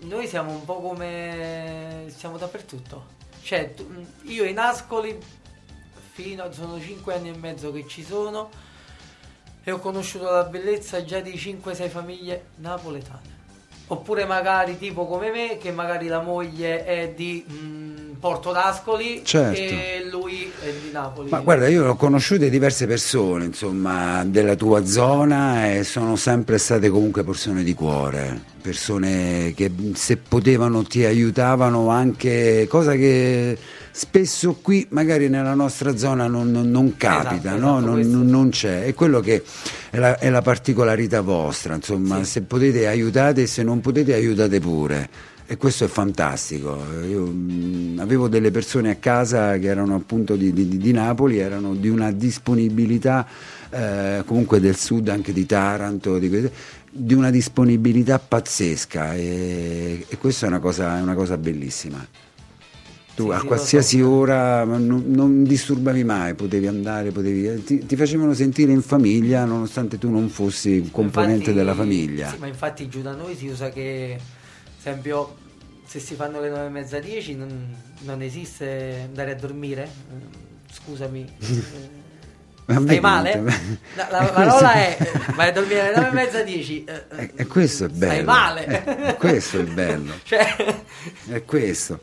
Noi 0.00 0.26
siamo 0.26 0.50
un 0.52 0.64
po' 0.64 0.80
come 0.80 2.04
siamo 2.16 2.38
dappertutto. 2.38 3.04
Cioè, 3.42 3.74
io 4.24 4.44
in 4.44 4.58
Ascoli 4.58 5.16
fino 6.12 6.42
a 6.42 6.52
sono 6.52 6.80
5 6.80 7.14
anni 7.14 7.28
e 7.28 7.36
mezzo 7.38 7.70
che 7.72 7.84
ci 7.86 8.02
sono 8.02 8.48
e 9.68 9.72
ho 9.72 9.78
conosciuto 9.78 10.30
la 10.30 10.44
bellezza 10.44 11.04
già 11.04 11.20
di 11.20 11.32
5-6 11.32 11.88
famiglie 11.90 12.44
napoletane. 12.56 13.36
Oppure 13.88 14.24
magari 14.24 14.78
tipo 14.78 15.06
come 15.06 15.30
me, 15.30 15.58
che 15.58 15.72
magari 15.72 16.06
la 16.06 16.20
moglie 16.20 16.84
è 16.84 17.12
di 17.14 17.44
mm, 17.50 18.12
Porto 18.18 18.52
d'Ascoli 18.52 19.22
Certo. 19.24 19.60
e 19.60 20.06
lui 20.10 20.50
è 20.60 20.70
di 20.70 20.90
Napoli. 20.90 21.28
Ma 21.28 21.40
guarda, 21.40 21.68
io 21.68 21.86
ho 21.88 21.96
conosciute 21.96 22.48
diverse 22.48 22.86
persone, 22.86 23.44
insomma, 23.44 24.24
della 24.24 24.56
tua 24.56 24.86
zona 24.86 25.74
e 25.74 25.84
sono 25.84 26.16
sempre 26.16 26.56
state 26.56 26.88
comunque 26.88 27.22
persone 27.22 27.62
di 27.62 27.74
cuore, 27.74 28.40
persone 28.62 29.52
che 29.54 29.70
se 29.94 30.16
potevano 30.16 30.82
ti 30.82 31.04
aiutavano 31.04 31.88
anche, 31.88 32.66
cosa 32.68 32.94
che 32.94 33.56
spesso 33.98 34.54
qui 34.62 34.86
magari 34.90 35.28
nella 35.28 35.54
nostra 35.54 35.96
zona 35.96 36.28
non, 36.28 36.52
non- 36.52 36.70
non 36.70 36.96
capita, 36.96 37.56
Esatto, 37.56 37.58
no? 37.58 37.78
esatto, 37.98 38.16
non, 38.16 38.26
non- 38.26 38.48
c'è, 38.50 38.84
è 38.84 38.94
quello 38.94 39.18
che 39.18 39.42
è 39.90 39.98
la, 39.98 40.16
è 40.18 40.30
la 40.30 40.40
particolarità 40.40 41.20
vostra, 41.20 41.74
insomma, 41.74 42.22
Sì. 42.22 42.30
se 42.30 42.42
potete 42.42 42.86
aiutate, 42.86 43.46
se 43.48 43.64
non 43.64 43.80
potete 43.80 44.14
aiutate 44.14 44.60
pure. 44.60 45.08
E 45.50 45.56
questo 45.56 45.84
è 45.84 45.88
fantastico. 45.88 46.78
Io 47.08 47.24
mh, 47.24 47.96
avevo 48.00 48.28
delle 48.28 48.50
persone 48.50 48.90
a 48.90 48.96
casa 48.96 49.56
che 49.58 49.66
erano 49.66 49.94
appunto 49.96 50.36
di, 50.36 50.52
di- 50.52 50.76
di 50.78 50.92
Napoli, 50.92 51.38
erano 51.38 51.74
di 51.74 51.88
una 51.88 52.12
disponibilità 52.12 53.26
eh, 53.70 54.22
comunque 54.26 54.60
del 54.60 54.76
sud, 54.76 55.08
anche 55.08 55.32
di 55.32 55.44
Taranto, 55.46 56.18
di, 56.18 56.48
di 56.90 57.14
una 57.14 57.30
disponibilità 57.30 58.18
pazzesca 58.20 59.14
e, 59.14 60.04
e 60.06 60.18
questa 60.18 60.44
è 60.46 60.48
una 60.50 60.60
cosa, 60.60 60.98
è 60.98 61.00
una 61.00 61.14
cosa 61.14 61.36
bellissima. 61.38 62.06
Tu 63.18 63.30
a 63.30 63.42
qualsiasi 63.42 64.00
ora 64.00 64.62
non, 64.62 65.04
non 65.08 65.42
disturbavi 65.42 66.04
mai, 66.04 66.34
potevi 66.34 66.68
andare, 66.68 67.10
potevi, 67.10 67.64
ti, 67.64 67.84
ti 67.84 67.96
facevano 67.96 68.32
sentire 68.32 68.70
in 68.70 68.80
famiglia 68.80 69.44
nonostante 69.44 69.98
tu 69.98 70.08
non 70.08 70.28
fossi 70.28 70.78
un 70.78 70.90
componente 70.92 71.36
Infatti- 71.50 71.56
della 71.56 71.74
famiglia. 71.74 72.30
Sì, 72.30 72.36
ma 72.38 72.46
infatti 72.46 72.88
giù 72.88 73.02
da 73.02 73.14
noi 73.14 73.34
si 73.34 73.48
usa 73.48 73.70
che, 73.70 74.16
ad 74.18 74.72
esempio, 74.78 75.34
se 75.84 75.98
si 75.98 76.14
fanno 76.14 76.40
le 76.40 76.48
9 76.48 76.66
e 76.66 76.68
mezza 76.68 77.00
10 77.00 77.34
non, 77.34 77.74
non 78.04 78.22
esiste 78.22 79.02
andare 79.06 79.32
a 79.32 79.34
dormire. 79.34 79.82
Eh, 79.84 80.46
Scusami. 80.72 81.26
Stai 82.70 83.00
male? 83.00 83.30
te- 83.32 83.78
La, 83.96 84.08
la 84.10 84.24
parola 84.26 84.72
è 84.74 84.96
vai 85.34 85.48
a 85.48 85.52
dormire 85.52 85.80
alle 85.88 85.96
9 85.96 86.08
e 86.08 86.12
mezza 86.12 86.42
10. 86.42 86.84
eh, 86.84 87.02
E, 87.16 87.30
e 87.36 87.46
questo 87.46 87.86
è 87.86 87.88
bello. 87.88 88.12
Stai 88.12 88.24
male. 88.24 88.84
Eh, 89.08 89.14
questo 89.16 89.58
è 89.60 89.62
bello. 89.64 90.12
Cioè, 90.22 90.74
È 91.30 91.44
questo. 91.44 91.98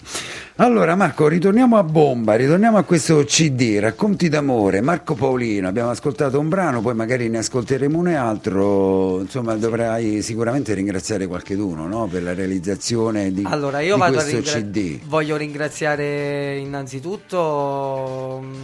Allora 0.57 0.95
Marco, 0.95 1.27
ritorniamo 1.27 1.77
a 1.77 1.83
bomba, 1.83 2.35
ritorniamo 2.35 2.77
a 2.77 2.83
questo 2.83 3.23
CD, 3.25 3.77
Racconti 3.79 4.29
d'amore, 4.29 4.79
Marco 4.81 5.13
Paolino, 5.13 5.67
abbiamo 5.67 5.89
ascoltato 5.89 6.39
un 6.39 6.47
brano, 6.49 6.81
poi 6.81 6.95
magari 6.95 7.27
ne 7.29 7.39
ascolteremo 7.39 7.97
un 7.97 8.07
altro, 8.07 9.19
insomma 9.19 9.53
dovrai 9.55 10.21
sicuramente 10.21 10.73
ringraziare 10.73 11.27
qualcheduno 11.27 11.87
no? 11.87 12.07
per 12.07 12.23
la 12.23 12.33
realizzazione 12.33 13.31
di, 13.33 13.43
Allora, 13.45 13.81
io 13.81 13.95
di 13.95 13.99
vado 13.99 14.17
a 14.17 14.21
questo 14.23 14.37
ringra- 14.37 14.53
CD. 14.61 14.99
voglio 15.07 15.35
ringraziare 15.35 16.55
innanzitutto 16.57 18.41
mh, 18.41 18.55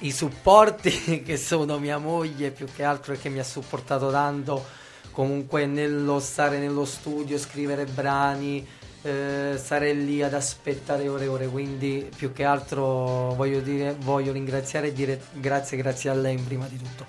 i 0.00 0.12
supporti 0.12 1.22
che 1.24 1.36
sono 1.36 1.78
mia 1.78 1.98
moglie 1.98 2.50
più 2.50 2.66
che 2.74 2.84
altro 2.84 3.12
e 3.12 3.18
che 3.18 3.28
mi 3.28 3.38
ha 3.38 3.44
supportato 3.44 4.10
tanto 4.10 4.76
comunque 5.18 5.66
nello 5.66 6.20
stare 6.20 6.58
nello 6.58 6.84
studio, 6.84 7.36
scrivere 7.38 7.86
brani, 7.86 8.64
eh, 9.02 9.54
stare 9.56 9.92
lì 9.92 10.22
ad 10.22 10.32
aspettare 10.32 11.08
ore 11.08 11.24
e 11.24 11.26
ore, 11.26 11.48
quindi 11.48 12.08
più 12.14 12.32
che 12.32 12.44
altro 12.44 13.34
voglio, 13.34 13.58
dire, 13.58 13.96
voglio 13.98 14.30
ringraziare 14.30 14.88
e 14.88 14.92
dire 14.92 15.20
grazie, 15.32 15.76
grazie 15.76 16.10
a 16.10 16.14
lei 16.14 16.36
prima 16.36 16.68
di 16.68 16.76
tutto. 16.76 17.04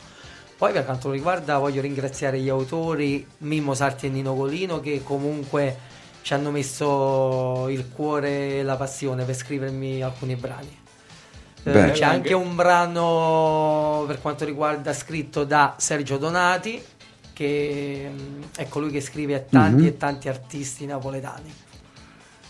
Poi 0.57 0.73
per 0.73 0.85
quanto 0.85 1.11
riguarda 1.11 1.59
voglio 1.59 1.81
ringraziare 1.81 2.39
gli 2.39 2.49
autori 2.49 3.25
Mimmo 3.39 3.75
Sarti 3.75 4.07
e 4.07 4.09
Nino 4.09 4.33
Colino 4.33 4.79
che 4.79 5.03
comunque 5.03 5.77
ci 6.23 6.33
hanno 6.33 6.49
messo 6.49 7.67
il 7.69 7.89
cuore 7.89 8.57
e 8.57 8.63
la 8.63 8.75
passione 8.75 9.23
per 9.23 9.35
scrivermi 9.35 10.01
alcuni 10.01 10.35
brani. 10.35 10.78
Eh, 11.63 11.71
Beh. 11.71 11.91
c'è 11.91 12.05
anche 12.05 12.33
un 12.33 12.55
brano 12.55 14.03
per 14.07 14.21
quanto 14.21 14.45
riguarda 14.45 14.93
scritto 14.93 15.43
da 15.43 15.75
Sergio 15.77 16.17
Donati 16.17 16.81
che 17.33 18.09
mm, 18.11 18.41
è 18.57 18.67
colui 18.67 18.91
che 18.91 19.01
scrive 19.01 19.35
a 19.35 19.39
tanti 19.39 19.81
Mhm. 19.81 19.87
e 19.87 19.97
tanti 19.97 20.29
artisti 20.29 20.85
napoletani. 20.85 21.53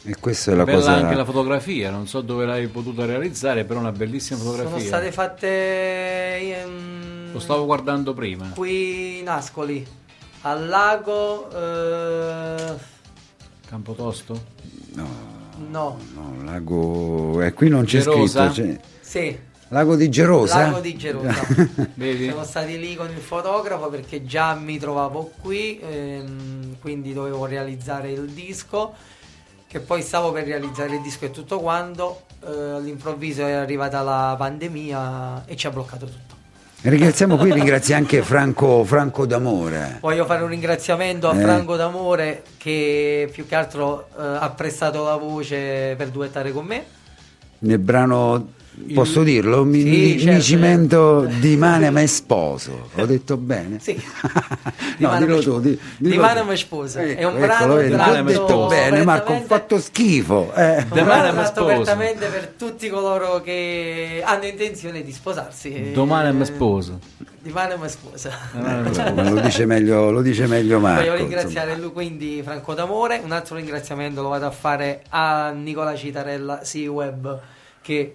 E 0.03 0.15
questa 0.19 0.51
è 0.51 0.55
la 0.55 0.63
Bella 0.63 0.77
cosa... 0.77 0.93
anche 0.95 1.15
la 1.15 1.25
fotografia, 1.25 1.89
non 1.91 2.07
so 2.07 2.21
dove 2.21 2.45
l'hai 2.45 2.67
potuta 2.67 3.05
realizzare, 3.05 3.65
però 3.65 3.79
una 3.81 3.91
bellissima 3.91 4.39
fotografia. 4.39 4.69
Sono 4.77 4.81
state 4.83 5.11
fatte 5.11 5.47
ehm, 6.61 7.33
Lo 7.33 7.39
stavo 7.39 7.65
guardando 7.65 8.13
prima. 8.13 8.51
qui 8.55 9.19
in 9.19 9.27
Ascoli, 9.27 9.85
al 10.41 10.67
lago 10.67 11.49
eh, 11.51 12.73
Campotosto? 13.67 14.41
No, 14.93 15.07
no, 15.69 15.97
no, 16.15 16.43
lago... 16.45 17.41
Eh, 17.41 17.53
qui 17.53 17.67
non 17.69 17.83
c'è 17.85 17.99
Gerosa? 17.99 18.51
scritto... 18.51 18.67
c'è- 18.67 18.79
sì, 19.09 19.35
Lago 19.69 19.95
di 19.95 20.07
Gerosa? 20.07 20.61
Lago 20.61 20.79
di 20.81 20.95
Gerosa. 20.95 21.41
Vedi? 21.95 22.25
Siamo 22.25 22.43
stati 22.43 22.77
lì 22.79 22.95
con 22.95 23.09
il 23.09 23.17
fotografo 23.17 23.87
perché 23.89 24.23
già 24.23 24.53
mi 24.53 24.77
trovavo 24.77 25.31
qui, 25.41 25.79
ehm, 25.79 26.75
quindi 26.79 27.11
dovevo 27.13 27.45
realizzare 27.45 28.11
il 28.11 28.29
disco. 28.29 28.93
Che 29.67 29.79
poi 29.79 30.01
stavo 30.01 30.31
per 30.31 30.45
realizzare 30.45 30.95
il 30.95 31.01
disco 31.01 31.25
e 31.25 31.31
tutto 31.31 31.59
quanto. 31.59 32.21
eh, 32.43 32.47
all'improvviso 32.49 33.45
è 33.45 33.51
arrivata 33.51 34.01
la 34.01 34.35
pandemia 34.37 35.43
e 35.45 35.55
ci 35.55 35.67
ha 35.67 35.71
bloccato 35.71 36.05
tutto. 36.05 36.35
Ringraziamo 36.81 37.35
qui, 37.35 37.51
ringrazia 37.51 37.97
anche 37.97 38.21
Franco, 38.21 38.83
Franco 38.85 39.25
D'Amore. 39.25 39.97
Voglio 40.01 40.25
fare 40.25 40.43
un 40.43 40.49
ringraziamento 40.49 41.27
a 41.29 41.35
Eh. 41.35 41.41
Franco 41.41 41.75
D'Amore 41.75 42.43
che 42.57 43.27
più 43.31 43.45
che 43.47 43.55
altro 43.55 44.07
eh, 44.17 44.21
ha 44.23 44.49
prestato 44.51 45.03
la 45.03 45.15
voce 45.17 45.95
per 45.97 46.09
duettare 46.09 46.51
con 46.51 46.65
me. 46.65 46.85
Nel 47.59 47.79
brano 47.79 48.53
Posso 48.93 49.23
dirlo? 49.23 49.63
Mi, 49.65 49.81
Sì, 49.81 49.89
mi- 49.89 50.19
certo, 50.19 50.33
mi 50.35 50.41
cimento 50.41 51.25
di 51.39 51.57
manema 51.57 51.99
e 52.01 52.07
sposo. 52.07 52.89
Ho 52.95 53.05
detto 53.05 53.35
bene? 53.37 53.77
Sì. 53.79 53.93
no, 54.99 55.17
Di 55.17 55.25
dillo 55.25 55.41
tu. 55.41 55.59
di- 55.59 55.77
di. 55.97 56.17
Manema 56.17 56.53
e 56.53 56.55
sposa. 56.57 57.01
È 57.01 57.23
un 57.23 57.39
brano 57.39 57.77
Ecco, 57.77 57.93
tratto 57.95 58.19
ho 58.19 58.23
detto 58.23 58.67
bene, 58.67 59.03
Marco, 59.03 59.33
ho 59.33 59.41
fatto 59.41 59.79
schifo. 59.79 60.53
eh. 60.55 60.77
Un 60.77 61.03
brano 61.03 61.31
tratto 61.33 61.61
sposo. 61.61 61.71
apertamente 61.71 62.25
per 62.27 62.47
tutti 62.57 62.89
coloro 62.89 63.41
che 63.41 64.21
hanno 64.25 64.45
intenzione 64.45 65.03
di 65.03 65.11
sposarsi. 65.11 65.91
Domani 65.93 66.33
mi 66.35 66.41
Eh, 66.41 66.45
sposo. 66.45 66.99
Di 67.41 67.51
Manema 67.51 67.85
e 67.85 67.89
sposa. 67.89 68.31
Ma 68.53 69.29
lo 69.29 69.39
dice 69.41 69.65
meglio, 69.65 70.09
lo 70.11 70.21
dice 70.21 70.47
meglio 70.47 70.79
Marco. 70.79 70.99
Voglio 71.01 71.11
insomma. 71.13 71.29
ringraziare 71.29 71.77
lui 71.77 71.91
quindi 71.91 72.41
Franco 72.43 72.73
D'Amore, 72.73 73.21
un 73.23 73.31
altro 73.31 73.55
ringraziamento 73.55 74.21
lo 74.21 74.29
vado 74.29 74.45
a 74.45 74.51
fare 74.51 75.03
a 75.09 75.51
Nicola 75.51 75.95
Citarella 75.95 76.59
C-Web 76.63 77.39
che 77.81 78.13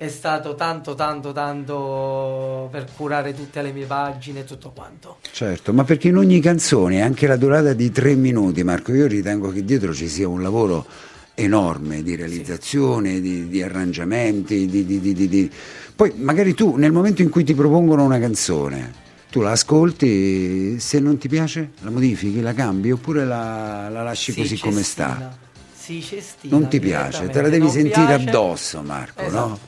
è 0.00 0.08
stato 0.08 0.54
tanto 0.54 0.94
tanto 0.94 1.32
tanto 1.32 2.68
per 2.72 2.86
curare 2.96 3.34
tutte 3.34 3.60
le 3.60 3.70
mie 3.70 3.84
pagine 3.84 4.40
e 4.40 4.44
tutto 4.44 4.70
quanto. 4.74 5.18
Certo, 5.30 5.74
ma 5.74 5.84
perché 5.84 6.08
in 6.08 6.16
ogni 6.16 6.40
canzone, 6.40 7.02
anche 7.02 7.26
la 7.26 7.36
durata 7.36 7.74
di 7.74 7.90
tre 7.90 8.14
minuti, 8.14 8.64
Marco, 8.64 8.94
io 8.94 9.06
ritengo 9.06 9.50
che 9.50 9.62
dietro 9.62 9.92
ci 9.92 10.08
sia 10.08 10.26
un 10.26 10.40
lavoro 10.40 10.86
enorme 11.34 12.02
di 12.02 12.16
realizzazione, 12.16 13.20
di, 13.20 13.46
di 13.50 13.62
arrangiamenti, 13.62 14.64
di, 14.66 14.86
di- 14.86 15.00
di- 15.00 15.12
di- 15.12 15.28
di- 15.28 15.50
poi 15.94 16.14
magari 16.16 16.54
tu 16.54 16.76
nel 16.76 16.92
momento 16.92 17.20
in 17.20 17.28
cui 17.28 17.44
ti 17.44 17.52
propongono 17.54 18.02
una 18.02 18.18
canzone, 18.18 18.94
tu 19.30 19.42
la 19.42 19.50
ascolti, 19.50 20.80
se 20.80 20.98
non 20.98 21.18
ti 21.18 21.28
piace 21.28 21.72
la 21.80 21.90
modifichi, 21.90 22.40
la 22.40 22.54
cambi 22.54 22.90
oppure 22.90 23.26
la, 23.26 23.90
la 23.90 24.02
lasci 24.02 24.32
Sì, 24.32 24.40
così 24.40 24.58
come 24.58 24.76
cestina. 24.82 25.14
sta. 25.14 25.38
Sì, 25.76 26.00
cestina, 26.00 26.56
Non 26.58 26.68
ti 26.70 26.80
piace, 26.80 27.28
te 27.28 27.42
la 27.42 27.48
devi 27.50 27.64
Non 27.64 27.70
sentire 27.72 28.06
piace. 28.16 28.28
addosso, 28.28 28.80
Marco, 28.82 29.20
Esatto. 29.22 29.46
no? 29.48 29.58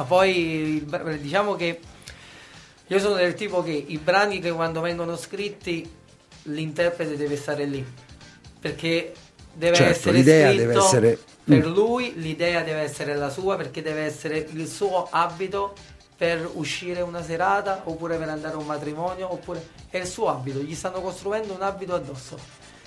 Ma 0.00 0.06
poi 0.06 0.82
diciamo 1.20 1.56
che 1.56 1.78
io 2.86 2.98
sono 2.98 3.16
del 3.16 3.34
tipo 3.34 3.62
che 3.62 3.70
i 3.86 3.98
brani 3.98 4.40
che 4.40 4.50
quando 4.50 4.80
vengono 4.80 5.14
scritti 5.14 5.88
l'interprete 6.44 7.18
deve 7.18 7.36
stare 7.36 7.66
lì 7.66 7.84
perché 8.58 9.12
deve 9.52 9.76
Certo, 9.76 9.90
essere 9.92 10.16
l'idea 10.16 10.48
scritto 10.48 10.62
deve 10.66 10.78
essere- 10.78 11.18
per 11.44 11.66
Mm. 11.66 11.72
lui, 11.74 12.12
l'idea 12.16 12.62
deve 12.62 12.80
essere 12.80 13.14
la 13.14 13.28
sua 13.28 13.56
perché 13.56 13.82
deve 13.82 14.02
essere 14.04 14.48
il 14.52 14.66
suo 14.68 15.06
abito 15.10 15.74
per 16.16 16.48
uscire 16.54 17.02
una 17.02 17.22
serata 17.22 17.82
oppure 17.84 18.16
per 18.16 18.28
andare 18.30 18.54
a 18.54 18.58
un 18.58 18.64
matrimonio 18.66 19.30
oppure 19.30 19.66
è 19.90 19.98
il 19.98 20.06
suo 20.06 20.28
abito, 20.30 20.60
gli 20.60 20.74
stanno 20.74 21.02
costruendo 21.02 21.52
un 21.52 21.60
abito 21.62 21.94
addosso. 21.94 22.38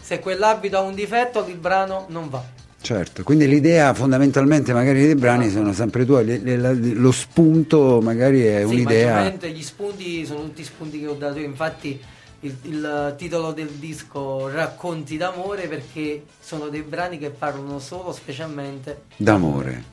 Se 0.01 0.19
quell'abito 0.19 0.77
ha 0.77 0.81
un 0.81 0.95
difetto, 0.95 1.45
il 1.45 1.57
brano 1.57 2.05
non 2.09 2.27
va. 2.29 2.43
Certo, 2.83 3.23
quindi 3.23 3.47
l'idea 3.47 3.93
fondamentalmente 3.93 4.73
magari 4.73 5.05
dei 5.05 5.15
brani 5.15 5.49
sono 5.49 5.71
sempre 5.71 6.03
tue, 6.05 6.21
le- 6.23 6.39
le- 6.39 6.73
lo 6.73 7.13
spunto 7.13 8.01
magari 8.01 8.41
è 8.43 8.65
Sì, 8.67 8.73
un'idea... 8.73 9.29
gli 9.31 9.63
spunti 9.63 10.25
sono 10.25 10.41
tutti 10.41 10.65
spunti 10.65 10.99
che 10.99 11.07
ho 11.07 11.13
dato 11.13 11.39
io, 11.39 11.45
infatti 11.45 11.97
il, 12.41 12.53
il 12.63 13.15
titolo 13.17 13.53
del 13.53 13.69
disco 13.69 14.49
Racconti 14.49 15.15
d'amore 15.15 15.69
perché 15.69 16.23
sono 16.41 16.67
dei 16.67 16.81
brani 16.81 17.17
che 17.17 17.29
parlano 17.29 17.79
solo 17.79 18.11
specialmente 18.11 19.03
d'amore, 19.15 19.83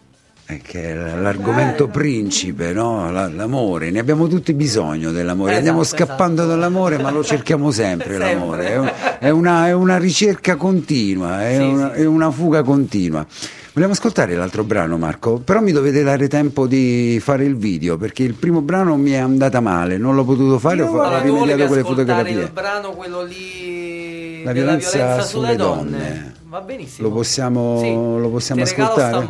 che 0.58 0.90
è 0.90 0.94
l'argomento 0.94 1.88
principe, 1.88 2.72
no? 2.72 3.10
La- 3.12 3.28
l'amore, 3.28 3.90
ne 3.90 3.98
abbiamo 3.98 4.26
tutti 4.26 4.52
bisogno 4.54 5.12
dell'amore, 5.12 5.50
Esatto, 5.52 5.66
andiamo 5.68 5.84
scappando 5.84 6.42
esatto. 6.42 6.48
dall'amore 6.48 6.98
ma 6.98 7.10
lo 7.10 7.22
cerchiamo 7.22 7.70
sempre, 7.72 8.18
Sempre. 8.18 8.32
l'amore, 8.34 8.66
è, 8.72 8.76
un- 8.78 8.92
è 9.18 9.28
una, 9.30 9.66
è 9.68 9.72
una 9.72 9.98
ricerca 9.98 10.56
continua, 10.56 11.46
è, 11.46 11.56
Sì, 11.56 11.62
una, 11.62 11.92
sì, 11.94 12.00
è 12.00 12.04
una 12.06 12.30
fuga 12.30 12.62
continua. 12.62 13.24
Vogliamo 13.72 13.92
ascoltare 13.92 14.34
l'altro 14.34 14.64
brano 14.64 14.98
Marco, 14.98 15.38
però 15.38 15.60
mi 15.60 15.70
dovete 15.70 16.02
dare 16.02 16.26
tempo 16.26 16.66
di 16.66 17.20
fare 17.22 17.44
il 17.44 17.56
video 17.56 17.96
perché 17.96 18.24
il 18.24 18.34
primo 18.34 18.62
brano 18.62 18.96
mi 18.96 19.12
è 19.12 19.18
andata 19.18 19.60
male, 19.60 19.96
non 19.96 20.16
l'ho 20.16 20.24
potuto 20.24 20.58
fare, 20.58 20.76
Io 20.78 20.84
ho, 20.84 20.86
fa- 20.86 20.92
volevo- 20.92 21.04
ho 21.04 21.08
Allora, 21.08 21.22
tu 21.22 21.28
volevi 21.38 21.44
rimediato 21.62 21.68
con 21.68 21.76
le 21.76 21.82
ascoltare 21.82 22.08
fotografie. 22.30 22.42
il 22.42 22.50
brano 22.52 22.90
quello 22.90 23.22
lì 23.22 24.42
La 24.42 24.52
violenza 24.52 24.90
violenza 24.96 25.22
sulle 25.22 25.44
sulle 25.46 25.56
donne. 25.56 25.90
donne. 25.90 26.34
Va 26.48 26.60
benissimo. 26.62 27.06
Lo 27.08 27.14
possiamo- 27.14 27.78
Sì. 27.78 27.94
lo 27.94 28.28
possiamo 28.28 28.62
ascoltare? 28.62 29.28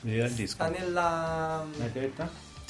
St'amore. 0.00 0.26
Il 0.26 0.32
disco. 0.32 0.54
Sta 0.54 0.68
nella 0.68 1.64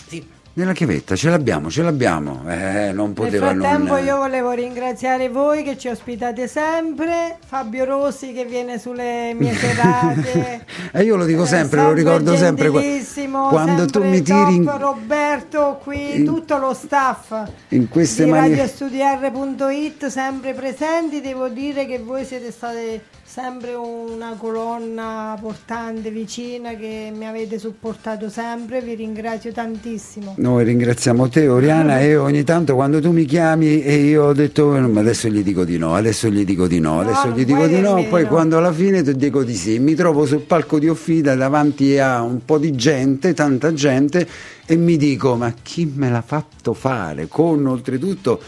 Sì. 0.08 0.38
Nella 0.52 0.72
chiavetta, 0.72 1.14
ce 1.14 1.30
l'abbiamo, 1.30 1.70
ce 1.70 1.80
l'abbiamo, 1.80 2.42
eh, 2.48 2.90
non 2.92 3.06
Nel 3.06 3.12
poteva 3.14 3.50
frattempo 3.50 3.94
non... 3.94 4.04
io 4.04 4.16
volevo 4.16 4.50
ringraziare 4.50 5.28
voi 5.28 5.62
che 5.62 5.78
ci 5.78 5.86
ospitate 5.86 6.48
sempre, 6.48 7.38
Fabio 7.46 7.84
Rossi 7.84 8.32
che 8.32 8.44
viene 8.46 8.80
sulle 8.80 9.32
mie 9.32 9.54
serate. 9.54 10.66
E 10.90 11.02
io 11.04 11.14
lo 11.14 11.24
dico 11.24 11.44
Eh, 11.44 11.46
sempre, 11.46 11.82
lo 11.82 11.92
ricordo 11.92 12.34
sempre, 12.34 12.68
quando 12.68 13.86
tu 13.86 14.00
sempre 14.00 14.10
mi 14.10 14.22
tiri 14.22 14.54
in, 14.56 14.76
Roberto 14.76 15.80
qui, 15.84 16.16
in- 16.16 16.24
tutto 16.24 16.58
lo 16.58 16.74
staff 16.74 17.32
in 17.68 17.88
queste 17.88 18.24
di 18.24 18.30
mani... 18.30 18.48
radiostudiar.it 18.48 20.06
sempre 20.08 20.52
presenti, 20.52 21.20
devo 21.20 21.48
dire 21.48 21.86
che 21.86 22.00
voi 22.00 22.24
siete 22.24 22.50
state 22.50 23.04
sempre 23.30 23.74
una 23.74 24.34
colonna 24.36 25.38
portante, 25.40 26.10
vicina, 26.10 26.74
che 26.74 27.12
mi 27.14 27.28
avete 27.28 27.60
supportato 27.60 28.28
sempre, 28.28 28.80
vi 28.80 28.94
ringrazio 28.94 29.52
tantissimo. 29.52 30.34
Noi 30.38 30.64
ringraziamo 30.64 31.28
te 31.28 31.46
Oriana 31.46 32.00
e 32.00 32.16
ogni 32.16 32.42
tanto 32.42 32.74
quando 32.74 33.00
tu 33.00 33.12
mi 33.12 33.24
chiami 33.26 33.84
e 33.84 33.94
io 33.98 34.24
ho 34.24 34.32
detto 34.32 34.74
"Eh, 34.74 34.80
ma 34.80 34.98
adesso 34.98 35.28
gli 35.28 35.44
dico 35.44 35.62
di 35.62 35.78
no, 35.78 35.94
adesso 35.94 36.28
gli 36.28 36.44
dico 36.44 36.66
di 36.66 36.80
no, 36.80 36.98
adesso 36.98 37.26
non 37.28 37.36
gli 37.36 37.44
dico 37.44 37.68
di 37.68 37.80
no, 37.80 38.04
poi 38.08 38.24
no. 38.24 38.28
quando 38.28 38.58
alla 38.58 38.72
fine 38.72 39.04
ti 39.04 39.14
dico 39.14 39.44
di 39.44 39.54
sì, 39.54 39.78
mi 39.78 39.94
trovo 39.94 40.26
sul 40.26 40.40
palco 40.40 40.80
di 40.80 40.88
Offida 40.88 41.36
davanti 41.36 42.00
a 42.00 42.22
un 42.22 42.44
po' 42.44 42.58
di 42.58 42.74
gente, 42.74 43.32
tanta 43.32 43.72
gente 43.72 44.26
e 44.66 44.74
mi 44.74 44.96
dico 44.96 45.36
ma 45.36 45.54
chi 45.62 45.88
me 45.94 46.10
l'ha 46.10 46.22
fatto 46.22 46.74
fare 46.74 47.28
con 47.28 47.64
oltretutto 47.64 48.40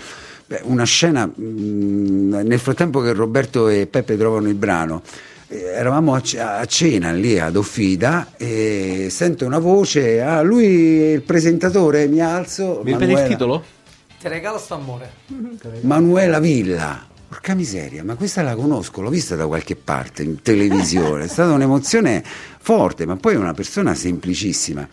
beh, 0.53 0.61
una 0.65 0.85
scena 0.85 1.27
mh, 1.27 2.43
nel 2.45 2.59
frattempo 2.59 3.01
che 3.01 3.13
Roberto 3.13 3.69
e 3.69 3.87
Peppe 3.87 4.19
trovano 4.19 4.49
il 4.49 4.55
brano 4.55 5.03
eh, 5.49 5.63
eravamo 5.65 6.15
a, 6.15 6.21
c- 6.21 6.37
a 6.39 6.65
cena 6.67 7.13
lì 7.13 7.39
ad 7.39 7.57
Offida 7.57 8.33
e 8.37 9.09
sento 9.11 9.47
una 9.47 9.59
voce, 9.59 10.21
ah 10.21 10.43
lui 10.43 11.01
è 11.01 11.13
il 11.13 11.23
presentatore, 11.23 12.07
mi 12.07 12.21
alzo. 12.21 12.81
Mi 12.85 12.93
ripeti 12.93 13.13
il 13.13 13.27
titolo? 13.29 13.65
Ti 14.19 14.29
regalo 14.29 14.59
st'amore. 14.59 15.11
Manuela 15.83 16.39
Villa. 16.39 17.07
Porca 17.29 17.55
miseria, 17.55 18.05
ma 18.05 18.15
questa 18.15 18.43
la 18.43 18.55
conosco, 18.55 19.01
l'ho 19.01 19.09
vista 19.09 19.37
da 19.37 19.47
qualche 19.47 19.75
parte 19.75 20.23
in 20.23 20.43
televisione, 20.43 21.25
è 21.25 21.29
stata 21.29 21.53
un'emozione 21.53 22.23
forte, 22.59 23.07
ma 23.07 23.17
poi 23.17 23.35
è 23.35 23.39
una 23.39 23.55
persona 23.55 23.95
semplicissima. 23.95 24.87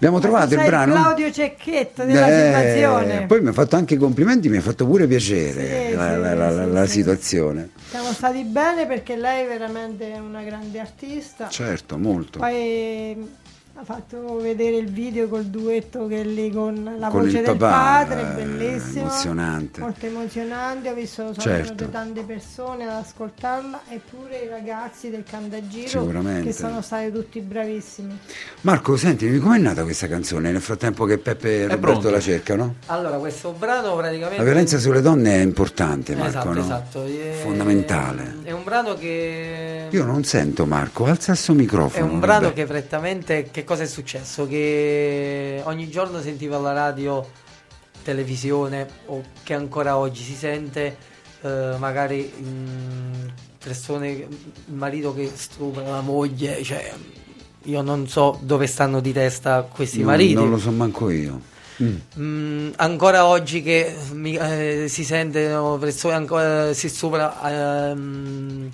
Abbiamo 0.00 0.18
trovato 0.18 0.54
il 0.54 0.62
brano. 0.64 0.94
Claudio 0.94 1.30
Cecchetto 1.30 2.04
della 2.06 2.26
Eh, 2.26 2.46
situazione. 2.72 3.26
Poi 3.26 3.42
mi 3.42 3.48
ha 3.48 3.52
fatto 3.52 3.76
anche 3.76 3.94
i 3.94 3.96
complimenti, 3.98 4.48
mi 4.48 4.56
ha 4.56 4.62
fatto 4.62 4.86
pure 4.86 5.06
piacere 5.06 5.88
Sì, 5.90 5.94
la, 5.94 6.14
sì, 6.14 6.20
la- 6.20 6.34
la- 6.34 6.64
sì, 6.64 6.72
la 6.72 6.86
situazione. 6.86 7.68
Siamo 7.90 8.10
stati 8.12 8.42
bene 8.44 8.86
perché 8.86 9.14
lei 9.16 9.44
è 9.44 9.48
veramente 9.48 10.10
una 10.18 10.42
grande 10.42 10.80
artista. 10.80 11.48
Certo, 11.50 11.98
molto. 11.98 12.38
Poi 12.38 13.28
ha 13.80 13.84
fatto 13.84 14.36
vedere 14.36 14.76
il 14.76 14.90
video 14.90 15.26
col 15.28 15.44
duetto 15.46 16.06
che 16.06 16.20
è 16.20 16.24
lì 16.24 16.50
con 16.52 16.96
la 16.98 17.08
Con 17.08 17.22
voce 17.22 17.40
del 17.40 17.56
papà, 17.56 18.04
padre, 18.04 18.20
eh, 18.20 18.44
bellissimo. 18.44 19.00
emozionante. 19.06 19.80
Molto 19.80 20.04
emozionante, 20.06 20.90
ho 20.90 20.94
visto 20.94 21.22
sono 21.22 21.32
Certo. 21.34 21.62
venute 21.74 21.90
tante 21.90 22.22
persone 22.24 22.84
ad 22.84 22.90
ascoltarla 23.04 23.80
e 23.88 24.00
pure 24.08 24.36
i 24.44 24.48
ragazzi 24.48 25.08
del 25.08 25.24
Sicuramente. 25.88 26.48
che 26.48 26.52
sono 26.52 26.82
stati 26.82 27.10
tutti 27.10 27.40
bravissimi. 27.40 28.18
Marco, 28.62 28.96
sentimi, 28.98 29.38
com'è 29.38 29.58
nata 29.58 29.82
questa 29.82 30.06
canzone 30.08 30.52
nel 30.52 30.60
frattempo 30.60 31.06
che 31.06 31.16
Peppe 31.16 31.62
e 31.62 31.68
Roberto 31.68 32.10
la 32.10 32.20
cercano? 32.20 32.74
Allora, 32.86 33.16
questo 33.16 33.52
brano 33.52 33.96
praticamente 33.96 34.36
La 34.36 34.44
violenza 34.44 34.78
sulle 34.78 35.00
donne 35.00 35.36
è 35.36 35.40
importante, 35.40 36.14
Marco, 36.14 36.28
Esatto, 36.28 36.52
no? 36.52 36.60
esatto. 36.60 37.04
È- 37.04 37.38
Fondamentale. 37.42 38.36
È 38.42 38.50
un 38.52 38.62
brano 38.62 38.94
che 38.94 39.86
Io 39.90 40.04
non 40.04 40.22
sento 40.24 40.66
Marco, 40.66 41.06
alza 41.06 41.32
il 41.32 41.38
suo 41.38 41.54
microfono. 41.54 42.06
È 42.06 42.08
un 42.08 42.20
brano 42.20 42.40
vabbè. 42.42 42.52
che 42.54 42.64
prettamente 42.66 43.48
che 43.50 43.64
cosa 43.70 43.84
è 43.84 43.86
successo? 43.86 44.48
Che 44.48 45.60
ogni 45.62 45.88
giorno 45.88 46.20
sentivo 46.20 46.56
alla 46.56 46.72
radio, 46.72 47.24
televisione 48.02 48.84
o 49.06 49.22
che 49.44 49.54
ancora 49.54 49.96
oggi 49.96 50.24
si 50.24 50.34
sente 50.34 50.96
eh, 51.42 51.76
magari 51.78 52.32
mm, 52.36 53.28
persone, 53.62 54.08
il 54.10 54.74
marito 54.74 55.14
che 55.14 55.30
stupra 55.32 55.84
la 55.88 56.00
moglie, 56.00 56.64
cioè 56.64 56.92
io 57.62 57.80
non 57.82 58.08
so 58.08 58.40
dove 58.42 58.66
stanno 58.66 58.98
di 58.98 59.12
testa 59.12 59.62
questi 59.62 60.00
No, 60.00 60.06
mariti. 60.06 60.34
Non 60.34 60.50
lo 60.50 60.58
so 60.58 60.72
manco 60.72 61.08
io. 61.08 61.40
Mm. 61.80 61.96
Mm, 62.18 62.70
ancora 62.74 63.26
oggi 63.26 63.62
che 63.62 63.94
mi- 64.14 64.34
eh, 64.36 64.86
si 64.88 65.04
sentono 65.04 65.78
persone 65.78 66.14
ancora 66.14 66.72
si 66.74 66.88
stupra 66.88 67.90
ehm, 67.92 68.68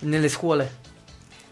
nelle 0.00 0.28
scuole, 0.30 0.84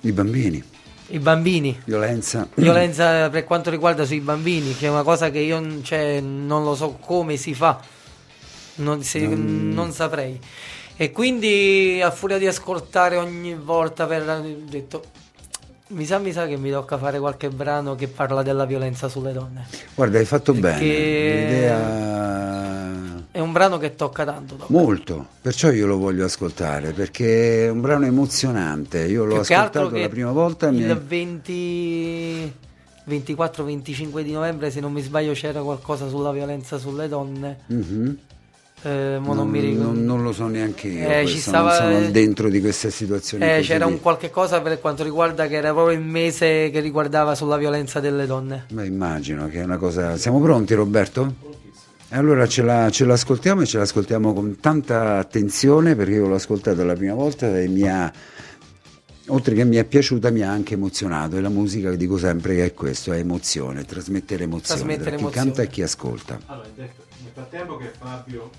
I 0.00 0.12
bambini, 0.12 0.64
i 1.08 1.18
bambini. 1.18 1.78
violenza. 1.84 2.48
violenza 2.54 3.28
per 3.30 3.44
quanto 3.44 3.70
riguarda 3.70 4.04
sui 4.04 4.20
bambini, 4.20 4.74
che 4.74 4.86
è 4.86 4.90
una 4.90 5.02
cosa 5.02 5.30
che 5.30 5.38
io 5.38 5.82
cioè, 5.82 6.20
non 6.20 6.64
lo 6.64 6.74
so 6.74 6.96
come 7.00 7.36
si 7.36 7.54
fa, 7.54 7.78
non, 8.76 9.02
se- 9.02 9.26
non 9.26 9.92
saprei. 9.92 10.38
E 10.96 11.10
quindi 11.10 12.00
a 12.02 12.10
furia 12.10 12.38
di 12.38 12.46
ascoltare 12.46 13.16
ogni 13.16 13.54
volta 13.54 14.06
per 14.06 14.28
ho 14.28 14.40
detto 14.68 15.02
Mi 15.88 16.06
sa, 16.06 16.18
mi 16.18 16.32
sa 16.32 16.46
che 16.46 16.56
mi 16.56 16.70
tocca 16.70 16.96
fare 16.98 17.18
qualche 17.18 17.50
brano 17.50 17.94
che 17.94 18.08
parla 18.08 18.42
della 18.42 18.64
violenza 18.64 19.08
sulle 19.08 19.32
donne. 19.32 19.66
Guarda, 19.94 20.18
hai 20.18 20.24
fatto 20.24 20.52
Perché- 20.52 20.78
bene. 20.78 21.44
L'idea 21.44 22.83
È 23.34 23.40
un 23.40 23.50
brano 23.50 23.78
che 23.78 23.96
tocca 23.96 24.24
tanto. 24.24 24.54
tocca. 24.54 24.72
molto, 24.72 25.26
perciò 25.42 25.72
io 25.72 25.88
lo 25.88 25.98
voglio 25.98 26.24
ascoltare 26.24 26.92
perché 26.92 27.64
è 27.64 27.68
un 27.68 27.80
brano 27.80 28.06
emozionante. 28.06 29.00
Io 29.06 29.24
l'ho 29.24 29.40
che 29.40 29.54
ascoltato 29.54 29.90
che 29.90 30.02
la 30.02 30.08
prima 30.08 30.30
volta 30.30 30.68
e 30.68 30.70
mi 30.70 30.82
il 30.82 30.96
20 30.96 32.52
24-25 33.10 34.20
di 34.22 34.30
novembre, 34.30 34.70
se 34.70 34.78
non 34.78 34.92
mi 34.92 35.00
sbaglio, 35.02 35.32
c'era 35.32 35.62
qualcosa 35.62 36.08
sulla 36.08 36.30
violenza 36.30 36.78
sulle 36.78 37.08
donne. 37.08 37.58
Mhm. 37.66 38.18
Eh, 38.82 39.18
non, 39.20 39.34
non, 39.34 39.48
mi 39.48 39.58
ricordo. 39.58 39.82
non- 39.92 40.04
non 40.04 40.22
lo 40.22 40.32
so 40.32 40.46
neanche 40.46 40.86
io, 40.86 41.08
Eh, 41.08 41.26
ci 41.26 41.32
questo, 41.32 41.50
stava- 41.50 41.80
non 41.80 41.92
sono 42.02 42.10
dentro 42.12 42.48
di 42.48 42.60
queste 42.60 42.90
situazioni. 42.92 43.42
Eh, 43.44 43.62
c'era 43.62 43.84
un 43.86 44.00
qualche 44.00 44.30
cosa 44.30 44.60
per 44.60 44.80
quanto 44.80 45.02
riguarda 45.02 45.48
che 45.48 45.56
era 45.56 45.72
proprio 45.72 45.96
il 45.98 46.04
mese 46.04 46.70
che 46.70 46.78
riguardava 46.78 47.34
sulla 47.34 47.56
violenza 47.56 47.98
delle 47.98 48.26
donne. 48.26 48.66
Beh, 48.70 48.86
immagino 48.86 49.48
che 49.48 49.60
è 49.60 49.64
una 49.64 49.78
cosa. 49.78 50.16
Siamo 50.18 50.40
pronti, 50.40 50.74
Roberto? 50.74 51.53
Allora 52.14 52.46
ce, 52.46 52.62
la- 52.62 52.90
ce 52.90 53.04
l'ascoltiamo 53.04 53.62
e 53.62 53.66
ce 53.66 53.78
l'ascoltiamo 53.78 54.32
con 54.32 54.58
tanta 54.60 55.18
attenzione 55.18 55.96
perché 55.96 56.12
io 56.14 56.28
l'ho 56.28 56.36
ascoltata 56.36 56.84
la 56.84 56.94
prima 56.94 57.14
volta 57.14 57.58
e 57.58 57.66
mi 57.66 57.88
ha, 57.88 58.12
oltre 59.28 59.54
che 59.56 59.64
mi 59.64 59.76
è 59.76 59.84
piaciuta, 59.84 60.30
mi 60.30 60.42
ha 60.42 60.48
anche 60.50 60.74
emozionato. 60.74 61.36
E 61.36 61.40
la 61.40 61.48
musica, 61.48 61.90
dico 61.96 62.16
sempre 62.16 62.54
che 62.54 62.64
è 62.66 62.72
questo: 62.74 63.12
è 63.12 63.18
emozione, 63.18 63.84
trasmettere 63.84 64.44
emozione 64.44 64.80
Trasmettere 64.80 65.08
tra 65.10 65.16
chi 65.16 65.22
emozione. 65.22 65.46
canta 65.46 65.62
e 65.62 65.66
chi 65.68 65.82
ascolta. 65.82 66.38
Allora, 66.46 66.68
nel 66.76 66.90
frattempo 67.32 67.76
che 67.78 67.90
Fabio, 67.98 68.50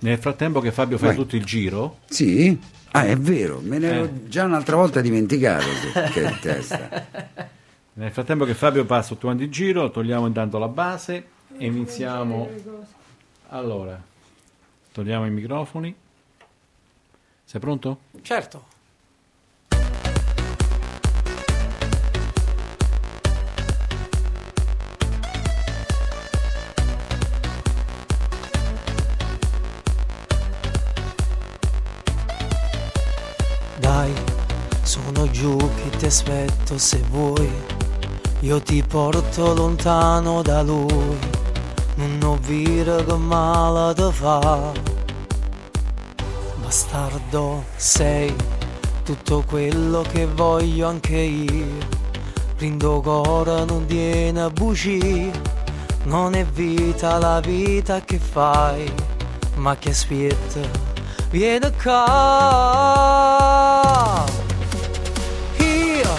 nel 0.00 0.18
frattempo 0.18 0.60
che 0.60 0.70
Fabio 0.70 0.98
fa 0.98 1.14
tutto 1.14 1.34
il 1.36 1.44
giro, 1.44 1.98
Sì? 2.10 2.58
Ah, 2.94 3.06
è 3.06 3.16
vero, 3.16 3.60
me 3.64 3.78
ne 3.78 3.86
ero 3.90 4.04
Eh. 4.04 4.28
già 4.28 4.44
un'altra 4.44 4.76
volta 4.76 5.00
dimenticato. 5.00 5.64
Che, 5.94 6.10
che 6.10 6.36
testa. 6.42 7.06
nel 7.94 8.10
frattempo 8.10 8.44
che 8.44 8.52
Fabio 8.52 8.84
passa 8.84 9.14
tutto 9.14 9.30
il 9.30 9.50
giro, 9.50 9.90
togliamo 9.90 10.26
intanto 10.26 10.58
la 10.58 10.68
base 10.68 11.24
iniziamo. 11.58 12.48
Allora, 13.48 14.00
togliamo 14.92 15.26
i 15.26 15.30
microfoni. 15.30 15.94
Sei 17.44 17.60
pronto? 17.60 17.98
Certo. 18.22 18.70
Dai, 33.78 34.14
sono 34.82 35.28
giù 35.30 35.56
che 35.56 35.96
ti 35.98 36.06
aspetto 36.06 36.78
se 36.78 36.98
vuoi. 37.10 37.50
Io 38.40 38.60
ti 38.62 38.82
porto 38.82 39.54
lontano 39.54 40.40
da 40.40 40.62
lui. 40.62 41.41
Non 41.94 42.20
ho 42.24 42.38
vira 42.40 43.02
che 43.04 43.16
male 43.16 43.94
ti 43.94 44.10
fa. 44.12 44.72
Bastardo 46.62 47.64
sei 47.76 48.34
tutto 49.04 49.44
quello 49.46 50.02
che 50.10 50.26
voglio 50.26 50.88
anche 50.88 51.16
io. 51.16 52.00
Rindo 52.56 53.00
cora 53.00 53.64
non 53.64 53.86
tiene 53.86 54.48
bugie. 54.50 55.30
Non 56.04 56.34
è 56.34 56.44
vita 56.44 57.18
la 57.18 57.38
vita 57.38 58.00
che 58.00 58.18
fai, 58.18 58.92
ma 59.54 59.76
che 59.76 59.90
aspetta, 59.90 60.58
vieni 61.30 61.70
qua. 61.80 62.14
Io 65.58 66.10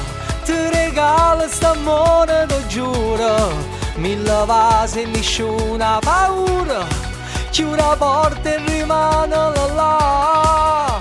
ti 0.45 0.53
regalo 0.71 1.45
st'amore, 1.49 2.45
lo 2.47 2.65
giuro, 2.67 3.49
mille 3.95 4.45
vasi 4.45 5.01
e 5.01 5.05
nessuna 5.05 5.99
paura. 5.99 6.85
Chiudi 7.51 7.75
la 7.75 7.95
porta 7.97 8.49
e 8.49 8.57
rimane 8.65 9.35
là 9.35 9.67
là. 9.75 10.99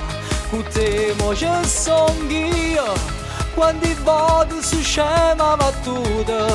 Con 0.51 0.65
te 0.73 1.15
mo 1.19 1.35
ci 1.35 1.49
sono 1.65 2.31
io, 2.31 2.93
quando 3.55 3.87
volte 4.03 4.63
su 4.63 4.81
scema 4.81 5.57
battuta. 5.57 6.47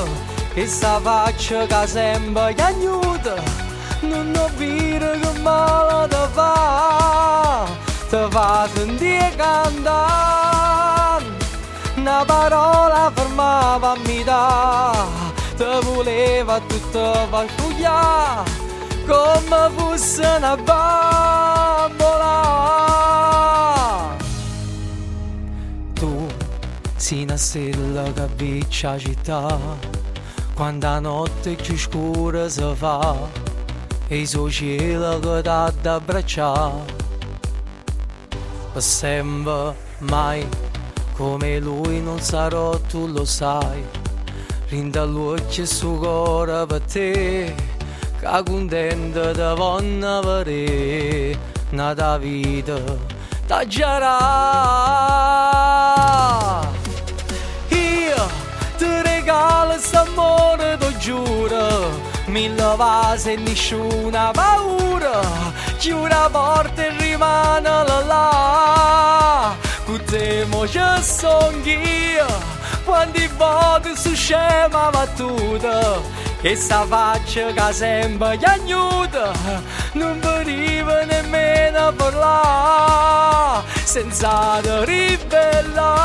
Che 0.53 0.67
sta 0.67 0.99
faccia 0.99 1.65
che 1.65 1.87
sembra 1.87 2.53
cagnuta, 2.53 3.35
non 4.01 4.33
ho 4.35 4.49
vire 4.55 5.19
che 5.19 5.39
male 5.39 6.07
ti 6.07 6.15
fa. 6.33 7.65
Ti 8.09 8.25
fa 8.29 8.67
sentire 8.73 9.33
cantare 9.35 10.37
una 12.07 12.23
parola 12.23 13.11
fermava 13.13 13.95
mi 14.05 14.23
Te 15.57 15.79
voleva 15.81 16.59
tutto 16.59 17.13
far 17.29 17.49
sfogliare 17.49 18.49
Come 19.07 19.69
fosse 19.75 20.25
una 20.37 20.55
bambola 20.55 21.95
Tu 25.93 26.27
sei 26.95 27.23
una 27.23 27.37
stella 27.37 28.13
che 28.13 28.21
avviccia 28.21 28.91
la 28.91 28.99
città 28.99 29.57
Quando 30.53 30.85
la 30.85 30.99
notte 30.99 31.55
più 31.55 31.75
scura 31.75 32.47
si 32.47 32.63
fa 32.75 33.15
E 34.07 34.19
il 34.19 34.27
suo 34.27 34.51
cielo 34.51 35.17
che 35.19 35.41
dà 35.41 35.73
da 35.81 35.95
abbracciare 35.95 36.95
sempre 38.79 39.75
mai 39.99 40.47
come 41.13 41.57
lui 41.57 41.99
non 41.99 42.19
sarò 42.19 42.77
tu 42.79 43.07
lo 43.07 43.25
sai 43.25 43.83
rinda 44.69 45.05
l'occhio 45.05 45.63
e 45.63 45.65
su 45.65 45.97
cuore 45.97 46.65
per 46.65 46.81
te 46.81 47.55
che 48.19 48.43
contenta 48.45 49.31
da 49.31 49.53
vonna 49.53 50.19
vedere 50.19 51.39
nata 51.69 52.17
vita 52.17 52.77
t'aggerà 53.47 54.17
io 57.69 58.29
ti 58.77 59.01
regalo 59.03 59.77
st'amore 59.77 60.77
t'ho 60.77 60.97
giuro 60.97 61.89
mille 62.25 62.75
vasi 62.75 63.31
e 63.31 63.37
nessuna 63.37 64.31
paura 64.31 65.21
chiudi 65.77 66.09
la 66.09 66.29
porta 66.29 66.85
e 66.85 66.89
rimane 66.97 67.69
là 68.05 69.55
con 69.85 70.03
te 70.03 70.45
mo 70.49 70.67
ci 70.67 70.79
sono 71.01 71.55
io 71.63 72.56
quando 72.87 73.19
volte 73.35 73.95
su 73.97 74.15
scema 74.15 74.89
battuta 74.89 75.99
che 76.39 76.55
sta 76.55 76.85
faccia 76.85 77.51
che 77.51 77.73
sembra 77.73 78.35
chiagnuta 78.37 79.33
non 79.93 80.17
veniva 80.21 81.03
nemmeno 81.03 81.87
a 81.87 81.91
parlare 81.91 83.63
senza 83.83 84.61
ribellare 84.85 85.97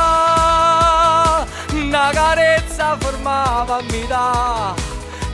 una 1.71 2.09
carezza 2.11 2.97
fermava 2.99 3.77
a 3.77 3.81
mi 3.83 4.05
dà 4.05 4.73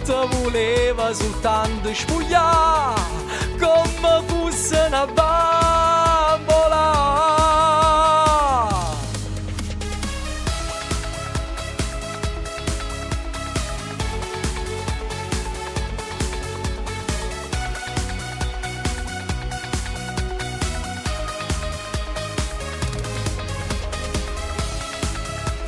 te 0.05 0.27
voleva 0.29 1.11
soltanto 1.13 1.91
spugliare 1.91 3.01
come 3.59 4.21
fosse 4.27 4.85
una 4.87 5.05
bambola 5.07 6.59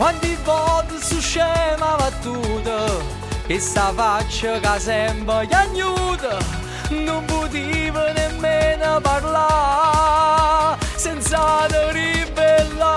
Quanti 0.01 0.35
volte 0.43 0.99
su 0.99 1.19
scema 1.19 1.95
battuta 1.95 2.85
Che 3.45 3.59
sta 3.59 3.93
faccia 3.93 4.59
che 4.59 4.79
sembra 4.79 5.45
chiagnuta 5.45 6.39
Non 6.89 7.23
poteva 7.25 8.11
nemmeno 8.11 8.99
parlare 8.99 10.79
Senza 10.95 11.67
te 11.67 11.91
ribellare 11.91 12.89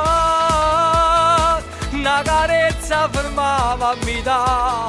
Una 1.90 2.22
carezza 2.24 3.06
fermava 3.10 3.90
a 3.90 3.96
metà 4.02 4.88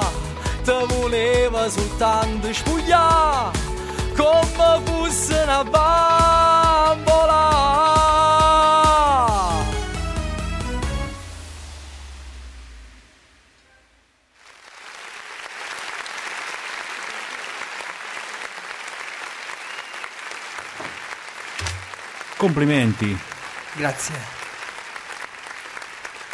Te 0.64 0.86
voleva 0.88 1.70
soltanto 1.70 2.54
spugliare 2.54 3.52
Come 4.16 4.80
fosse 4.86 5.42
una 5.44 5.66
bambola 5.66 7.16
complimenti. 22.46 23.18
Grazie. 23.74 24.45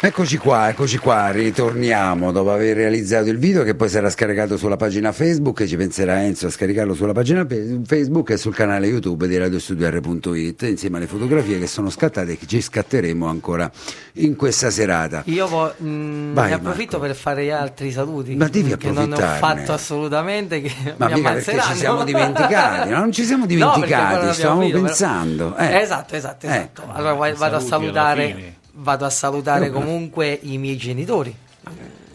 Eccoci 0.04 0.36
qua, 0.36 0.68
eccoci 0.68 0.98
qua, 0.98 1.30
ritorniamo 1.30 2.32
dopo 2.32 2.50
aver 2.50 2.74
realizzato 2.74 3.28
il 3.30 3.38
video 3.38 3.62
che 3.62 3.76
poi 3.76 3.88
sarà 3.88 4.10
scaricato 4.10 4.56
sulla 4.56 4.74
pagina 4.74 5.12
Facebook 5.12 5.60
e 5.60 5.68
ci 5.68 5.76
penserà 5.76 6.24
Enzo 6.24 6.48
a 6.48 6.50
scaricarlo 6.50 6.92
sulla 6.92 7.12
pagina 7.12 7.46
Facebook 7.86 8.30
e 8.30 8.36
sul 8.36 8.52
canale 8.52 8.88
YouTube 8.88 9.28
di 9.28 9.38
radiostudio.it 9.38 10.62
insieme 10.62 10.96
alle 10.96 11.06
fotografie 11.06 11.60
che 11.60 11.68
sono 11.68 11.88
scattate 11.88 12.32
e 12.32 12.36
che 12.36 12.46
ci 12.46 12.60
scatteremo 12.60 13.28
ancora 13.28 13.70
in 14.14 14.34
questa 14.34 14.70
serata. 14.70 15.22
Io 15.26 15.46
vo- 15.46 15.72
mh, 15.76 16.32
Vai, 16.34 16.48
ne 16.48 16.54
approfitto 16.56 16.98
Marco. 16.98 17.12
per 17.14 17.14
fare 17.22 17.52
altri 17.52 17.92
saluti 17.92 18.34
Ma 18.34 18.48
devi 18.48 18.76
che 18.76 18.90
non 18.90 19.12
ho 19.12 19.16
fatto 19.16 19.72
assolutamente 19.72 20.60
che 20.62 20.94
Ma 20.96 21.06
mi 21.06 21.12
ammazzeranno. 21.12 21.72
ci 21.74 21.78
siamo 21.78 22.02
dimenticati, 22.02 22.88
no? 22.88 22.98
non 22.98 23.12
ci 23.12 23.22
siamo 23.24 23.42
No, 23.46 23.46
dimenticati, 23.46 24.14
abbiamo 24.16 24.32
stavamo 24.32 24.60
finito, 24.62 24.76
però- 24.78 24.88
pensando. 24.88 25.56
eh. 25.58 25.76
Esatto, 25.80 26.16
esatto, 26.16 26.46
esatto. 26.46 26.60
Ecco. 26.80 26.92
Allora 26.92 27.12
va- 27.14 27.32
vado 27.34 27.54
a 27.56 27.60
salutare 27.60 28.26
fine. 28.34 28.60
Vado 28.72 29.04
a 29.04 29.10
salutare 29.10 29.70
comunque 29.70 30.38
i 30.42 30.58
miei 30.58 30.76
genitori. 30.76 31.34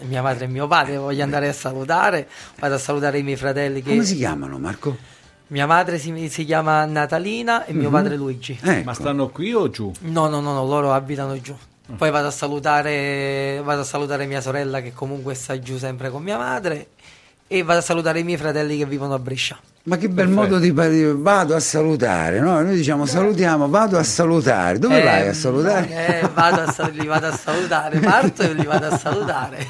Mia 0.01 0.21
madre 0.21 0.45
e 0.45 0.47
mio 0.47 0.67
padre 0.67 0.97
voglio 0.97 1.23
andare 1.23 1.47
a 1.47 1.53
salutare, 1.53 2.27
vado 2.59 2.75
a 2.75 2.77
salutare 2.77 3.17
i 3.19 3.23
miei 3.23 3.35
fratelli 3.35 3.81
che 3.81 3.89
Come 3.89 4.03
si 4.03 4.15
chiamano 4.15 4.57
Marco? 4.59 4.95
mia 5.47 5.65
madre 5.65 5.97
si, 5.97 6.29
si 6.29 6.45
chiama 6.45 6.83
Natalina 6.85 7.65
e 7.65 7.73
mio 7.73 7.89
padre 7.89 8.15
Luigi. 8.15 8.57
Ecco. 8.61 8.83
Ma 8.83 8.93
stanno 8.93 9.29
qui 9.29 9.53
o 9.53 9.69
giù? 9.69 9.91
No, 10.01 10.27
no, 10.27 10.39
no, 10.39 10.53
no, 10.53 10.65
loro 10.65 10.93
abitano 10.93 11.39
giù. 11.39 11.55
Poi 11.95 12.11
vado 12.11 12.27
a 12.27 12.31
salutare 12.31 13.61
vado 13.63 13.81
a 13.81 13.85
salutare 13.85 14.25
mia 14.25 14.41
sorella 14.41 14.81
che 14.81 14.91
comunque 14.93 15.33
sta 15.35 15.57
giù 15.57 15.77
sempre 15.77 16.09
con 16.09 16.21
mia 16.21 16.37
madre 16.37 16.89
e 17.47 17.63
vado 17.63 17.79
a 17.79 17.81
salutare 17.81 18.19
i 18.19 18.23
miei 18.23 18.37
fratelli 18.37 18.77
che 18.77 18.85
vivono 18.85 19.13
a 19.13 19.19
Brescia. 19.19 19.57
Ma 19.87 19.95
che 19.95 20.09
bel 20.09 20.27
modo 20.27 20.59
di 20.59 20.73
dire, 20.73 21.13
vado 21.15 21.55
a 21.55 21.61
salutare, 21.61 22.41
no? 22.41 22.61
Noi 22.61 22.75
diciamo 22.75 23.05
salutiamo, 23.05 23.69
vado 23.69 23.97
a 23.97 24.03
salutare. 24.03 24.79
Dove 24.79 24.99
Eh, 24.99 25.03
vai 25.05 25.29
a 25.29 25.33
salutare? 25.33 26.19
eh, 26.23 26.27
vado 26.33 26.61
a 26.63 26.71
sal- 26.73 26.91
li 26.91 27.07
vado 27.07 27.27
a 27.27 27.31
salutare, 27.31 27.97
parto 27.99 28.41
e 28.41 28.53
li 28.53 28.65
vado 28.65 28.87
a 28.87 28.97
salutare. 28.97 29.65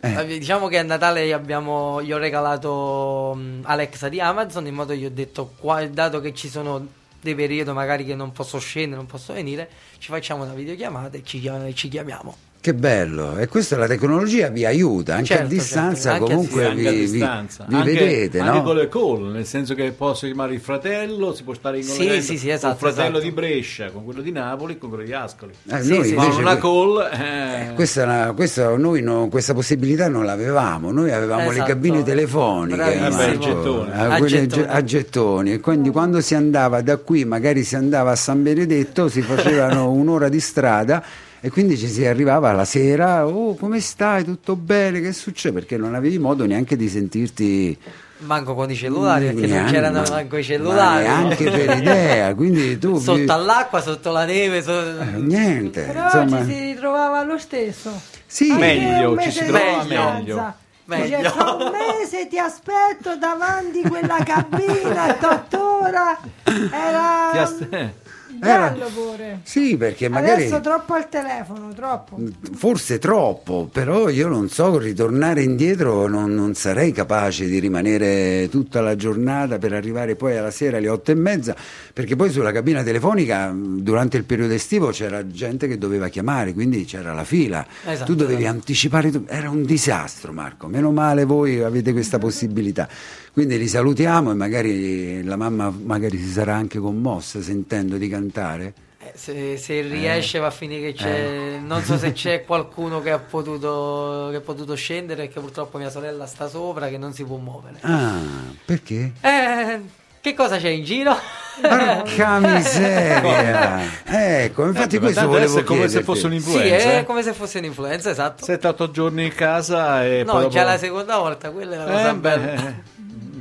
Eh. 0.04 0.26
diciamo 0.38 0.68
che 0.68 0.78
a 0.78 0.82
Natale 0.82 1.32
abbiamo, 1.32 2.02
gli 2.02 2.12
ho 2.12 2.18
regalato 2.18 3.34
mm, 3.36 3.62
Alexa 3.64 4.08
di 4.08 4.20
Amazon, 4.20 4.66
in 4.66 4.74
modo 4.74 4.92
che 4.92 4.98
gli 4.98 5.06
ho 5.06 5.10
detto, 5.10 5.52
qua- 5.58 5.86
dato 5.86 6.20
che 6.20 6.34
ci 6.34 6.48
sono 6.48 6.86
dei 7.20 7.34
periodi 7.34 7.70
magari 7.72 8.04
che 8.04 8.14
non 8.14 8.32
posso 8.32 8.58
scendere, 8.58 8.96
non 8.96 9.06
posso 9.06 9.32
venire, 9.32 9.68
ci 9.98 10.10
facciamo 10.10 10.44
una 10.44 10.52
videochiamata 10.52 11.16
e 11.16 11.22
ci, 11.24 11.50
ci 11.72 11.88
chiamiamo. 11.88 12.43
Che 12.64 12.72
bello, 12.72 13.36
e 13.36 13.46
questa 13.46 13.76
la 13.76 13.86
tecnologia 13.86 14.48
vi 14.48 14.64
aiuta 14.64 15.16
anche 15.16 15.34
a 15.34 15.36
Certo, 15.36 15.52
distanza, 15.52 16.12
certo, 16.12 16.22
anche 16.22 16.32
a 16.32 16.34
comunque 16.36 16.62
Sì, 16.62 16.66
anche 16.70 16.80
vi, 16.80 16.86
a 16.86 16.90
vi- 16.92 17.10
distanza. 17.10 17.64
vi 17.68 17.74
anche, 17.74 17.92
vedete, 17.92 18.38
anche 18.38 18.56
no? 18.56 18.62
con 18.62 18.76
le 18.76 18.88
call, 18.88 19.32
nel 19.32 19.44
senso 19.44 19.74
che 19.74 19.92
posso 19.92 20.24
chiamare 20.24 20.54
il 20.54 20.60
fratello, 20.60 21.34
si 21.34 21.42
può 21.42 21.52
stare 21.52 21.76
in 21.76 21.82
Sì, 21.82 21.90
collegamento 21.90 22.24
sì, 22.24 22.38
sì, 22.38 22.44
con 22.46 22.54
esatto, 22.54 22.72
il 22.72 22.78
fratello 22.78 23.08
esatto. 23.18 23.22
di 23.24 23.30
Brescia, 23.32 23.90
con 23.90 24.04
quello 24.04 24.22
di 24.22 24.32
Napoli, 24.32 24.78
con 24.78 24.88
quello 24.88 25.04
di 25.04 25.12
Ascoli. 25.12 25.52
Eh, 25.68 25.82
Sì, 25.82 25.88
noi 25.90 26.04
sì, 26.04 26.14
invece 26.14 26.40
una 26.40 26.56
call, 26.56 27.00
eh, 27.12 27.72
questa, 27.74 28.00
è 28.00 28.04
una- 28.04 28.32
questa- 28.32 28.76
noi 28.78 29.02
no- 29.02 29.28
questa 29.28 29.52
possibilità 29.52 30.08
non 30.08 30.24
l'avevamo, 30.24 30.90
noi 30.90 31.12
avevamo 31.12 31.48
le 31.50 31.56
Esatto. 31.56 31.68
cabine 31.68 32.02
telefoniche 32.02 32.76
Bravissimo. 32.76 33.86
Eh, 33.92 33.92
A 33.92 34.72
a 34.72 34.82
gettoni 34.82 35.52
e 35.52 35.60
quindi 35.60 35.90
quando 35.90 36.22
si 36.22 36.34
andava 36.34 36.80
da 36.80 36.96
qui 36.96 37.26
magari 37.26 37.62
si 37.62 37.76
andava 37.76 38.12
a 38.12 38.16
San 38.16 38.42
Benedetto 38.42 39.10
si 39.10 39.20
facevano 39.20 39.90
un'ora 39.92 40.30
di 40.30 40.40
strada 40.40 41.04
e 41.44 41.50
quindi 41.50 41.76
ci 41.76 41.88
si 41.88 42.06
arrivava 42.06 42.52
la 42.52 42.64
sera 42.64 43.26
oh 43.26 43.54
come 43.56 43.78
stai 43.80 44.24
tutto 44.24 44.56
bene 44.56 45.00
che 45.02 45.12
succede 45.12 45.52
perché 45.54 45.76
non 45.76 45.94
avevi 45.94 46.18
modo 46.18 46.46
neanche 46.46 46.74
di 46.74 46.88
sentirti 46.88 47.78
Manco 48.16 48.54
con 48.54 48.70
i 48.70 48.74
cellulari, 48.74 49.26
perché 49.26 49.40
non 49.40 49.50
Neanche- 49.50 49.72
c'erano 49.72 50.00
ma- 50.00 50.08
manco 50.08 50.36
i 50.38 50.44
cellulari. 50.44 51.02
neanche 51.02 51.50
per 51.50 51.76
idea 51.76 52.34
quindi 52.34 52.78
tu 52.78 52.94
vi- 52.96 53.00
Sotto 53.04 53.32
all'acqua, 53.32 53.82
sotto 53.82 54.10
la 54.12 54.24
neve. 54.24 54.62
so- 54.62 54.72
eh, 54.80 55.04
niente 55.18 55.82
Però 55.82 56.04
insomma 56.04 56.38
ci 56.38 56.44
si 56.52 56.60
ritrovava 56.72 57.22
lo 57.24 57.36
stesso. 57.36 57.90
sì 58.24 58.48
Anche 58.50 58.64
Meglio, 58.64 59.20
ci 59.20 59.30
si 59.30 59.44
trova 59.44 59.58
distanza. 59.82 60.14
meglio. 60.16 60.54
Dice, 60.86 61.00
Meglio. 61.16 61.30
fra 61.30 61.50
un 61.52 61.70
mese 61.72 62.26
ti 62.28 62.38
aspetto 62.38 63.16
davanti 63.18 63.82
quella 63.82 64.16
cabina, 64.24 65.14
tuttora. 65.20 66.18
ti 66.44 68.03
Era 68.48 68.68
eh. 68.68 68.72
bello 68.72 68.90
pure. 68.94 69.40
sì 69.42 69.76
perché 69.76 70.08
magari 70.08 70.42
Adesso 70.42 70.60
troppo 70.60 70.94
al 70.94 71.08
telefono, 71.08 71.72
troppo. 71.74 72.18
Forse 72.54 72.98
troppo, 72.98 73.68
però 73.70 74.08
io 74.08 74.28
non 74.28 74.48
so, 74.48 74.78
ritornare 74.78 75.42
indietro 75.42 76.06
non, 76.06 76.34
non 76.34 76.54
sarei 76.54 76.92
capace 76.92 77.46
di 77.46 77.58
rimanere 77.58 78.48
tutta 78.50 78.80
la 78.80 78.96
giornata 78.96 79.58
per 79.58 79.72
arrivare 79.72 80.16
poi 80.16 80.36
alla 80.36 80.50
sera 80.50 80.76
alle 80.76 80.88
otto 80.88 81.10
e 81.10 81.14
mezza, 81.14 81.54
perché 81.92 82.16
poi 82.16 82.30
sulla 82.30 82.52
cabina 82.52 82.82
telefonica 82.82 83.50
mh, 83.52 83.80
durante 83.80 84.16
il 84.16 84.24
periodo 84.24 84.54
estivo 84.54 84.88
c'era 84.90 85.26
gente 85.26 85.66
che 85.66 85.78
doveva 85.78 86.08
chiamare, 86.08 86.52
quindi 86.52 86.84
c'era 86.84 87.12
la 87.12 87.24
fila, 87.24 87.66
Esatto, 87.86 88.04
tu 88.04 88.14
dovevi 88.14 88.42
esatto. 88.42 88.56
anticipare, 88.56 89.12
era 89.26 89.50
un 89.50 89.64
disastro 89.64 90.32
Marco, 90.32 90.66
meno 90.66 90.90
male 90.92 91.24
voi 91.24 91.62
avete 91.62 91.92
questa 91.92 92.18
possibilità. 92.18 92.88
Quindi 93.34 93.58
li 93.58 93.66
salutiamo 93.66 94.30
e 94.30 94.34
magari 94.34 95.22
la 95.24 95.34
mamma 95.36 95.68
magari 95.76 96.16
si 96.18 96.30
sarà 96.30 96.54
anche 96.54 96.78
commossa 96.78 97.42
sentendo 97.42 97.96
di 97.96 98.08
cantare. 98.08 98.72
Eh, 99.00 99.12
Se, 99.16 99.56
se 99.56 99.80
riesce 99.82 100.38
va 100.38 100.46
a 100.46 100.50
finire 100.52 100.92
che 100.92 100.98
c'è. 100.98 101.58
Non 101.60 101.82
so 101.82 101.98
se 101.98 102.12
c'è 102.12 102.44
qualcuno 102.46 103.02
che 103.02 103.10
ha 103.10 103.18
potuto, 103.18 104.28
che 104.30 104.36
ha 104.36 104.40
potuto 104.40 104.76
scendere, 104.76 105.24
perché 105.24 105.40
purtroppo 105.40 105.78
mia 105.78 105.90
sorella 105.90 106.26
sta 106.26 106.48
sopra, 106.48 106.88
che 106.88 106.96
non 106.96 107.12
si 107.12 107.24
può 107.24 107.36
muovere. 107.36 107.78
Ah, 107.80 108.20
perché? 108.64 109.12
Eh, 109.20 109.80
che 110.20 110.32
cosa 110.34 110.56
c'è 110.58 110.68
in 110.68 110.84
giro? 110.84 111.16
Porca 111.60 112.38
miseria! 112.38 113.80
Ecco, 114.04 114.66
infatti 114.66 114.96
Eh, 114.96 114.98
questo 115.00 115.26
volevo 115.26 115.58
è 115.58 115.64
come 115.64 115.88
se 115.88 116.02
fosse 116.04 116.20
sì, 116.20 116.26
un'influenza. 116.26 116.90
è 116.92 116.98
eh. 116.98 117.04
come 117.04 117.22
se 117.24 117.32
fosse 117.32 117.58
un'influenza, 117.58 118.10
esatto. 118.10 118.46
7-8 118.46 118.90
giorni 118.92 119.24
in 119.24 119.34
casa 119.34 120.04
e 120.06 120.22
No, 120.24 120.32
poi 120.34 120.48
già 120.50 120.60
dopo- 120.60 120.70
la 120.72 120.78
seconda 120.78 121.18
volta, 121.18 121.50
quella 121.50 121.74
è 121.74 121.78
la 121.78 121.84
cosa 121.84 122.10
Eh, 122.10 122.14
bella. 122.14 122.92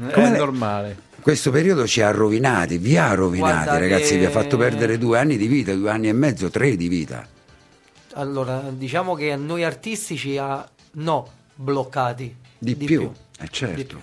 Beh, 0.08 0.12
Come 0.14 0.28
è 0.28 0.32
le- 0.32 0.38
normale. 0.38 0.98
Questo 1.22 1.52
periodo 1.52 1.88
ci 1.88 2.02
ha 2.02 2.12
rovinati, 2.12 2.78
vi 2.78 2.98
ha 2.98 3.14
rovinati 3.14 3.54
Guarda 3.64 3.78
ragazzi, 3.80 4.14
che- 4.14 4.18
vi 4.20 4.26
ha 4.26 4.30
fatto 4.30 4.58
perdere 4.58 4.98
due 4.98 5.18
anni 5.20 5.38
di 5.38 5.48
vita, 5.48 5.74
due 5.74 5.90
anni 5.90 6.10
e 6.10 6.14
mezzo, 6.14 6.50
tre 6.50 6.76
di 6.76 6.88
vita. 6.90 7.26
Allora, 8.16 8.62
diciamo 8.70 9.16
che 9.16 9.32
a 9.32 9.36
noi 9.38 9.64
artisti 9.64 10.18
ci 10.18 10.38
ha 10.38 10.68
no 10.94 11.28
bloccati 11.56 12.36
Di, 12.58 12.76
più. 12.76 13.10
Eh, 13.40 13.48
certo. 13.50 13.76
di 13.76 13.86
più. 13.86 14.00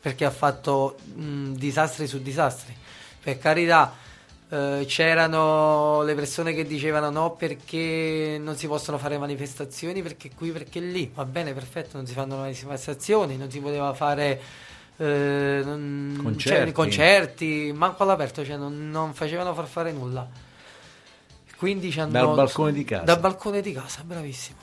perché 0.00 0.24
ha 0.24 0.30
fatto 0.30 0.96
mh, 1.14 1.52
disastri 1.56 2.06
su 2.06 2.22
disastri. 2.22 2.74
Per 3.22 3.36
carità, 3.38 3.92
eh, 4.48 4.84
c'erano 4.86 6.02
le 6.02 6.14
persone 6.14 6.54
che 6.54 6.64
dicevano 6.64 7.10
no 7.10 7.32
perché 7.32 8.38
non 8.40 8.56
si 8.56 8.66
possono 8.66 8.96
fare 8.96 9.18
manifestazioni, 9.18 10.00
perché 10.02 10.30
qui, 10.34 10.52
perché 10.52 10.80
lì. 10.80 11.10
Va 11.14 11.26
bene, 11.26 11.52
perfetto, 11.52 11.98
non 11.98 12.06
si 12.06 12.14
fanno 12.14 12.36
manifestazioni, 12.36 13.36
non 13.36 13.50
si 13.50 13.58
poteva 13.60 13.92
fare 13.92 14.40
eh, 15.00 15.62
Concerti. 15.64 16.38
cioè, 16.38 16.72
concerti, 16.72 17.72
manco 17.74 18.02
all'aperto, 18.02 18.44
cioè 18.44 18.56
non, 18.56 18.90
non 18.90 19.14
facevano 19.14 19.54
far 19.54 19.66
fare 19.66 19.92
nulla. 19.92 20.28
Quindi 21.56 21.90
ci 21.90 22.00
hanno- 22.00 22.12
Dal 22.12 22.34
balcone 22.34 22.72
di 22.72 22.84
casa. 22.84 23.04
Dal 23.04 23.20
balcone 23.20 23.60
di 23.62 23.72
casa, 23.72 24.02
bravissimo. 24.04 24.58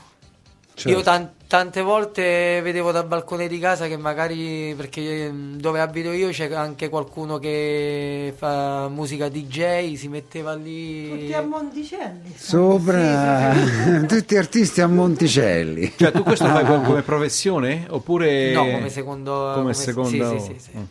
Certo. 0.78 0.96
Io 0.96 1.02
tan- 1.02 1.30
tante 1.48 1.82
volte 1.82 2.60
vedevo 2.62 2.92
dal 2.92 3.04
balcone 3.04 3.48
di 3.48 3.58
casa 3.58 3.88
che 3.88 3.96
magari, 3.96 4.74
perché 4.76 5.28
mm, 5.28 5.56
dove 5.56 5.80
abito 5.80 6.12
io 6.12 6.28
c'è 6.28 6.54
anche 6.54 6.88
qualcuno 6.88 7.38
che 7.40 8.32
fa 8.36 8.86
musica 8.88 9.28
DJ, 9.28 9.94
si 9.94 10.06
metteva 10.06 10.54
lì... 10.54 11.08
Tutti 11.08 11.32
a 11.32 11.42
Monticelli. 11.42 12.32
Sopra 12.36 13.52
tutti 14.06 14.36
artisti 14.36 14.80
a 14.80 14.86
Monticelli. 14.86 15.94
Cioè, 15.96 16.12
tu 16.12 16.22
questo 16.22 16.46
fai 16.46 16.62
come, 16.84 17.02
professione? 17.02 17.86
Oppure 17.88 18.52
No, 18.52 18.64
come 18.64 18.88
secondo- 18.88 19.32
come 19.54 19.54
come- 19.56 19.74
seconda 19.74 20.28
sì, 20.30 20.38
sì, 20.38 20.44
sì, 20.46 20.60
sì. 20.60 20.70
Mm. 20.78 20.82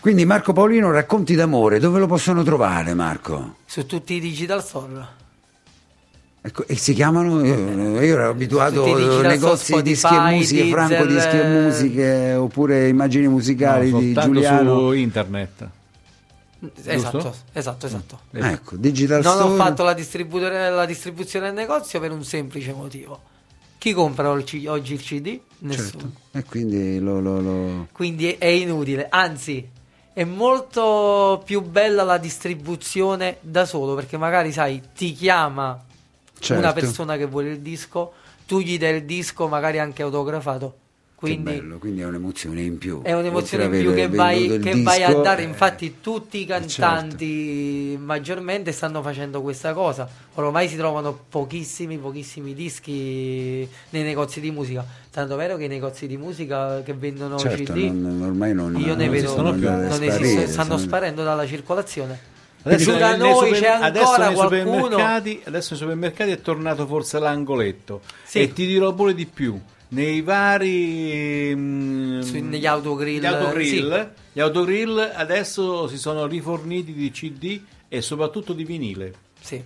Quindi 0.00 0.24
Marco 0.24 0.52
Paolino, 0.52 0.90
racconti 0.90 1.36
d'amore, 1.36 1.78
dove 1.78 2.00
lo 2.00 2.06
possono 2.08 2.42
trovare 2.42 2.92
Marco? 2.94 3.54
Su 3.64 3.86
tutti 3.86 4.14
i 4.14 4.20
digital 4.20 4.64
store. 4.64 5.06
Ecco, 6.46 6.64
e 6.68 6.76
si 6.76 6.94
chiamano, 6.94 7.44
io, 7.44 7.54
io 7.54 7.98
ero 8.00 8.28
abituato 8.30 8.84
a 8.84 9.20
negozi 9.22 9.74
di 9.74 9.82
dischi 9.82 10.14
e 10.14 10.18
musiche, 10.30 10.68
Franco 10.70 11.04
Deezer, 11.04 11.08
dischi 11.08 11.36
e 11.40 11.60
musiche, 11.60 12.34
oppure 12.34 12.86
immagini 12.88 13.26
musicali 13.26 13.90
No, 13.90 13.98
di 13.98 14.12
Giuliano. 14.14 14.78
su 14.78 14.92
internet. 14.92 15.68
Esatto, 16.84 17.34
esatto, 17.52 17.86
esatto. 17.86 18.20
Ah, 18.38 18.50
ecco, 18.52 18.76
Digital 18.76 19.22
Non 19.22 19.32
ho 19.32 19.36
Store. 19.54 19.56
fatto 19.56 19.82
la, 19.82 20.68
la 20.70 20.84
distribuzione 20.86 21.48
al 21.48 21.54
negozio 21.54 21.98
per 21.98 22.12
un 22.12 22.22
semplice 22.24 22.72
motivo. 22.72 23.20
Chi 23.78 23.92
compra 23.92 24.32
C- 24.44 24.64
oggi 24.68 24.94
il 24.94 25.02
CD? 25.02 25.38
Nessuno. 25.58 25.90
Certo. 25.90 26.10
E 26.38 26.44
quindi 26.44 27.00
lo, 27.00 27.20
lo- 27.20 27.40
lo- 27.40 27.86
Quindi 27.90 28.30
è 28.38 28.46
inutile, 28.46 29.06
anzi 29.10 29.68
è 30.12 30.22
molto 30.24 31.42
più 31.44 31.60
bella 31.60 32.04
la 32.04 32.18
distribuzione 32.18 33.38
da 33.40 33.64
solo 33.66 33.94
perché 33.96 34.16
magari 34.16 34.52
sai 34.52 34.80
ti 34.94 35.12
chiama 35.12 35.82
Certo. 36.38 36.62
una 36.62 36.72
persona 36.72 37.16
che 37.16 37.26
vuole 37.26 37.50
il 37.50 37.60
disco, 37.60 38.12
tu 38.46 38.60
gli 38.60 38.78
dai 38.78 38.96
il 38.96 39.04
disco 39.04 39.48
magari 39.48 39.78
anche 39.78 40.02
autografato. 40.02 40.78
Quindi 41.16 41.52
bello, 41.52 41.78
quindi 41.78 42.02
è 42.02 42.04
un'emozione 42.04 42.60
in 42.60 42.76
più. 42.76 43.00
è 43.00 43.14
un'emozione 43.14 43.64
in 43.64 43.70
più 43.70 43.94
che 43.94 44.06
vai, 44.06 44.58
che 44.58 44.82
vai 44.82 45.02
a 45.02 45.06
disco, 45.06 45.22
dare. 45.22 45.42
eh, 45.42 45.46
Infatti, 45.46 45.96
tutti 46.02 46.42
i 46.42 46.46
certo. 46.46 46.82
cantanti 46.82 47.98
maggiormente 47.98 48.70
stanno 48.70 49.00
facendo 49.00 49.40
questa 49.40 49.72
cosa. 49.72 50.06
Ormai 50.34 50.68
si 50.68 50.76
trovano 50.76 51.18
pochissimi, 51.28 51.96
pochissimi 51.96 52.52
dischi 52.52 53.66
nei 53.90 54.02
negozi 54.02 54.40
di 54.40 54.50
musica. 54.50 54.84
Tanto 55.10 55.36
vero 55.36 55.56
che 55.56 55.64
i 55.64 55.68
negozi 55.68 56.06
di 56.06 56.18
musica 56.18 56.82
che 56.82 56.92
vendono 56.92 57.38
certo, 57.38 57.72
CD 57.72 57.90
non- 57.90 58.20
ormai 58.22 58.52
non, 58.52 58.72
io 58.78 58.94
ne 58.94 59.04
non 59.06 59.10
vedo 59.10 59.14
esistono 59.14 59.54
più. 59.54 59.70
non 59.70 60.02
esistono, 60.02 60.46
stanno 60.46 60.76
sparendo 60.76 61.24
dalla 61.24 61.46
circolazione. 61.46 62.34
Adesso, 62.74 62.96
da 62.96 63.16
noi 63.16 63.34
super- 63.34 63.60
c'è 63.60 63.66
ancora 63.68 63.86
adesso 63.86 64.12
qualcuno. 64.34 64.42
supermercati, 64.42 65.42
adesso 65.44 65.68
nei 65.70 65.78
supermercati 65.80 66.30
è 66.32 66.40
tornato 66.40 66.86
forse 66.86 67.18
l'angoletto. 67.18 68.00
Sì. 68.24 68.40
E 68.40 68.52
ti 68.52 68.66
dirò 68.66 68.92
pure 68.92 69.14
di 69.14 69.26
più. 69.26 69.58
Nei 69.88 70.20
vari 70.20 71.52
mm, 71.54 72.20
Su- 72.20 72.38
negli 72.42 72.66
autogrill, 72.66 73.20
gli 73.20 73.26
autogrill, 73.26 74.10
gli 74.32 74.40
autogrill 74.40 75.12
adesso 75.14 75.86
si 75.86 75.96
sono 75.96 76.26
riforniti 76.26 76.92
di 76.92 77.10
CD 77.12 77.60
e 77.88 78.00
soprattutto 78.02 78.52
di 78.52 78.64
vinile. 78.64 79.14
Sì, 79.40 79.62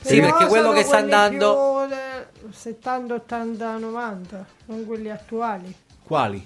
sì 0.00 0.16
Però 0.16 0.30
perché 0.30 0.46
quello 0.46 0.72
che 0.72 0.82
sta 0.82 0.96
andando. 0.96 1.86
più 1.86 1.96
del 1.96 2.52
70, 2.52 3.14
80, 3.14 3.76
90, 3.78 4.46
non 4.66 4.84
quelli 4.86 5.10
attuali. 5.10 5.72
Quali? 6.02 6.44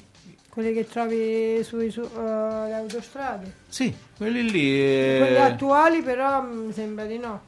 Quelli 0.58 0.72
che 0.74 0.88
trovi 0.88 1.62
sulle 1.62 1.88
su, 1.88 2.00
eh, 2.00 2.18
le 2.20 2.74
autostrade. 2.74 3.52
Sì, 3.68 3.94
quelli 4.16 4.50
lì. 4.50 4.68
eh, 4.72 5.16
Quelli 5.20 5.36
attuali 5.36 6.02
però 6.02 6.42
mi 6.42 6.72
sembra 6.72 7.04
di 7.04 7.16
no. 7.16 7.40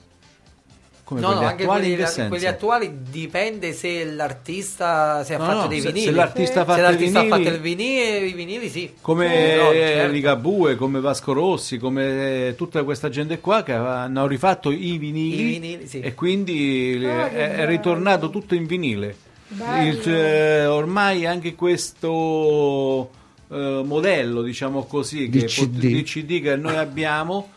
come 1.03 1.19
No, 1.21 1.27
quelli 1.27 1.41
no, 1.43 1.49
anche 1.49 1.63
attuali 1.65 1.81
quelli, 1.81 1.95
in 1.95 1.99
che 2.05 2.07
senso? 2.07 2.29
quelli 2.29 2.47
attuali 2.47 2.93
dipende 3.11 3.73
se 3.73 4.05
l'artista 4.05 5.25
si 5.25 5.33
è 5.33 5.39
No, 5.39 5.45
fatto 5.45 5.61
no, 5.63 5.67
dei 5.67 5.81
se- 5.81 5.89
vinili. 5.89 6.05
se 6.07 6.11
l'artista 6.13 6.61
ha 6.61 6.63
Se 6.63 6.69
fatto 6.69 6.79
i 6.79 6.83
l'artista 6.85 7.19
ha 7.19 7.23
vinili- 7.23 7.43
fatto 7.45 7.55
il 7.57 7.61
vinile, 7.61 8.19
i 8.19 8.33
vinili 8.33 8.69
sì. 8.69 8.93
come 9.01 9.57
No, 9.57 9.73
certo. 9.73 10.13
Ligabue, 10.13 10.77
come 10.77 11.01
Vasco 11.01 11.33
Rossi, 11.33 11.79
come 11.79 12.55
tutta 12.57 12.85
questa 12.85 13.09
gente 13.09 13.41
qua 13.41 13.65
che 13.65 13.73
hanno 13.73 14.29
rifatto 14.29 14.71
i 14.71 14.99
vinili, 14.99 15.41
I 15.41 15.45
vinili, 15.59 15.87
sì. 15.89 15.99
e 15.99 16.15
quindi 16.15 17.03
Ah, 17.05 17.29
è, 17.29 17.57
è 17.57 17.67
ritornato 17.67 18.31
tutto 18.31 18.55
in 18.55 18.67
vinile. 18.67 19.17
Il- 19.59 20.09
eh, 20.09 20.67
ormai 20.67 21.27
anche 21.27 21.55
questo 21.55 23.11
eh, 23.51 23.83
modello, 23.85 24.43
diciamo 24.43 24.85
così, 24.85 25.29
Di 25.29 25.41
che 25.41 25.47
CD. 25.47 25.79
di 25.79 26.03
CD 26.05 26.41
che 26.41 26.55
noi 26.57 26.77
abbiamo 26.77 27.51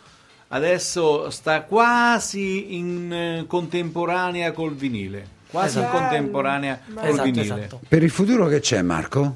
adesso 0.49 1.29
sta 1.29 1.61
quasi 1.63 2.75
in 2.75 3.11
eh, 3.13 3.43
contemporanea 3.47 4.51
col 4.53 4.73
vinile, 4.73 5.25
quasi 5.51 5.77
in 5.77 5.83
Esatto. 5.83 5.97
contemporanea 5.99 6.79
Bello. 6.85 6.99
col 6.99 7.09
Esatto, 7.09 7.23
vinile. 7.23 7.41
esatto. 7.43 7.79
Per 7.87 8.03
il 8.03 8.09
futuro 8.09 8.47
che 8.47 8.59
c'è 8.59 8.81
Marco? 8.81 9.35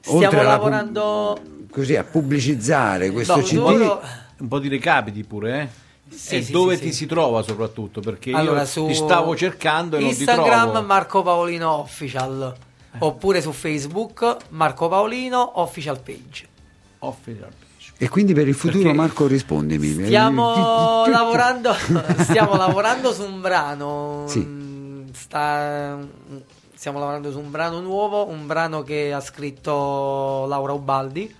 Stiamo 0.00 0.40
alla 0.40 0.42
lavorando 0.42 1.38
pub- 1.42 1.70
così 1.70 1.96
a 1.96 2.02
pubblicizzare 2.04 3.10
questo 3.10 3.36
No, 3.36 3.42
CD. 3.42 3.54
loro- 3.56 4.02
un 4.38 4.48
po' 4.48 4.58
di 4.58 4.68
recapiti 4.68 5.22
pure, 5.22 5.60
eh? 5.60 5.68
Sì, 6.14 6.36
e 6.36 6.42
sì, 6.42 6.52
dove 6.52 6.76
sì, 6.76 6.82
ti 6.82 6.90
sì. 6.90 6.96
si 6.98 7.06
trova 7.06 7.42
soprattutto? 7.42 8.00
Perché 8.00 8.32
Allora, 8.32 8.60
io 8.60 8.66
su 8.66 8.86
ti 8.86 8.94
stavo 8.94 9.34
cercando 9.36 9.96
e 9.96 10.00
non 10.00 10.10
ti 10.10 10.16
Instagram 10.16 10.70
trovo. 10.70 10.86
Marco 10.86 11.22
Paolino 11.22 11.70
Official. 11.70 12.54
Oppure 12.98 13.40
su 13.40 13.52
Facebook 13.52 14.36
Marco 14.50 14.88
Paolino 14.88 15.60
Official 15.60 15.98
Page. 16.00 16.46
Official 16.98 17.48
page. 17.48 17.92
E 17.96 18.08
quindi 18.08 18.34
per 18.34 18.46
il 18.48 18.54
futuro 18.54 18.82
Perché- 18.82 18.96
Marco 18.96 19.26
rispondimi. 19.26 20.04
Stiamo 20.04 21.04
lavorando, 21.08 21.72
stiamo 22.20 22.54
lavorando 22.56 23.12
su 23.12 23.22
un 23.24 23.40
brano. 23.40 24.24
Sì. 24.26 25.06
sta- 25.12 25.98
stiamo 26.74 26.98
lavorando 26.98 27.30
su 27.30 27.38
un 27.38 27.50
brano 27.50 27.80
nuovo, 27.80 28.26
un 28.28 28.46
brano 28.46 28.82
che 28.82 29.12
ha 29.12 29.20
scritto 29.20 30.44
Laura 30.46 30.72
Ubaldi. 30.72 31.34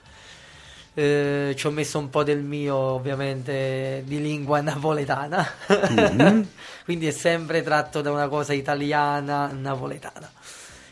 Eh, 0.95 1.55
ci 1.57 1.67
ho 1.67 1.71
messo 1.71 1.99
un 1.99 2.11
po' 2.11 2.23
del 2.23 2.43
mio, 2.43 2.77
ovviamente, 2.77 4.03
di 4.07 4.21
lingua 4.21 4.61
napoletana. 4.63 5.47
Mhm. 5.89 6.47
Quindi 6.85 7.07
è 7.07 7.11
sempre 7.13 7.63
tratto 7.63 8.01
da 8.03 8.11
una 8.11 8.29
cosa 8.29 8.53
italiana 8.53 9.47
napoletana. 9.53 10.31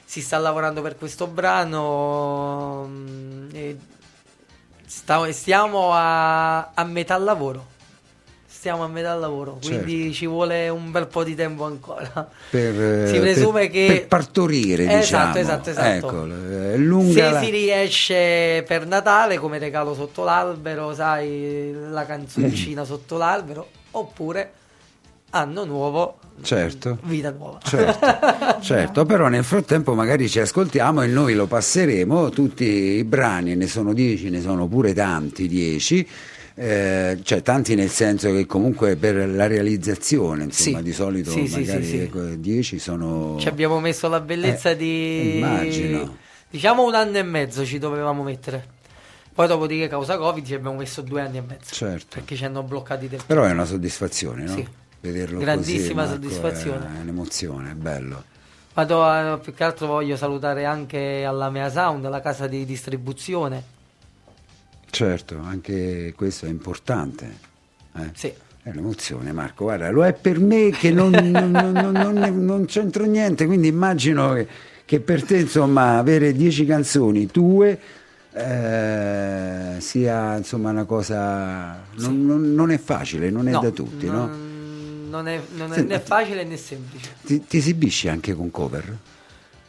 Si 0.05 0.21
sta 0.23 0.39
lavorando 0.39 0.83
per 0.83 0.97
questo 0.97 1.27
brano. 1.27 2.87
mm, 2.89 3.49
e 3.53 3.77
sta- 4.87 5.31
stiamo 5.33 5.91
a, 5.93 6.71
a 6.73 6.85
metà 6.85 7.17
lavoro. 7.19 7.79
Stiamo 8.61 8.85
a 8.85 8.89
metà 8.89 9.15
lavoro, 9.15 9.59
quindi 9.59 10.01
Certo. 10.03 10.15
ci 10.17 10.27
vuole 10.27 10.69
un 10.69 10.91
bel 10.91 11.07
po' 11.07 11.25
di 11.25 11.35
tempo 11.35 11.65
ancora. 11.65 12.29
per, 12.51 13.07
si 13.09 13.17
eh, 13.17 13.21
presume 13.21 13.61
per- 13.63 13.71
che 13.71 13.87
per 13.87 14.07
partorire, 14.07 14.83
Esatto, 14.85 15.39
diciamo. 15.39 15.39
esatto, 15.39 15.71
esatto. 15.71 16.07
Ecco, 16.07 16.27
è 16.73 16.77
lunga 16.77 17.13
Se 17.15 17.31
la- 17.31 17.41
si 17.43 17.49
riesce 17.49 18.63
per 18.69 18.87
Natale 18.87 19.39
come 19.39 19.57
regalo 19.57 19.95
sotto 19.95 20.25
l'albero, 20.25 20.93
sai, 20.93 21.73
la 21.91 22.05
canzoncina 22.05 22.85
sotto 22.85 23.17
l'albero, 23.17 23.67
oppure 23.93 24.53
anno 25.31 25.65
nuovo, 25.65 26.19
Certo. 26.43 26.99
vita 27.05 27.31
nuova. 27.31 27.61
Certo, 27.63 28.61
certo, 28.61 29.05
però 29.07 29.29
nel 29.29 29.45
frattempo 29.45 29.95
magari 29.95 30.29
ci 30.29 30.39
ascoltiamo 30.41 31.01
e 31.01 31.07
noi 31.07 31.33
lo 31.35 31.47
passeremo, 31.47 32.29
tutti 32.29 32.65
i 32.65 33.05
brani, 33.05 33.57
ne 33.57 33.67
sono 33.69 33.95
dieci, 33.95 34.29
ne 34.29 34.43
sono 34.43 34.67
pure 34.67 34.93
tanti, 34.93 35.49
dieci, 35.49 36.07
eh, 36.63 37.19
cioè 37.23 37.41
tanti 37.41 37.75
nel 37.75 37.89
senso 37.89 38.31
che 38.33 38.45
comunque 38.45 38.97
per 38.97 39.27
la 39.27 39.47
realizzazione, 39.47 40.45
insomma, 40.45 40.77
Sì. 40.79 40.83
di 40.85 40.93
solito 40.93 41.31
Sì, 41.31 41.49
magari 41.49 41.83
sì, 41.85 41.89
sì. 41.91 41.99
ecco, 42.01 42.21
dieci 42.37 42.79
sono... 42.79 43.37
Ci 43.41 43.49
abbiamo 43.49 43.81
messo 43.81 44.09
la 44.09 44.21
bellezza 44.21 44.69
Eh, 44.71 44.77
di... 44.77 45.37
immagino. 45.39 46.17
Diciamo 46.51 46.85
un 46.85 46.95
anno 46.95 47.17
e 47.17 47.23
mezzo 47.23 47.65
ci 47.65 47.79
dovevamo 47.79 48.23
mettere. 48.23 48.79
Poi 49.33 49.47
dopodiché 49.47 49.89
causa 49.89 50.19
Covid 50.19 50.45
ci 50.45 50.53
abbiamo 50.53 50.77
messo 50.77 51.01
due 51.01 51.23
anni 51.23 51.39
e 51.39 51.43
mezzo. 51.47 51.75
Certo. 51.75 52.17
Perché 52.17 52.37
ci 52.37 52.45
hanno 52.45 52.63
bloccati 52.63 53.09
del 53.09 53.23
Però 53.27 53.45
è 53.45 53.53
una 53.53 53.65
soddisfazione, 53.65 54.43
no? 54.45 54.53
Sì. 54.55 54.69
Vederlo 55.01 55.39
Grandissima 55.39 55.79
così, 55.81 55.95
Marco, 55.95 56.13
soddisfazione. 56.13 56.87
È 56.99 57.01
un'emozione, 57.01 57.71
è 57.71 57.75
bello. 57.75 58.25
Vado 58.75 59.03
a- 59.03 59.39
più 59.43 59.55
che 59.55 59.65
altro 59.65 59.87
voglio 59.87 60.15
salutare 60.17 60.67
anche 60.67 61.25
alla 61.25 61.49
Mea 61.49 61.71
Sound, 61.71 62.07
la 62.07 62.21
casa 62.21 62.47
di 62.47 62.67
distribuzione. 62.67 63.79
Certo, 64.91 65.38
anche 65.43 66.12
questo 66.16 66.47
è 66.47 66.49
importante. 66.49 67.36
eh. 67.97 68.11
Sì. 68.14 68.32
È 68.62 68.68
un'emozione, 68.68 69.32
Marco. 69.32 69.64
Guarda, 69.64 69.91
lo 69.91 70.05
è 70.05 70.12
per 70.12 70.38
me 70.38 70.70
che 70.70 70.91
non, 70.91 71.11
non- 71.11 71.51
non- 71.93 72.45
non- 72.45 72.64
c'entro 72.66 73.05
niente, 73.07 73.47
quindi 73.47 73.68
immagino 73.68 74.34
che, 74.34 74.47
che 74.84 75.01
per 75.01 75.24
te, 75.24 75.38
insomma, 75.38 75.97
avere 75.97 76.32
dieci 76.34 76.66
canzoni 76.66 77.26
tue 77.30 77.78
eh, 78.32 79.76
sia 79.78 80.36
insomma 80.36 80.70
una 80.70 80.84
cosa. 80.84 81.82
Non, 81.97 82.26
non- 82.26 82.55
non 82.55 82.70
è 82.70 82.78
facile, 82.78 83.30
non 83.30 83.49
è 83.49 83.53
No, 83.53 83.61
da 83.61 83.70
tutti, 83.70 84.07
no? 84.07 84.26
non, 85.09 85.26
è, 85.26 85.41
non 85.57 85.72
è 85.72 85.74
Senti, 85.76 85.93
né 85.93 86.01
facile 86.01 86.45
né 86.45 86.57
semplice. 86.57 87.09
Ti, 87.24 87.45
ti 87.47 87.57
esibisci 87.57 88.09
anche 88.09 88.34
con 88.34 88.51
cover? 88.51 88.95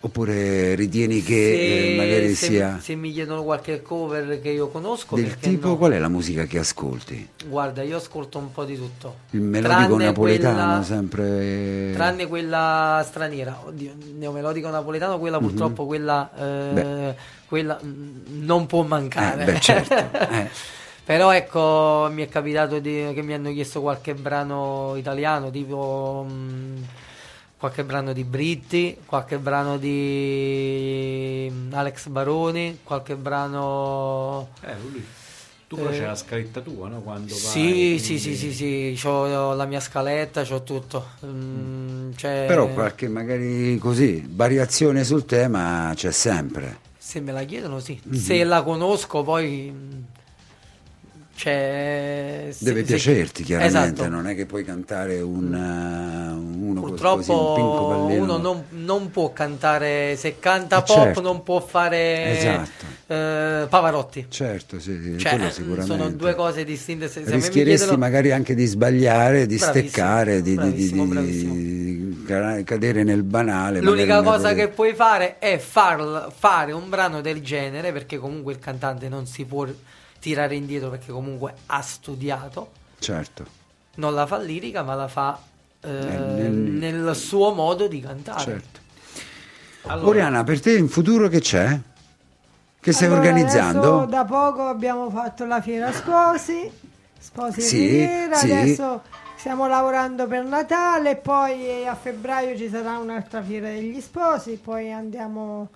Oppure 0.03 0.73
ritieni 0.73 1.21
che 1.21 1.91
eh, 1.93 1.95
magari 1.95 2.33
se, 2.33 2.45
sia 2.47 2.79
se 2.81 2.95
mi 2.95 3.11
chiedono 3.11 3.43
qualche 3.43 3.83
cover 3.83 4.41
che 4.41 4.49
io 4.49 4.69
conosco, 4.69 5.15
del 5.15 5.37
tipo 5.37 5.67
no? 5.67 5.77
qual 5.77 5.91
è 5.91 5.99
la 5.99 6.07
musica 6.07 6.45
che 6.45 6.57
ascolti? 6.57 7.27
Guarda, 7.45 7.83
io 7.83 7.97
ascolto 7.97 8.39
un 8.39 8.51
po' 8.51 8.63
di 8.65 8.75
tutto. 8.77 9.17
Il 9.29 9.41
melodico 9.41 9.77
Tranne 9.89 10.05
napoletano 10.05 10.55
quella- 10.55 10.83
sempre. 10.83 11.91
Tranne 11.93 12.27
quella 12.27 13.05
straniera, 13.07 13.59
oddio, 13.63 13.91
neomelodico 14.17 14.69
napoletano, 14.69 15.19
quella 15.19 15.37
purtroppo 15.37 15.85
quella, 15.85 16.31
eh, 16.35 16.73
Mhm. 16.81 17.15
Quella 17.51 17.77
non 17.83 18.65
può 18.65 18.81
mancare. 18.83 19.41
Eh, 19.41 19.45
beh, 19.51 19.59
certo, 19.59 19.93
eh. 20.31 20.49
Però 21.03 21.31
ecco, 21.31 22.07
mi 22.09 22.23
è 22.23 22.29
capitato 22.29 22.79
di- 22.79 23.11
che 23.13 23.21
mi 23.21 23.33
hanno 23.33 23.51
chiesto 23.51 23.81
qualche 23.81 24.13
brano 24.15 24.93
italiano, 24.95 25.51
tipo 25.51 26.25
mm, 26.27 26.77
qualche 27.61 27.83
brano 27.83 28.11
di 28.11 28.23
Britti, 28.23 28.97
qualche 29.05 29.37
brano 29.37 29.77
di 29.77 31.47
mm, 31.51 31.71
Alex 31.73 32.07
Baroni, 32.07 32.79
qualche 32.83 33.15
brano 33.15 34.49
Eh, 34.61 34.73
lui. 34.81 35.05
Tu 35.67 35.75
poi 35.75 35.93
Eh, 35.93 35.99
c'è 35.99 36.05
la 36.07 36.15
scaletta 36.15 36.59
tua, 36.61 36.87
no? 36.87 37.01
Quando 37.01 37.35
vai, 37.35 37.39
Sì, 37.39 37.99
sì, 37.99 38.17
sì, 38.17 38.29
quindi- 38.35 38.51
sì, 38.53 38.95
sì, 38.97 39.05
ho 39.07 39.53
la 39.53 39.65
mia 39.65 39.79
scaletta, 39.79 40.41
c'ho 40.43 40.63
tutto. 40.63 41.09
Mm, 41.23 42.13
cioè, 42.15 42.45
Però 42.47 42.67
qualche 42.69 43.07
magari 43.07 43.77
così, 43.77 44.27
variazione 44.27 45.03
sul 45.03 45.25
tema 45.25 45.91
c'è 45.93 46.11
sempre. 46.11 46.79
Se 46.97 47.19
me 47.21 47.31
la 47.31 47.43
chiedono, 47.43 47.79
sì. 47.79 47.97
Mhm. 48.03 48.15
Se 48.15 48.43
la 48.43 48.63
conosco, 48.63 49.21
poi. 49.21 49.71
Mm, 51.31 51.35
Cioè. 51.35 52.49
Deve 52.59 52.79
se- 52.81 52.85
piacerti 52.85 53.43
chiaramente, 53.43 53.77
Esatto. 53.93 54.09
non 54.09 54.27
è 54.27 54.35
che 54.35 54.45
puoi 54.45 54.63
cantare 54.63 55.21
un, 55.21 55.51
uh, 55.53 56.67
uno 56.69 56.81
così, 56.81 56.91
Purtroppo 56.93 57.49
un 57.49 57.55
pinco 57.55 57.87
pallino. 57.87 58.23
uno 58.23 58.37
non, 58.37 58.63
non 58.85 59.11
può 59.11 59.31
cantare, 59.33 60.15
se 60.17 60.37
canta 60.39 60.79
Eh, 60.79 60.83
pop 60.83 60.97
certo. 61.03 61.21
non 61.21 61.43
può 61.43 61.59
fare 61.59 62.37
Esatto. 62.37 62.85
eh, 63.07 63.65
Pavarotti. 63.69 64.25
Certo, 64.29 64.79
sì, 64.79 65.17
Cioè, 65.17 65.33
eh, 65.45 65.51
sicuramente. 65.51 65.85
sono 65.85 66.09
due 66.09 66.35
cose 66.35 66.63
distinte. 66.63 67.07
Se, 67.07 67.23
se 67.25 67.31
Rischieresti 67.31 67.77
chiedono- 67.85 67.97
magari 67.97 68.31
anche 68.31 68.53
di 68.55 68.65
sbagliare, 68.65 69.45
di 69.47 69.55
Bravissimo, 69.57 69.71
steccare, 69.87 70.41
di, 70.41 70.53
bravissimo, 70.55 71.03
di- 71.05 71.09
bravissimo. 71.09 71.53
di 71.53 72.23
ca- 72.27 72.63
cadere 72.63 73.03
nel 73.03 73.23
banale. 73.23 73.81
L'unica 73.81 74.21
cosa 74.21 74.53
che 74.53 74.67
puoi 74.67 74.93
fare 74.93 75.39
è 75.39 75.57
far- 75.57 76.31
fare 76.37 76.71
un 76.71 76.89
brano 76.89 77.21
del 77.21 77.41
genere, 77.41 77.91
perché 77.91 78.17
comunque 78.17 78.53
il 78.53 78.59
cantante 78.59 79.09
non 79.09 79.25
si 79.25 79.45
può 79.45 79.65
tirare 80.21 80.55
indietro 80.55 80.89
perché 80.89 81.11
comunque 81.11 81.53
ha 81.65 81.81
studiato. 81.81 82.71
Certo, 82.99 83.45
Non 83.95 84.13
la 84.13 84.25
fa 84.25 84.37
lirica, 84.37 84.83
ma 84.83 84.93
la 84.95 85.07
fa 85.09 85.37
eh, 85.81 85.89
nel- 85.89 86.51
nel 86.53 87.15
suo 87.15 87.51
modo 87.53 87.87
di 87.87 87.99
cantare. 87.99 88.43
certo. 88.43 88.79
Allora, 89.87 90.07
Oriana, 90.09 90.43
per 90.43 90.61
te 90.61 90.77
in 90.77 90.87
futuro 90.87 91.27
che 91.27 91.39
c'è? 91.41 91.79
Che 92.79 92.91
stai 92.93 93.07
Allora, 93.07 93.21
organizzando? 93.21 93.93
adesso 93.93 94.05
da 94.09 94.25
poco 94.25 94.67
abbiamo 94.67 95.09
fatto 95.09 95.45
la 95.45 95.59
fiera 95.59 95.91
sposi, 95.91 96.69
sposi 97.17 97.61
Sì, 97.61 97.77
Riviera, 97.79 98.35
sì. 98.37 98.51
adesso 98.51 99.01
stiamo 99.35 99.67
lavorando 99.67 100.27
per 100.27 100.43
Natale, 100.45 101.15
poi 101.15 101.87
a 101.87 101.95
febbraio 101.95 102.55
ci 102.55 102.69
sarà 102.69 102.97
un'altra 102.99 103.41
fiera 103.41 103.67
degli 103.69 103.99
sposi, 103.99 104.59
poi 104.63 104.91
andiamo 104.91 105.69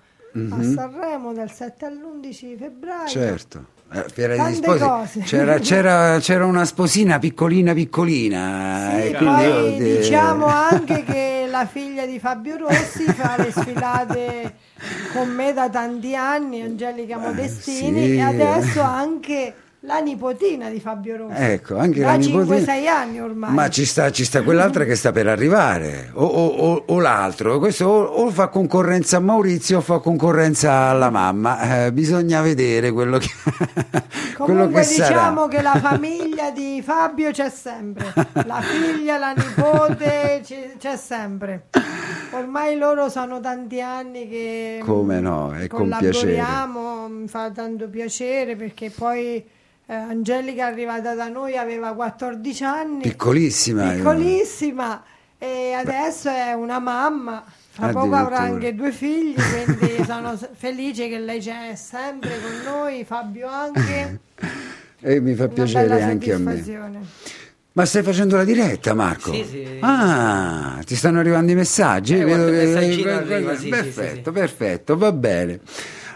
a 0.50 0.62
Sanremo 0.62 1.32
dal 1.32 1.50
7 1.50 1.84
all'11 1.86 2.56
febbraio. 2.56 3.02
Mhm. 3.02 3.08
Certo. 3.08 3.66
Eh, 3.92 4.04
Fiera 4.12 4.36
degli 4.44 4.54
sposi. 4.56 5.20
C'era, 5.20 5.58
c'era- 5.60 6.18
c'era 6.20 6.44
una 6.44 6.64
sposina 6.64 7.18
piccolina 7.18 7.72
piccolina. 7.72 8.90
Sì, 8.94 8.96
e 8.96 9.08
io 9.10 9.18
poi 9.18 9.76
ti- 9.76 9.96
diciamo 9.98 10.46
anche 10.46 11.04
che 11.04 11.46
la 11.48 11.66
figlia 11.66 12.04
di 12.04 12.18
Fabio 12.18 12.56
Rossi 12.58 13.04
fa 13.04 13.36
le 13.38 13.50
sfilate 13.52 14.54
con 15.12 15.28
me 15.28 15.52
da 15.52 15.70
tanti 15.70 16.14
anni, 16.16 16.62
Angelica 16.62 17.16
Modestini, 17.16 18.06
sì. 18.06 18.16
e 18.16 18.20
adesso 18.20 18.80
anche 18.80 19.54
la 19.86 19.98
nipotina 20.00 20.68
di 20.68 20.80
Fabio 20.80 21.16
Rossi. 21.16 21.34
Ecco, 21.42 21.78
anche 21.78 22.00
da 22.00 22.06
la 22.08 22.14
nipotina. 22.16 22.56
5-6 22.74 22.86
anni 22.88 23.20
ormai. 23.20 23.52
Ma 23.52 23.68
ci 23.70 23.84
sta, 23.84 24.10
ci 24.10 24.24
sta 24.24 24.42
quell'altra 24.42 24.84
che 24.84 24.96
sta 24.96 25.12
per 25.12 25.28
arrivare, 25.28 26.10
o, 26.14 26.24
o- 26.24 26.46
o- 26.46 26.82
o 26.86 27.00
l'altro. 27.00 27.58
Questo 27.58 27.86
o, 27.86 28.28
fa 28.30 28.48
concorrenza 28.48 29.18
a 29.18 29.20
Maurizio 29.20 29.78
o 29.78 29.80
fa 29.80 30.00
concorrenza 30.00 30.72
alla 30.88 31.10
mamma. 31.10 31.84
Eh, 31.86 31.92
bisogna 31.92 32.40
vedere 32.42 32.90
quello 32.90 33.18
che, 33.18 33.28
quello 34.36 34.36
Comunque 34.36 34.80
che 34.80 34.86
sarà. 34.86 35.08
diciamo 35.08 35.46
che 35.48 35.62
la 35.62 35.76
famiglia 35.80 36.50
di 36.50 36.82
Fabio 36.84 37.30
c'è 37.30 37.48
sempre, 37.48 38.12
la 38.44 38.60
figlia, 38.60 39.18
la 39.18 39.32
nipote 39.36 40.42
c'è, 40.78 40.96
sempre. 40.96 41.66
Ormai 42.32 42.76
loro 42.76 43.08
sono 43.08 43.38
tanti 43.40 43.80
anni 43.80 44.28
che 44.28 44.80
Come 44.84 45.20
no, 45.20 45.50
mm, 45.54 45.60
e 45.62 45.66
con 45.68 45.86
piacere. 45.88 46.10
collaboriamo, 46.12 47.08
mi 47.08 47.28
fa 47.28 47.50
tanto 47.50 47.88
piacere 47.88 48.56
perché 48.56 48.90
poi 48.90 49.44
eh, 49.86 49.94
Angelica 49.94 50.68
è 50.68 50.70
arrivata 50.70 51.14
da 51.14 51.28
noi, 51.28 51.56
aveva 51.56 51.92
14 51.94 52.64
anni, 52.64 53.00
Piccolissima. 53.02 53.84
io- 53.84 53.96
piccolissima 53.96 55.02
e 55.38 55.72
adesso 55.72 56.28
è 56.28 56.52
una 56.52 56.78
mamma. 56.78 57.44
Fra 57.68 57.88
poco 57.90 58.14
avrà 58.14 58.38
anche 58.38 58.74
due 58.74 58.90
figli, 58.90 59.34
quindi 59.34 60.02
sono 60.08 60.34
felice 60.54 61.08
che 61.08 61.18
lei 61.18 61.40
c'è 61.40 61.74
sempre 61.74 62.32
con 62.40 62.72
noi, 62.72 63.04
Fabio 63.04 63.48
anche. 63.48 64.20
E 64.98 65.20
mi 65.20 65.34
fa 65.34 65.44
Una 65.44 65.52
piacere 65.52 66.02
anche 66.02 66.32
a 66.32 66.38
me. 66.38 66.64
Ma 67.72 67.84
stai 67.84 68.02
facendo 68.02 68.36
la 68.36 68.44
diretta, 68.44 68.94
Marco? 68.94 69.34
Sì, 69.34 69.44
sì. 69.44 69.78
Ah, 69.80 70.80
ti 70.84 70.96
stanno 70.96 71.20
arrivando 71.20 71.52
i 71.52 71.54
messaggi? 71.54 72.18
Eh, 72.18 72.24
Vedo 72.24 72.46
che- 72.46 72.62
eh, 72.72 73.12
arriva, 73.12 73.54
sì, 73.54 73.60
sì, 73.62 73.68
perfetto, 73.68 74.14
sì, 74.14 74.22
sì. 74.24 74.30
perfetto, 74.32 74.96
va 74.96 75.12
bene. 75.12 75.60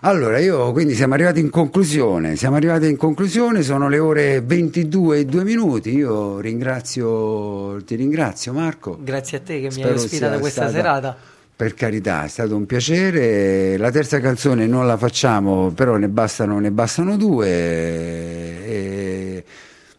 Allora, 0.03 0.39
io 0.39 0.73
quindi 0.73 0.95
siamo 0.95 1.13
arrivati 1.13 1.41
in 1.41 1.51
conclusione, 1.51 2.35
siamo 2.37 2.57
arrivati 2.57 2.89
in 2.89 2.97
conclusione, 2.97 3.63
sono 3.63 3.87
le 3.91 3.99
ore 3.99 4.41
22 4.41 5.19
e 5.19 5.25
2 5.27 5.45
minuti, 5.45 5.95
io 5.95 6.41
ringrazio, 6.41 7.83
ti 7.85 7.97
ringrazio 7.97 8.55
Marco. 8.55 8.97
Grazie 8.99 9.39
a 9.39 9.41
te 9.43 9.57
che 9.61 9.67
mi 9.67 9.73
Spero 9.73 9.89
hai 9.89 9.95
ospitato 9.97 10.39
questa 10.39 10.63
stata- 10.69 10.77
serata. 10.77 11.17
Per 11.55 11.75
carità, 11.75 12.25
è 12.25 12.29
stato 12.29 12.57
un 12.57 12.65
piacere. 12.65 13.77
La 13.77 13.91
terza 13.91 14.19
canzone 14.21 14.67
non 14.67 14.87
la 14.87 14.97
facciamo, 14.97 15.71
però 15.75 15.97
ne 15.97 16.09
bastano, 16.09 16.59
ne 16.59 16.71
bastano 16.71 17.19
due. 17.19 17.49
E 17.49 19.00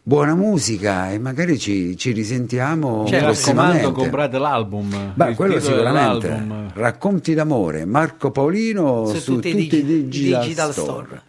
buona 0.04 0.34
musica 0.34 1.10
e 1.12 1.18
magari 1.18 1.58
ci, 1.58 1.96
ci 1.96 2.10
risentiamo 2.12 3.02
mi 3.02 3.08
Certo. 3.08 3.26
raccomando, 3.26 3.72
prossimamente. 3.72 3.92
comprate 3.92 4.38
l'album. 4.38 5.12
Beh, 5.14 5.34
quello 5.34 5.60
sicuramente. 5.60 6.28
dell'album. 6.28 6.70
Racconti 6.74 7.34
d'amore, 7.34 7.84
Marco 7.84 8.30
Paolino 8.30 9.06
su, 9.06 9.16
Su 9.18 9.34
tutti 9.34 9.48
i 9.48 9.52
tutti 9.52 9.76
i 9.78 9.84
digi- 9.84 10.02
digital, 10.08 10.42
digital 10.42 10.72
store. 10.72 11.04
store. 11.06 11.22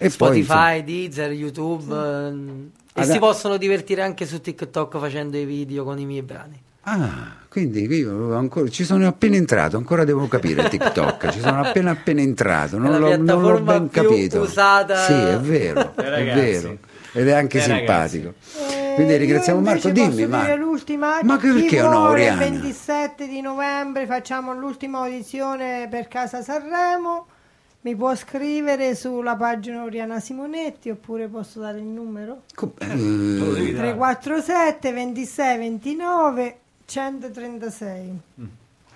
E 0.00 0.10
Spotify, 0.10 0.82
poi, 0.82 0.84
Deezer, 0.84 1.32
YouTube. 1.32 1.94
ehm, 1.94 2.70
E 2.94 3.02
Ad- 3.02 3.10
si 3.10 3.18
possono 3.20 3.56
divertire 3.58 4.02
anche 4.02 4.26
su 4.26 4.40
TikTok 4.40 4.98
facendo 4.98 5.36
i 5.36 5.44
video 5.44 5.84
con 5.84 5.98
i 6.00 6.04
miei 6.04 6.22
brani. 6.22 6.60
Ah, 6.82 7.34
quindi 7.48 7.84
io 7.86 8.34
ancora, 8.34 8.68
ci 8.70 8.82
sono 8.84 9.06
appena 9.06 9.36
entrato, 9.36 9.76
ancora 9.76 10.04
devo 10.04 10.26
capire 10.26 10.68
TikTok, 10.68 11.28
ci 11.30 11.38
sono 11.40 11.60
appena 11.60 11.90
appena 11.92 12.22
entrato, 12.22 12.76
non 12.78 12.98
l'ho, 12.98 13.16
non 13.16 13.40
l'ho 13.42 13.60
ben 13.60 13.88
più 13.88 14.02
capito. 14.02 14.40
usata- 14.40 14.96
Sì, 15.04 15.12
è 15.12 15.38
vero, 15.38 15.92
Eh, 15.96 16.02
è 16.14 16.34
vero. 16.34 16.78
Ed 17.12 17.28
è 17.28 17.32
anche 17.32 17.58
Eh, 17.58 17.62
simpatico. 17.62 18.34
Eh, 18.70 18.92
Quindi 18.96 19.16
ringraziamo 19.16 19.60
io 19.60 19.64
Marco, 19.64 19.88
dimmi 19.90 20.26
Marco. 20.26 20.56
l'ultima 20.56 21.18
Ma 21.22 21.36
che- 21.38 21.52
perché 21.52 21.82
Oriana? 21.82 22.44
il 22.44 22.50
27 22.52 23.26
di 23.28 23.40
novembre 23.40 24.06
facciamo 24.06 24.52
l'ultima 24.52 24.98
audizione 25.04 25.86
per 25.90 26.08
Casa 26.08 26.42
Sanremo 26.42 27.26
mi 27.82 27.94
può 27.94 28.12
scrivere 28.16 28.96
sulla 28.96 29.36
pagina 29.36 29.84
Oriana 29.84 30.18
Simonetti 30.18 30.90
oppure 30.90 31.28
posso 31.28 31.60
dare 31.60 31.78
il 31.78 31.84
numero 31.84 32.42
Co- 32.54 32.74
eh, 32.78 32.86
Lo 32.96 33.52
devi 33.52 33.72
dare. 33.72 33.94
347 33.94 34.92
26 34.92 35.58
29 35.58 36.58
136 36.86 38.20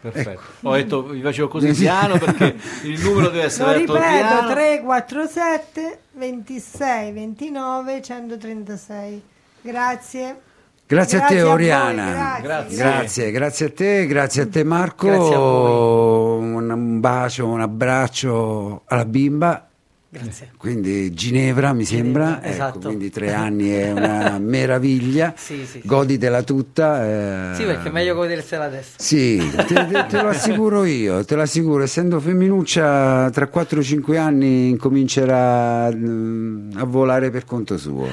Perfetto. 0.01 0.31
Ecco. 0.31 0.43
Ho 0.69 0.75
detto, 0.75 1.03
vi 1.05 1.21
facevo 1.23 1.47
così 1.47 1.71
piano 1.81 2.19
perché 2.19 2.57
il 2.83 3.01
numero 3.01 3.29
deve 3.29 3.39
lo 3.43 3.47
essere 3.47 3.79
detto 3.79 3.95
ripeto 3.95 4.11
piano. 4.19 4.51
347 4.51 6.01
26 6.13 7.13
29 7.13 8.03
136 8.03 9.23
grazie 9.63 10.41
Grazie, 10.87 11.19
a 11.23 11.27
te 11.27 11.41
voi, 11.41 11.53
Oriana. 11.53 12.13
grazie, 12.13 12.43
Grazie. 12.43 12.77
Grazie, 12.77 13.31
grazie 13.31 13.67
a 13.67 13.71
te, 13.71 14.07
grazie 14.07 14.43
a 14.43 14.47
te 14.47 14.63
Marco. 14.63 15.07
Grazie 15.07 15.35
a 15.35 15.41
un 15.41 17.01
bacio, 17.01 17.47
un 17.47 17.61
abbraccio 17.63 18.83
alla 18.85 19.07
bimba. 19.07 19.72
Grazie. 20.15 20.51
Quindi 20.59 21.11
Ginevra 21.15 21.73
mi 21.73 21.87
sembra, 21.87 22.25
Ginevra, 22.27 22.45
ecco, 22.47 22.53
esatto. 22.53 22.79
quindi 22.89 23.09
tre 23.09 23.33
anni 23.33 23.71
è 23.71 23.93
una 23.93 24.37
meraviglia, 24.39 25.33
Sì, 25.35 25.65
sì, 25.65 25.81
sì. 25.81 25.83
goditela 25.87 26.43
tutta. 26.43 27.53
eh. 27.53 27.55
Sì, 27.55 27.65
perché 27.65 27.89
è 27.89 27.91
meglio 27.91 28.15
godersela 28.15 28.65
adesso. 28.65 28.91
Sì, 28.99 29.39
te, 29.67 29.87
te- 29.87 30.05
te 30.11 30.21
lo 30.21 30.29
assicuro 30.29 30.85
io, 30.85 31.25
te 31.25 31.35
lo 31.35 31.41
assicuro, 31.41 31.83
essendo 31.83 32.21
femminuccia 32.21 33.31
tra 33.31 33.49
4-5 33.51 34.19
anni 34.19 34.69
incomincerà 34.69 35.91
mm, 35.91 36.73
a 36.77 36.85
volare 36.85 37.31
per 37.31 37.47
conto 37.47 37.79
suo. 37.79 38.07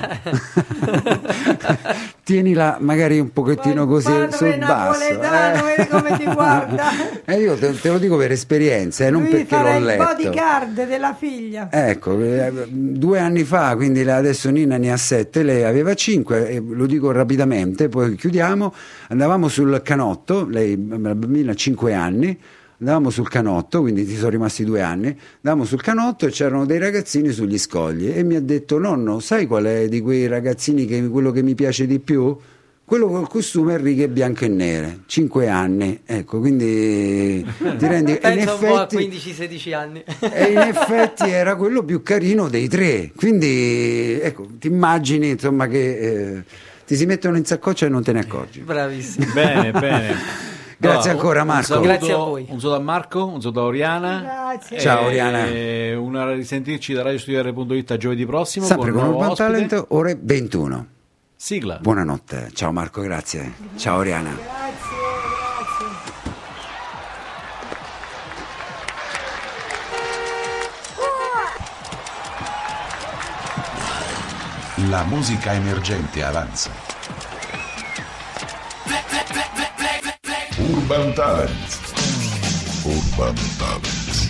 Tienila 2.29 2.77
magari 2.79 3.17
un 3.17 3.33
pochettino 3.33 3.87
così 3.87 4.11
Padre 4.11 4.31
sul 4.33 4.57
basso. 4.59 4.99
vedi 5.19 5.89
come 5.89 6.15
ti 6.15 6.25
guarda. 6.25 6.91
Eh, 7.25 7.39
io 7.39 7.55
te, 7.55 7.73
te 7.79 7.89
lo 7.89 7.97
dico 7.97 8.17
per 8.17 8.31
esperienza, 8.31 9.07
eh, 9.07 9.09
non 9.09 9.23
Lui 9.23 9.31
perché 9.31 9.57
l'ho 9.57 9.77
il 9.77 9.83
letto. 9.83 10.03
bodyguard 10.03 10.87
della 10.87 11.15
figlia. 11.15 11.69
Ecco, 11.71 12.21
eh, 12.21 12.51
due 12.67 13.17
anni 13.17 13.43
fa, 13.43 13.75
quindi 13.75 14.07
adesso 14.07 14.51
Nina 14.51 14.77
ne 14.77 14.91
ha 14.91 14.97
sette, 14.97 15.41
lei 15.41 15.63
aveva 15.63 15.95
cinque, 15.95 16.49
e 16.49 16.63
lo 16.63 16.85
dico 16.85 17.11
rapidamente, 17.11 17.89
poi 17.89 18.13
chiudiamo, 18.13 18.75
andavamo 19.07 19.47
sul 19.47 19.81
canotto, 19.83 20.45
lei, 20.47 20.77
la 20.87 21.15
bambina 21.15 21.53
ha 21.53 21.55
cinque 21.55 21.95
anni, 21.95 22.39
andavamo 22.79 23.09
sul 23.09 23.29
canotto, 23.29 23.81
quindi 23.81 24.05
ti 24.05 24.15
sono 24.15 24.29
rimasti 24.29 24.63
due 24.63 24.81
anni, 24.81 25.15
andavamo 25.37 25.65
sul 25.65 25.81
canotto 25.81 26.25
e 26.25 26.31
c'erano 26.31 26.65
dei 26.65 26.79
ragazzini 26.79 27.29
sugli 27.29 27.57
scogli 27.57 28.09
e 28.09 28.23
mi 28.23 28.35
ha 28.35 28.41
detto 28.41 28.77
nonno, 28.77 29.19
sai 29.19 29.45
qual 29.45 29.65
è 29.65 29.87
di 29.87 30.01
quei 30.01 30.27
ragazzini 30.27 30.85
che, 30.85 31.07
quello 31.09 31.31
che 31.31 31.43
mi 31.43 31.55
piace 31.55 31.85
di 31.85 31.99
più? 31.99 32.37
quello 32.89 33.05
col 33.07 33.29
costume 33.29 33.75
a 33.75 33.77
righe 33.77 34.09
bianche 34.09 34.45
e 34.45 34.47
nere, 34.47 35.01
5 35.05 35.47
anni, 35.47 36.01
ecco, 36.03 36.39
quindi 36.39 37.45
ti 37.77 37.85
rendi... 37.85 38.13
in 38.13 38.17
Pensa 38.19 38.53
un 38.55 38.59
po' 38.59 38.77
a 38.77 38.87
effetti, 38.91 39.31
15-16 39.31 39.73
anni. 39.75 40.03
e 40.21 40.51
in 40.51 40.57
effetti 40.57 41.29
era 41.29 41.55
quello 41.55 41.83
più 41.83 42.01
carino 42.01 42.49
dei 42.49 42.67
tre, 42.67 43.11
quindi 43.15 44.19
ecco, 44.19 44.47
ti 44.57 44.69
immagini 44.69 45.29
insomma 45.29 45.67
che 45.67 45.97
eh, 45.97 46.43
ti 46.87 46.95
si 46.95 47.05
mettono 47.05 47.37
in 47.37 47.45
saccoccia 47.45 47.85
e 47.85 47.89
non 47.89 48.01
te 48.01 48.11
ne 48.11 48.21
accorgi. 48.21 48.61
Bravissimo. 48.61 49.33
Bene, 49.33 49.69
bene. 49.69 50.15
Grazie 50.81 51.11
No, 51.11 51.17
ancora, 51.19 51.41
un 51.41 51.47
Marco. 51.47 51.63
saluto- 51.65 51.87
Grazie 51.87 52.13
a 52.13 52.17
voi. 52.17 52.45
Un 52.49 52.59
saluto 52.61 52.79
a 52.79 52.83
Marco, 52.83 53.25
un 53.25 53.41
saluto 53.41 53.59
a 53.59 53.63
Oriana. 53.63 54.21
Grazie. 54.21 54.79
Ciao, 54.79 55.05
Oriana. 55.07 55.97
Una 55.99 56.31
risentirci 56.31 56.93
da 56.93 57.01
radiostudiare.it 57.01 57.91
a 57.91 57.97
giovedì 57.97 58.25
prossimo. 58.25 58.65
Sempre 58.65 58.91
con 58.91 59.01
nuovo 59.01 59.17
Urban 59.17 59.31
ospite. 59.31 59.51
Talent, 59.67 59.85
ore 59.89 60.17
21. 60.21 60.85
Sigla. 61.35 61.79
Buonanotte, 61.81 62.49
ciao 62.53 62.71
Marco, 62.71 63.01
grazie. 63.01 63.53
Ciao 63.75 63.97
Oriana. 63.97 64.29
Grazie, 64.29 64.43
grazie. 64.45 66.17
La 74.89 75.03
musica 75.03 75.53
emergente 75.53 76.23
avanza. 76.23 76.71
Urban 80.89 81.13
Talent. 81.13 81.51
Urban 82.83 83.35
Talent. 83.59 84.27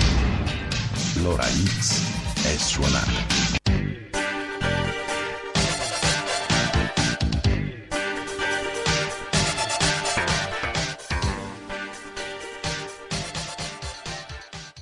L'ora 1.23 1.45
X 1.45 2.01
è 2.43 2.57
suonata. 2.57 3.48